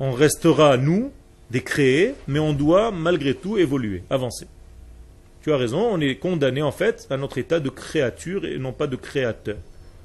On 0.00 0.12
restera 0.12 0.76
nous, 0.76 1.12
des 1.50 1.62
créés, 1.62 2.14
mais 2.26 2.38
on 2.38 2.52
doit 2.52 2.90
malgré 2.90 3.34
tout 3.34 3.58
évoluer, 3.58 4.02
avancer. 4.10 4.46
Tu 5.42 5.52
as 5.52 5.56
raison, 5.56 5.80
on 5.80 6.00
est 6.00 6.16
condamné 6.16 6.62
en 6.62 6.72
fait 6.72 7.06
à 7.10 7.16
notre 7.16 7.38
état 7.38 7.60
de 7.60 7.68
créature 7.68 8.44
et 8.44 8.58
non 8.58 8.72
pas 8.72 8.86
de 8.86 8.96
créateur. 8.96 9.56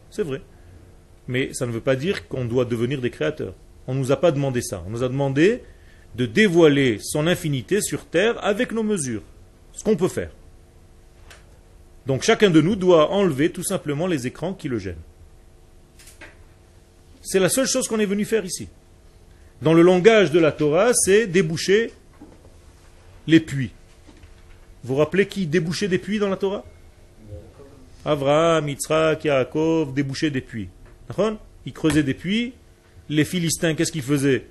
C'est 0.09 0.23
vrai. 0.23 0.41
Mais 1.27 1.53
ça 1.53 1.65
ne 1.65 1.71
veut 1.71 1.81
pas 1.81 1.95
dire 1.95 2.27
qu'on 2.27 2.45
doit 2.45 2.65
devenir 2.65 3.01
des 3.01 3.09
créateurs. 3.09 3.53
On 3.87 3.93
ne 3.93 3.99
nous 3.99 4.11
a 4.11 4.17
pas 4.17 4.31
demandé 4.31 4.61
ça. 4.61 4.83
On 4.87 4.89
nous 4.89 5.03
a 5.03 5.09
demandé 5.09 5.61
de 6.15 6.25
dévoiler 6.25 6.99
son 7.01 7.27
infinité 7.27 7.81
sur 7.81 8.05
terre 8.05 8.43
avec 8.43 8.71
nos 8.71 8.83
mesures. 8.83 9.23
Ce 9.73 9.83
qu'on 9.83 9.95
peut 9.95 10.07
faire. 10.07 10.31
Donc 12.05 12.23
chacun 12.23 12.49
de 12.49 12.61
nous 12.61 12.75
doit 12.75 13.11
enlever 13.11 13.51
tout 13.51 13.63
simplement 13.63 14.07
les 14.07 14.25
écrans 14.25 14.53
qui 14.53 14.69
le 14.69 14.79
gênent. 14.79 14.95
C'est 17.21 17.39
la 17.39 17.49
seule 17.49 17.67
chose 17.67 17.87
qu'on 17.87 17.99
est 17.99 18.05
venu 18.05 18.25
faire 18.25 18.45
ici. 18.45 18.69
Dans 19.61 19.73
le 19.73 19.81
langage 19.81 20.31
de 20.31 20.39
la 20.39 20.51
Torah, 20.51 20.91
c'est 20.93 21.27
déboucher 21.27 21.91
les 23.27 23.39
puits. 23.39 23.71
Vous 24.83 24.93
vous 24.93 24.99
rappelez 24.99 25.27
qui 25.27 25.45
débouchait 25.45 25.87
des 25.87 25.97
puits 25.97 26.19
dans 26.19 26.29
la 26.29 26.37
Torah? 26.37 26.63
Avraham, 28.05 28.69
Yitzhak, 28.69 29.25
Yaakov, 29.25 29.93
débouchaient 29.93 30.31
des 30.31 30.41
puits. 30.41 30.69
Ils 31.65 31.73
creusaient 31.73 32.03
des 32.03 32.13
puits 32.13 32.53
les 33.09 33.25
Philistins, 33.25 33.73
qu'est-ce 33.73 33.91
qu'ils 33.91 34.01
faisaient? 34.01 34.45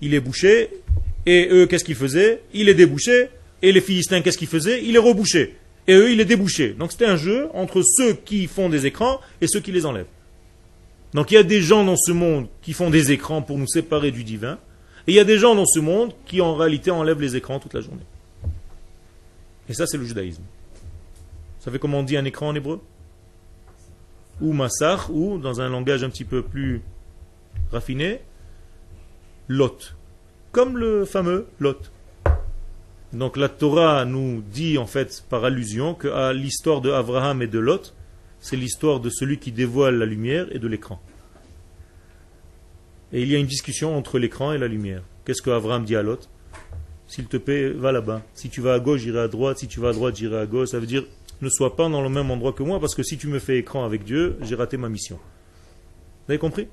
Ils 0.00 0.12
les 0.12 0.20
bouchaient, 0.20 0.70
et 1.28 1.48
eux, 1.50 1.66
qu'est-ce 1.66 1.84
qu'ils 1.84 1.94
faisaient 1.94 2.40
Ils 2.54 2.66
les 2.66 2.74
débouchaient, 2.74 3.30
et 3.60 3.70
les 3.70 3.82
Philistins, 3.82 4.22
qu'est-ce 4.22 4.38
qu'ils 4.38 4.48
faisaient 4.48 4.82
Ils 4.82 4.92
les 4.92 4.98
rebouchaient, 4.98 5.56
et 5.86 5.92
eux, 5.92 6.10
ils 6.10 6.16
les 6.16 6.24
débouchaient. 6.24 6.70
Donc 6.70 6.90
c'était 6.90 7.04
un 7.04 7.16
jeu 7.16 7.48
entre 7.52 7.82
ceux 7.82 8.14
qui 8.14 8.46
font 8.46 8.70
des 8.70 8.86
écrans 8.86 9.20
et 9.42 9.46
ceux 9.46 9.60
qui 9.60 9.70
les 9.70 9.84
enlèvent. 9.84 10.06
Donc 11.12 11.30
il 11.30 11.34
y 11.34 11.36
a 11.36 11.42
des 11.42 11.60
gens 11.60 11.84
dans 11.84 11.96
ce 11.96 12.12
monde 12.12 12.48
qui 12.62 12.72
font 12.72 12.88
des 12.88 13.12
écrans 13.12 13.42
pour 13.42 13.58
nous 13.58 13.66
séparer 13.66 14.10
du 14.10 14.24
divin, 14.24 14.58
et 15.06 15.12
il 15.12 15.14
y 15.14 15.20
a 15.20 15.24
des 15.24 15.36
gens 15.38 15.54
dans 15.54 15.66
ce 15.66 15.80
monde 15.80 16.14
qui 16.24 16.40
en 16.40 16.54
réalité 16.54 16.90
enlèvent 16.90 17.20
les 17.20 17.36
écrans 17.36 17.58
toute 17.58 17.74
la 17.74 17.82
journée. 17.82 18.06
Et 19.68 19.74
ça, 19.74 19.86
c'est 19.86 19.98
le 19.98 20.04
judaïsme. 20.04 20.42
Vous 21.58 21.64
savez 21.64 21.78
comment 21.78 21.98
on 21.98 22.04
dit 22.04 22.16
un 22.16 22.24
écran 22.24 22.48
en 22.48 22.54
hébreu 22.54 22.80
Ou 24.40 24.54
massach, 24.54 25.10
ou 25.10 25.36
dans 25.36 25.60
un 25.60 25.68
langage 25.68 26.02
un 26.02 26.08
petit 26.08 26.24
peu 26.24 26.40
plus 26.40 26.80
raffiné, 27.70 28.20
Lot. 29.46 29.97
Comme 30.52 30.78
le 30.78 31.04
fameux 31.04 31.46
Lot. 31.58 31.90
Donc 33.12 33.36
la 33.36 33.48
Torah 33.48 34.04
nous 34.04 34.42
dit 34.42 34.76
en 34.78 34.86
fait 34.86 35.24
par 35.28 35.44
allusion 35.44 35.94
que 35.94 36.32
l'histoire 36.32 36.80
de 36.80 36.90
Abraham 36.90 37.42
et 37.42 37.46
de 37.46 37.58
Lot, 37.58 37.94
c'est 38.40 38.56
l'histoire 38.56 39.00
de 39.00 39.10
celui 39.10 39.38
qui 39.38 39.52
dévoile 39.52 39.96
la 39.96 40.06
lumière 40.06 40.46
et 40.54 40.58
de 40.58 40.68
l'écran. 40.68 41.00
Et 43.12 43.22
il 43.22 43.28
y 43.28 43.34
a 43.34 43.38
une 43.38 43.46
discussion 43.46 43.96
entre 43.96 44.18
l'écran 44.18 44.52
et 44.52 44.58
la 44.58 44.68
lumière. 44.68 45.02
Qu'est-ce 45.24 45.42
que 45.42 45.50
Abraham 45.50 45.84
dit 45.84 45.96
à 45.96 46.02
Lot? 46.02 46.28
S'il 47.06 47.26
te 47.26 47.38
plaît, 47.38 47.70
va 47.70 47.90
là-bas. 47.90 48.20
Si 48.34 48.50
tu 48.50 48.60
vas 48.60 48.74
à 48.74 48.80
gauche, 48.80 49.00
j'irai 49.00 49.20
à 49.20 49.28
droite. 49.28 49.58
Si 49.58 49.66
tu 49.66 49.80
vas 49.80 49.88
à 49.88 49.92
droite, 49.92 50.16
j'irai 50.16 50.40
à 50.40 50.46
gauche. 50.46 50.68
Ça 50.68 50.78
veut 50.78 50.86
dire 50.86 51.04
ne 51.40 51.48
sois 51.48 51.76
pas 51.76 51.88
dans 51.88 52.02
le 52.02 52.08
même 52.08 52.30
endroit 52.30 52.52
que 52.52 52.62
moi 52.62 52.80
parce 52.80 52.94
que 52.94 53.02
si 53.02 53.16
tu 53.16 53.28
me 53.28 53.38
fais 53.38 53.58
écran 53.58 53.84
avec 53.84 54.04
Dieu, 54.04 54.36
j'ai 54.42 54.54
raté 54.54 54.76
ma 54.76 54.88
mission. 54.88 55.16
Vous 56.26 56.32
avez 56.32 56.38
compris? 56.38 56.68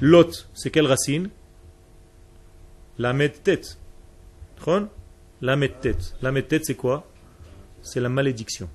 Lot, 0.00 0.48
c'est 0.54 0.70
quelle 0.70 0.86
racine? 0.86 1.30
La 2.98 3.14
tête. 3.28 3.78
La 5.40 5.56
tête. 5.68 6.14
La 6.20 6.42
tête, 6.42 6.64
c'est 6.64 6.74
quoi? 6.74 7.06
C'est 7.82 8.00
la 8.00 8.08
malédiction. 8.08 8.68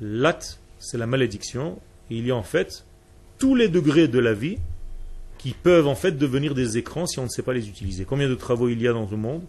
Lat, 0.00 0.38
c'est 0.80 0.98
la 0.98 1.06
malédiction. 1.06 1.78
il 2.10 2.26
y 2.26 2.32
a 2.32 2.36
en 2.36 2.42
fait 2.42 2.84
tous 3.38 3.54
les 3.54 3.68
degrés 3.68 4.08
de 4.08 4.18
la 4.18 4.34
vie 4.34 4.58
qui 5.38 5.52
peuvent 5.52 5.86
en 5.86 5.94
fait 5.94 6.12
devenir 6.12 6.54
des 6.54 6.76
écrans 6.76 7.06
si 7.06 7.20
on 7.20 7.24
ne 7.24 7.28
sait 7.28 7.42
pas 7.42 7.52
les 7.52 7.68
utiliser. 7.68 8.04
Combien 8.04 8.28
de 8.28 8.34
travaux 8.34 8.68
il 8.68 8.80
y 8.80 8.88
a 8.88 8.92
dans 8.92 9.08
le 9.08 9.16
monde? 9.16 9.42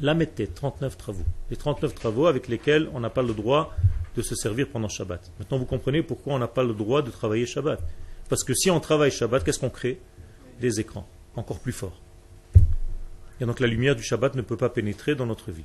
La 0.00 0.14
mettez, 0.14 0.48
39 0.48 0.96
travaux. 0.96 1.24
Les 1.50 1.56
39 1.56 1.94
travaux 1.94 2.26
avec 2.26 2.48
lesquels 2.48 2.88
on 2.94 3.00
n'a 3.00 3.10
pas 3.10 3.22
le 3.22 3.34
droit 3.34 3.74
de 4.16 4.22
se 4.22 4.34
servir 4.34 4.68
pendant 4.68 4.88
Shabbat. 4.88 5.30
Maintenant, 5.38 5.58
vous 5.58 5.64
comprenez 5.64 6.02
pourquoi 6.02 6.34
on 6.34 6.38
n'a 6.38 6.48
pas 6.48 6.64
le 6.64 6.74
droit 6.74 7.02
de 7.02 7.10
travailler 7.10 7.46
Shabbat. 7.46 7.80
Parce 8.28 8.42
que 8.42 8.54
si 8.54 8.70
on 8.70 8.80
travaille 8.80 9.10
Shabbat, 9.10 9.44
qu'est-ce 9.44 9.60
qu'on 9.60 9.70
crée? 9.70 10.00
Des 10.60 10.80
écrans, 10.80 11.08
encore 11.36 11.60
plus 11.60 11.72
forts. 11.72 12.00
Et 13.40 13.46
donc 13.46 13.60
la 13.60 13.66
lumière 13.66 13.94
du 13.94 14.02
Shabbat 14.02 14.34
ne 14.34 14.42
peut 14.42 14.56
pas 14.56 14.68
pénétrer 14.68 15.14
dans 15.14 15.26
notre 15.26 15.52
vie. 15.52 15.64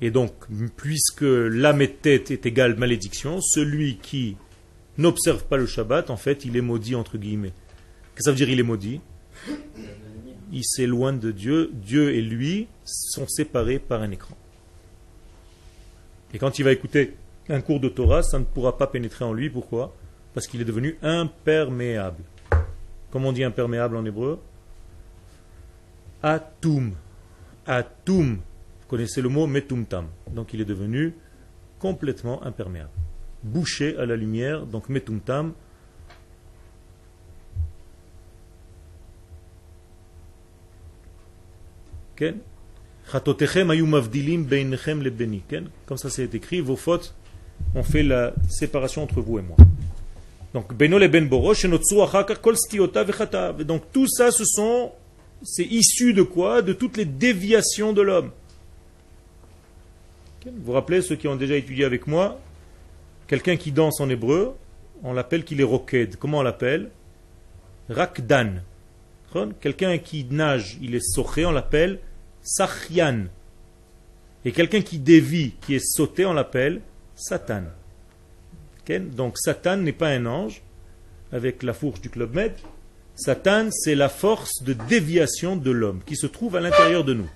Et 0.00 0.10
donc, 0.10 0.32
puisque 0.76 1.20
l'âme 1.22 1.86
tête 1.86 2.30
est 2.30 2.46
égale 2.46 2.76
malédiction, 2.76 3.40
celui 3.42 3.98
qui 3.98 4.36
n'observe 4.96 5.44
pas 5.44 5.58
le 5.58 5.66
Shabbat, 5.66 6.08
en 6.08 6.16
fait, 6.16 6.46
il 6.46 6.56
est 6.56 6.62
maudit 6.62 6.94
entre 6.94 7.18
guillemets. 7.18 7.52
Qu'est-ce 8.14 8.16
que 8.16 8.22
ça 8.24 8.30
veut 8.30 8.36
dire 8.36 8.48
il 8.48 8.60
est 8.60 8.64
maudit? 8.64 9.00
Il 10.52 10.64
s'éloigne 10.64 11.18
de 11.18 11.30
Dieu. 11.30 11.70
Dieu 11.74 12.14
et 12.14 12.22
lui 12.22 12.66
sont 12.84 13.28
séparés 13.28 13.78
par 13.78 14.00
un 14.02 14.10
écran. 14.10 14.36
Et 16.32 16.38
quand 16.38 16.58
il 16.58 16.64
va 16.64 16.72
écouter 16.72 17.14
un 17.48 17.60
cours 17.60 17.80
de 17.80 17.88
Torah, 17.88 18.22
ça 18.22 18.38
ne 18.38 18.44
pourra 18.44 18.78
pas 18.78 18.86
pénétrer 18.86 19.24
en 19.24 19.32
lui. 19.32 19.50
Pourquoi? 19.50 19.94
Parce 20.32 20.46
qu'il 20.46 20.60
est 20.60 20.64
devenu 20.64 20.96
imperméable. 21.02 22.22
Comment 23.10 23.28
on 23.28 23.32
dit 23.32 23.44
imperméable 23.44 23.96
en 23.96 24.04
hébreu 24.04 24.40
Atum. 26.22 26.92
Atum. 27.66 28.36
Vous 28.36 28.86
connaissez 28.88 29.22
le 29.22 29.28
mot 29.28 29.46
metumtam. 29.46 30.06
Donc 30.30 30.52
il 30.54 30.60
est 30.60 30.64
devenu 30.66 31.14
complètement 31.78 32.42
imperméable. 32.44 32.90
Bouché 33.42 33.96
à 33.96 34.06
la 34.06 34.16
lumière, 34.16 34.66
donc 34.66 34.88
metumtam. 34.88 35.54
Comme 45.86 45.96
ça 45.96 46.10
c'est 46.10 46.34
écrit, 46.34 46.60
vos 46.60 46.76
fautes 46.76 47.14
ont 47.74 47.82
fait 47.82 48.02
la 48.02 48.34
séparation 48.48 49.02
entre 49.02 49.22
vous 49.22 49.38
et 49.38 49.42
moi. 49.42 49.56
Donc, 50.52 50.74
ben 50.74 50.90
Donc 53.64 53.82
tout 53.92 54.08
ça, 54.08 54.30
ce 54.30 54.44
sont 54.44 54.92
c'est 55.42 55.64
issu 55.64 56.12
de 56.12 56.22
quoi? 56.22 56.62
De 56.62 56.72
toutes 56.72 56.96
les 56.96 57.04
déviations 57.04 57.92
de 57.92 58.02
l'homme. 58.02 58.30
Vous 60.44 60.52
vous 60.64 60.72
rappelez, 60.72 61.02
ceux 61.02 61.16
qui 61.16 61.28
ont 61.28 61.36
déjà 61.36 61.56
étudié 61.56 61.84
avec 61.84 62.06
moi, 62.06 62.40
quelqu'un 63.26 63.56
qui 63.56 63.72
danse 63.72 64.00
en 64.00 64.08
hébreu, 64.08 64.54
on 65.02 65.12
l'appelle 65.12 65.44
qu'il 65.44 65.60
est 65.60 65.64
roked. 65.64 66.16
Comment 66.16 66.38
on 66.38 66.42
l'appelle? 66.42 66.90
Rakdan. 67.88 68.62
Quelqu'un 69.60 69.98
qui 69.98 70.26
nage, 70.30 70.76
il 70.82 70.94
est 70.94 71.04
soché, 71.14 71.46
on 71.46 71.52
l'appelle 71.52 72.00
sachyan. 72.42 73.26
Et 74.44 74.52
quelqu'un 74.52 74.80
qui 74.80 74.98
dévie, 74.98 75.52
qui 75.60 75.74
est 75.76 75.84
sauté, 75.84 76.26
on 76.26 76.32
l'appelle 76.32 76.80
Satan. 77.14 77.64
Donc 78.98 79.38
Satan 79.38 79.76
n'est 79.76 79.92
pas 79.92 80.08
un 80.08 80.26
ange, 80.26 80.62
avec 81.32 81.62
la 81.62 81.72
fourche 81.72 82.00
du 82.00 82.10
Club 82.10 82.34
Med, 82.34 82.52
Satan, 83.14 83.68
c'est 83.70 83.94
la 83.94 84.08
force 84.08 84.62
de 84.62 84.72
déviation 84.72 85.56
de 85.56 85.70
l'homme 85.70 86.00
qui 86.04 86.16
se 86.16 86.26
trouve 86.26 86.56
à 86.56 86.60
l'intérieur 86.60 87.04
de 87.04 87.14
nous. 87.14 87.30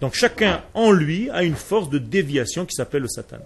Donc 0.00 0.14
chacun 0.14 0.62
en 0.74 0.90
lui 0.90 1.30
a 1.30 1.44
une 1.44 1.54
force 1.54 1.88
de 1.88 1.98
déviation 1.98 2.66
qui 2.66 2.74
s'appelle 2.74 3.02
le 3.02 3.08
Satan. 3.08 3.38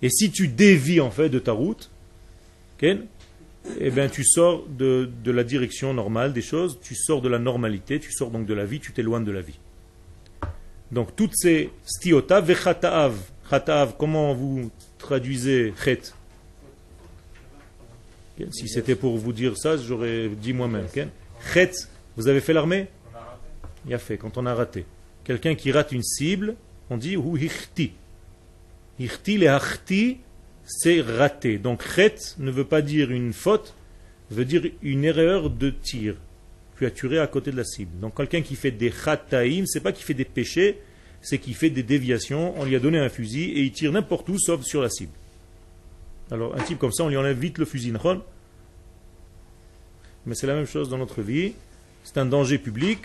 Et 0.00 0.08
si 0.10 0.30
tu 0.30 0.48
dévies 0.48 1.00
en 1.00 1.10
fait 1.10 1.28
de 1.28 1.38
ta 1.38 1.52
route, 1.52 1.90
eh 2.82 3.90
bien 3.90 4.08
tu 4.08 4.24
sors 4.24 4.66
de, 4.66 5.08
la 5.24 5.44
direction 5.44 5.94
normale 5.94 6.32
des 6.32 6.42
choses, 6.42 6.78
tu 6.82 6.94
sors 6.94 7.22
de 7.22 7.28
la 7.28 7.38
normalité, 7.38 8.00
tu 8.00 8.12
sors 8.12 8.30
donc 8.30 8.46
de 8.46 8.54
la 8.54 8.64
vie, 8.64 8.80
tu 8.80 8.92
t'éloignes 8.92 9.24
de 9.24 9.32
la 9.32 9.40
vie. 9.40 9.58
Donc 10.90 11.14
toutes 11.14 11.34
ces 11.34 11.70
stiota 11.86 12.40
vechataav, 12.40 13.14
comment 13.98 14.34
vous 14.34 14.70
traduisez 15.02 15.74
chet 15.84 16.14
si 18.50 18.68
c'était 18.68 18.94
pour 18.94 19.16
vous 19.18 19.32
dire 19.32 19.56
ça, 19.56 19.76
j'aurais 19.76 20.28
dit 20.28 20.52
moi-même. 20.52 20.86
Chet, 21.52 21.72
vous 22.16 22.28
avez 22.28 22.40
fait 22.40 22.52
l'armée? 22.52 22.88
Il 23.86 23.94
a 23.94 23.98
fait, 23.98 24.16
quand 24.16 24.38
on 24.38 24.46
a 24.46 24.54
raté. 24.54 24.84
Quelqu'un 25.24 25.54
qui 25.54 25.70
rate 25.72 25.92
une 25.92 26.02
cible, 26.02 26.56
on 26.90 26.96
dit 26.96 27.16
ou 27.16 27.36
hichti. 27.36 27.92
Hichti, 28.98 29.38
le 29.38 29.48
hachti, 29.48 30.18
c'est 30.64 31.00
raté. 31.00 31.58
Donc 31.58 31.82
chet 31.94 32.16
ne 32.38 32.50
veut 32.50 32.64
pas 32.64 32.82
dire 32.82 33.10
une 33.10 33.32
faute, 33.32 33.74
veut 34.30 34.44
dire 34.44 34.62
une 34.82 35.04
erreur 35.04 35.50
de 35.50 35.70
tir. 35.70 36.16
Tu 36.78 36.86
as 36.86 36.90
tiré 36.90 37.18
à 37.18 37.26
côté 37.26 37.52
de 37.52 37.56
la 37.56 37.64
cible. 37.64 37.98
Donc 38.00 38.16
quelqu'un 38.16 38.42
qui 38.42 38.56
fait 38.56 38.70
des 38.70 38.90
chataïm, 38.90 39.66
c'est 39.66 39.80
pas 39.80 39.92
qu'il 39.92 40.04
fait 40.04 40.14
des 40.14 40.24
péchés, 40.24 40.80
c'est 41.22 41.38
qu'il 41.38 41.54
fait 41.54 41.70
des 41.70 41.82
déviations. 41.82 42.58
On 42.60 42.64
lui 42.64 42.76
a 42.76 42.80
donné 42.80 42.98
un 42.98 43.08
fusil 43.08 43.44
et 43.52 43.62
il 43.62 43.72
tire 43.72 43.92
n'importe 43.92 44.28
où 44.28 44.38
sauf 44.38 44.62
sur 44.62 44.82
la 44.82 44.90
cible. 44.90 45.12
Alors, 46.30 46.54
un 46.54 46.62
type 46.62 46.78
comme 46.78 46.92
ça, 46.92 47.04
on 47.04 47.08
lui 47.08 47.16
enlève 47.16 47.38
vite 47.38 47.58
le 47.58 47.64
fusil. 47.64 47.92
Mais 50.26 50.34
c'est 50.34 50.46
la 50.46 50.54
même 50.54 50.66
chose 50.66 50.88
dans 50.88 50.98
notre 50.98 51.22
vie. 51.22 51.52
C'est 52.04 52.18
un 52.18 52.26
danger 52.26 52.58
public. 52.58 52.98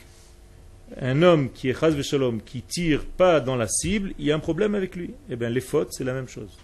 Un 1.02 1.22
homme 1.22 1.52
qui 1.52 1.70
est 1.70 1.78
chaz 1.78 2.02
shalom, 2.02 2.42
qui 2.42 2.62
tire 2.62 3.04
pas 3.06 3.42
dans 3.42 3.58
la 3.58 3.68
cible, 3.68 4.14
il 4.18 4.26
y 4.26 4.32
a 4.32 4.36
un 4.36 4.40
problème 4.40 4.74
avec 4.74 4.96
lui. 4.96 5.12
Eh 5.30 5.36
bien, 5.36 5.50
les 5.50 5.60
fautes, 5.60 5.90
c'est 5.92 6.06
la 6.06 6.14
même 6.14 6.30
chose. 6.30 6.58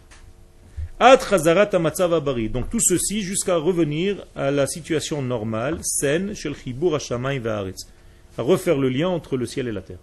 Donc 2.50 2.70
tout 2.70 2.80
ceci 2.80 3.22
jusqu'à 3.22 3.58
revenir 3.58 4.26
à 4.36 4.52
la 4.52 4.68
situation 4.68 5.22
normale, 5.22 5.80
saine, 5.84 6.34
shel 6.34 6.56
chibur 6.56 6.96
à 6.96 8.42
refaire 8.42 8.78
le 8.78 8.88
lien 8.90 9.10
entre 9.10 9.36
le 9.36 9.46
ciel 9.46 9.68
et 9.68 9.74
la 9.74 9.82
terre. 9.82 9.98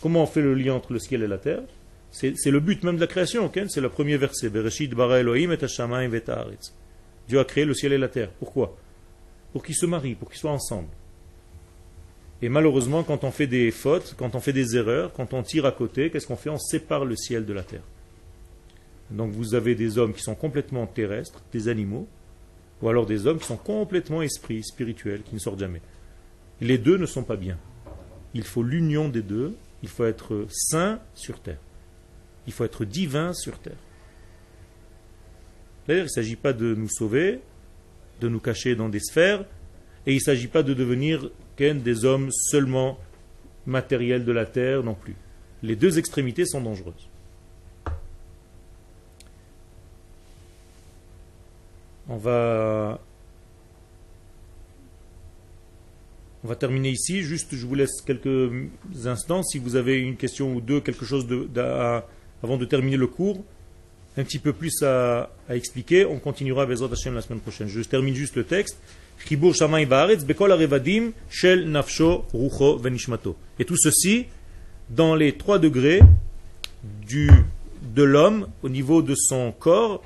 Comment 0.00 0.22
on 0.22 0.26
fait 0.26 0.42
le 0.42 0.54
lien 0.54 0.74
entre 0.74 0.92
le 0.92 0.98
ciel 0.98 1.22
et 1.22 1.28
la 1.28 1.38
terre? 1.38 1.62
C'est 2.10 2.34
le 2.46 2.60
but 2.60 2.82
même 2.82 2.96
de 2.96 3.00
la 3.00 3.06
création, 3.06 3.50
c'est 3.68 3.80
le 3.80 3.88
premier 3.88 4.16
verset. 4.16 4.50
Dieu 7.28 7.38
a 7.38 7.44
créé 7.44 7.64
le 7.64 7.74
ciel 7.74 7.92
et 7.92 7.98
la 7.98 8.08
terre. 8.08 8.30
Pourquoi? 8.38 8.76
Pour 9.52 9.64
qu'ils 9.64 9.76
se 9.76 9.86
marient, 9.86 10.16
pour 10.16 10.28
qu'ils 10.30 10.40
soient 10.40 10.50
ensemble. 10.50 10.88
Et 12.42 12.48
malheureusement, 12.48 13.02
quand 13.02 13.22
on 13.22 13.30
fait 13.30 13.46
des 13.46 13.70
fautes, 13.70 14.14
quand 14.16 14.34
on 14.34 14.40
fait 14.40 14.52
des 14.52 14.76
erreurs, 14.76 15.12
quand 15.12 15.34
on 15.34 15.42
tire 15.42 15.66
à 15.66 15.72
côté, 15.72 16.10
qu'est-ce 16.10 16.26
qu'on 16.26 16.36
fait? 16.36 16.50
On 16.50 16.58
sépare 16.58 17.04
le 17.04 17.14
ciel 17.14 17.44
de 17.44 17.52
la 17.52 17.62
terre. 17.62 17.82
Donc 19.10 19.32
vous 19.32 19.54
avez 19.54 19.74
des 19.74 19.98
hommes 19.98 20.14
qui 20.14 20.22
sont 20.22 20.34
complètement 20.34 20.86
terrestres, 20.86 21.42
des 21.52 21.68
animaux, 21.68 22.08
ou 22.80 22.88
alors 22.88 23.06
des 23.06 23.26
hommes 23.26 23.38
qui 23.38 23.46
sont 23.46 23.56
complètement 23.56 24.22
esprits, 24.22 24.62
spirituels, 24.62 25.22
qui 25.22 25.34
ne 25.34 25.40
sortent 25.40 25.60
jamais. 25.60 25.82
Les 26.60 26.78
deux 26.78 26.96
ne 26.96 27.06
sont 27.06 27.24
pas 27.24 27.36
bien. 27.36 27.58
Il 28.34 28.44
faut 28.44 28.62
l'union 28.62 29.08
des 29.08 29.22
deux, 29.22 29.54
il 29.82 29.88
faut 29.88 30.04
être 30.04 30.46
saint 30.50 31.00
sur 31.14 31.40
terre. 31.40 31.60
Il 32.46 32.52
faut 32.52 32.64
être 32.64 32.84
divin 32.84 33.32
sur 33.32 33.58
terre. 33.58 33.76
D'ailleurs, 35.86 36.04
il 36.04 36.06
ne 36.06 36.10
s'agit 36.10 36.36
pas 36.36 36.52
de 36.52 36.74
nous 36.74 36.88
sauver, 36.88 37.40
de 38.20 38.28
nous 38.28 38.40
cacher 38.40 38.74
dans 38.74 38.88
des 38.88 39.00
sphères, 39.00 39.44
et 40.06 40.12
il 40.12 40.16
ne 40.16 40.20
s'agit 40.20 40.48
pas 40.48 40.62
de 40.62 40.74
devenir 40.74 41.30
des 41.68 42.04
hommes 42.04 42.30
seulement 42.30 42.98
matériels 43.66 44.24
de 44.24 44.32
la 44.32 44.46
terre 44.46 44.82
non 44.82 44.94
plus. 44.94 45.14
Les 45.62 45.76
deux 45.76 45.98
extrémités 45.98 46.46
sont 46.46 46.60
dangereuses. 46.60 47.08
On 52.08 52.16
va 52.16 52.98
On 56.44 56.48
va 56.48 56.56
terminer 56.56 56.90
ici. 56.90 57.22
Juste, 57.22 57.54
je 57.54 57.66
vous 57.66 57.74
laisse 57.74 58.00
quelques 58.06 58.50
instants. 59.04 59.42
Si 59.42 59.58
vous 59.58 59.76
avez 59.76 59.98
une 59.98 60.16
question 60.16 60.54
ou 60.54 60.60
deux, 60.60 60.80
quelque 60.80 61.04
chose 61.04 61.26
de, 61.26 61.48
avant 62.42 62.56
de 62.56 62.64
terminer 62.64 62.96
le 62.96 63.06
cours, 63.06 63.44
un 64.16 64.24
petit 64.24 64.38
peu 64.38 64.52
plus 64.52 64.82
à, 64.82 65.30
expliquer. 65.48 66.04
On 66.04 66.18
continuera 66.18 66.62
avec 66.62 66.78
Hashem 66.80 67.14
la 67.14 67.22
semaine 67.22 67.40
prochaine. 67.40 67.68
Je 67.68 67.82
termine 67.82 68.14
juste 68.14 68.36
le 68.36 68.44
texte. 68.44 68.78
Et 69.30 69.36
tout 73.64 73.76
ceci 73.76 74.26
dans 74.88 75.14
les 75.14 75.32
trois 75.32 75.58
degrés 75.58 76.00
du, 77.06 77.30
de 77.94 78.02
l'homme 78.02 78.48
au 78.62 78.68
niveau 78.68 79.02
de 79.02 79.14
son 79.14 79.52
corps, 79.52 80.02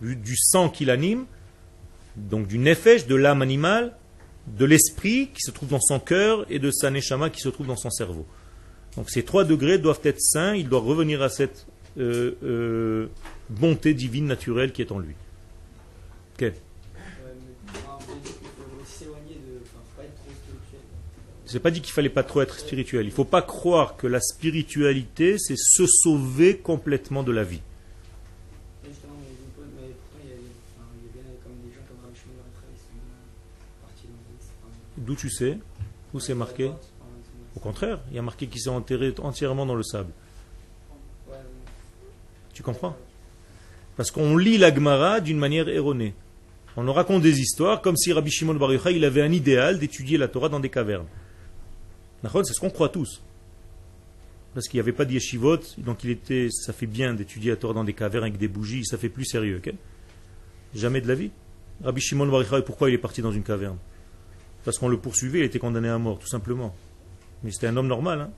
du, 0.00 0.36
sang 0.36 0.68
qui 0.70 0.84
l'anime, 0.84 1.26
donc 2.16 2.46
du 2.46 2.58
nefesh, 2.58 3.06
de 3.06 3.14
l'âme 3.14 3.42
animale, 3.42 3.92
de 4.56 4.64
l'esprit 4.64 5.28
qui 5.34 5.40
se 5.40 5.50
trouve 5.50 5.68
dans 5.68 5.80
son 5.80 6.00
cœur 6.00 6.46
et 6.50 6.58
de 6.58 6.70
sa 6.70 6.90
neshama 6.90 7.30
qui 7.30 7.40
se 7.40 7.48
trouve 7.48 7.66
dans 7.66 7.76
son 7.76 7.90
cerveau. 7.90 8.26
Donc 8.96 9.10
ces 9.10 9.22
trois 9.22 9.44
degrés 9.44 9.78
doivent 9.78 10.00
être 10.04 10.20
saints, 10.20 10.54
il 10.54 10.68
doit 10.68 10.80
revenir 10.80 11.22
à 11.22 11.28
cette 11.28 11.66
euh, 11.98 12.32
euh, 12.42 13.06
bonté 13.50 13.94
divine 13.94 14.26
naturelle 14.26 14.72
qui 14.72 14.82
est 14.82 14.92
en 14.92 14.98
lui. 14.98 15.14
Ok. 16.34 16.52
Je 21.46 21.54
n'ai 21.54 21.60
pas 21.60 21.70
dit 21.70 21.80
qu'il 21.80 21.92
fallait 21.92 22.10
pas 22.10 22.22
trop 22.22 22.42
être 22.42 22.58
spirituel. 22.58 23.06
Il 23.06 23.08
ne 23.08 23.14
faut 23.14 23.24
pas 23.24 23.40
croire 23.40 23.96
que 23.96 24.06
la 24.06 24.20
spiritualité, 24.20 25.36
c'est 25.38 25.56
se 25.56 25.86
sauver 25.86 26.58
complètement 26.58 27.22
de 27.22 27.32
la 27.32 27.42
vie. 27.42 27.62
D'où 34.98 35.14
tu 35.14 35.30
sais 35.30 35.58
Où 36.12 36.20
c'est 36.20 36.34
marqué 36.34 36.70
Au 37.56 37.60
contraire, 37.60 38.00
il 38.10 38.16
y 38.16 38.18
a 38.18 38.22
marqué 38.22 38.46
qu'il 38.46 38.60
s'est 38.60 38.68
enterré 38.70 39.14
entièrement 39.18 39.66
dans 39.66 39.74
le 39.74 39.82
sable. 39.82 40.12
Tu 42.52 42.62
comprends? 42.62 42.96
Parce 43.96 44.10
qu'on 44.10 44.36
lit 44.36 44.58
la 44.58 44.74
Gemara 44.74 45.20
d'une 45.20 45.38
manière 45.38 45.68
erronée. 45.68 46.14
On 46.76 46.84
nous 46.84 46.92
raconte 46.92 47.22
des 47.22 47.40
histoires 47.40 47.82
comme 47.82 47.96
si 47.96 48.12
Rabbi 48.12 48.30
Shimon 48.30 48.54
Bar 48.54 48.72
Yochai, 48.72 48.94
il 48.94 49.04
avait 49.04 49.22
un 49.22 49.32
idéal 49.32 49.78
d'étudier 49.78 50.18
la 50.18 50.28
Torah 50.28 50.48
dans 50.48 50.60
des 50.60 50.68
cavernes. 50.68 51.06
C'est 52.22 52.52
ce 52.52 52.60
qu'on 52.60 52.70
croit 52.70 52.88
tous. 52.88 53.22
Parce 54.54 54.66
qu'il 54.66 54.78
n'y 54.78 54.82
avait 54.82 54.92
pas 54.92 55.04
de 55.04 55.12
yeshivot, 55.12 55.58
donc 55.78 56.02
il 56.04 56.10
était, 56.10 56.48
ça 56.50 56.72
fait 56.72 56.86
bien 56.86 57.14
d'étudier 57.14 57.50
la 57.50 57.56
Torah 57.56 57.74
dans 57.74 57.84
des 57.84 57.92
cavernes 57.92 58.24
avec 58.24 58.38
des 58.38 58.48
bougies, 58.48 58.84
ça 58.84 58.98
fait 58.98 59.08
plus 59.08 59.24
sérieux. 59.24 59.60
Jamais 60.74 61.00
de 61.00 61.08
la 61.08 61.14
vie. 61.14 61.30
Rabbi 61.82 62.00
Shimon 62.00 62.26
Bar 62.26 62.42
Yochai, 62.42 62.62
pourquoi 62.62 62.90
il 62.90 62.94
est 62.94 62.98
parti 62.98 63.22
dans 63.22 63.32
une 63.32 63.42
caverne? 63.42 63.78
Parce 64.68 64.76
qu'on 64.76 64.88
le 64.88 64.98
poursuivait, 64.98 65.38
il 65.38 65.44
était 65.46 65.58
condamné 65.58 65.88
à 65.88 65.96
mort, 65.96 66.18
tout 66.18 66.26
simplement. 66.26 66.76
Mais 67.42 67.50
c'était 67.52 67.68
un 67.68 67.76
homme 67.78 67.86
normal. 67.86 68.20
Hein. 68.20 68.30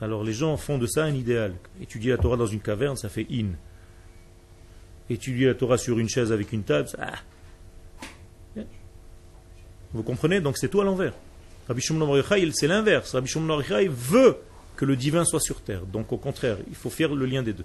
Alors 0.00 0.24
les 0.24 0.32
gens 0.32 0.56
font 0.56 0.78
de 0.78 0.86
ça 0.88 1.04
un 1.04 1.14
idéal. 1.14 1.54
Étudier 1.80 2.10
la 2.10 2.18
Torah 2.18 2.36
dans 2.36 2.48
une 2.48 2.58
caverne, 2.58 2.96
ça 2.96 3.08
fait 3.08 3.24
in. 3.30 3.50
Étudier 5.08 5.46
la 5.46 5.54
Torah 5.54 5.78
sur 5.78 6.00
une 6.00 6.08
chaise 6.08 6.32
avec 6.32 6.52
une 6.52 6.64
table, 6.64 6.88
ça... 6.88 6.98
Ah. 8.56 8.60
Vous 9.92 10.02
comprenez? 10.02 10.40
Donc 10.40 10.58
c'est 10.58 10.68
tout 10.68 10.80
à 10.80 10.84
l'envers. 10.84 11.12
Rabbi 11.68 11.80
Shimon 11.80 12.20
c'est 12.52 12.66
l'inverse. 12.66 13.12
Rabbi 13.12 13.28
Shimon 13.28 13.62
veut 13.90 14.38
que 14.74 14.84
le 14.84 14.96
divin 14.96 15.24
soit 15.24 15.38
sur 15.38 15.60
terre. 15.60 15.86
Donc 15.86 16.12
au 16.12 16.18
contraire, 16.18 16.56
il 16.68 16.74
faut 16.74 16.90
faire 16.90 17.14
le 17.14 17.26
lien 17.26 17.44
des 17.44 17.52
deux. 17.52 17.64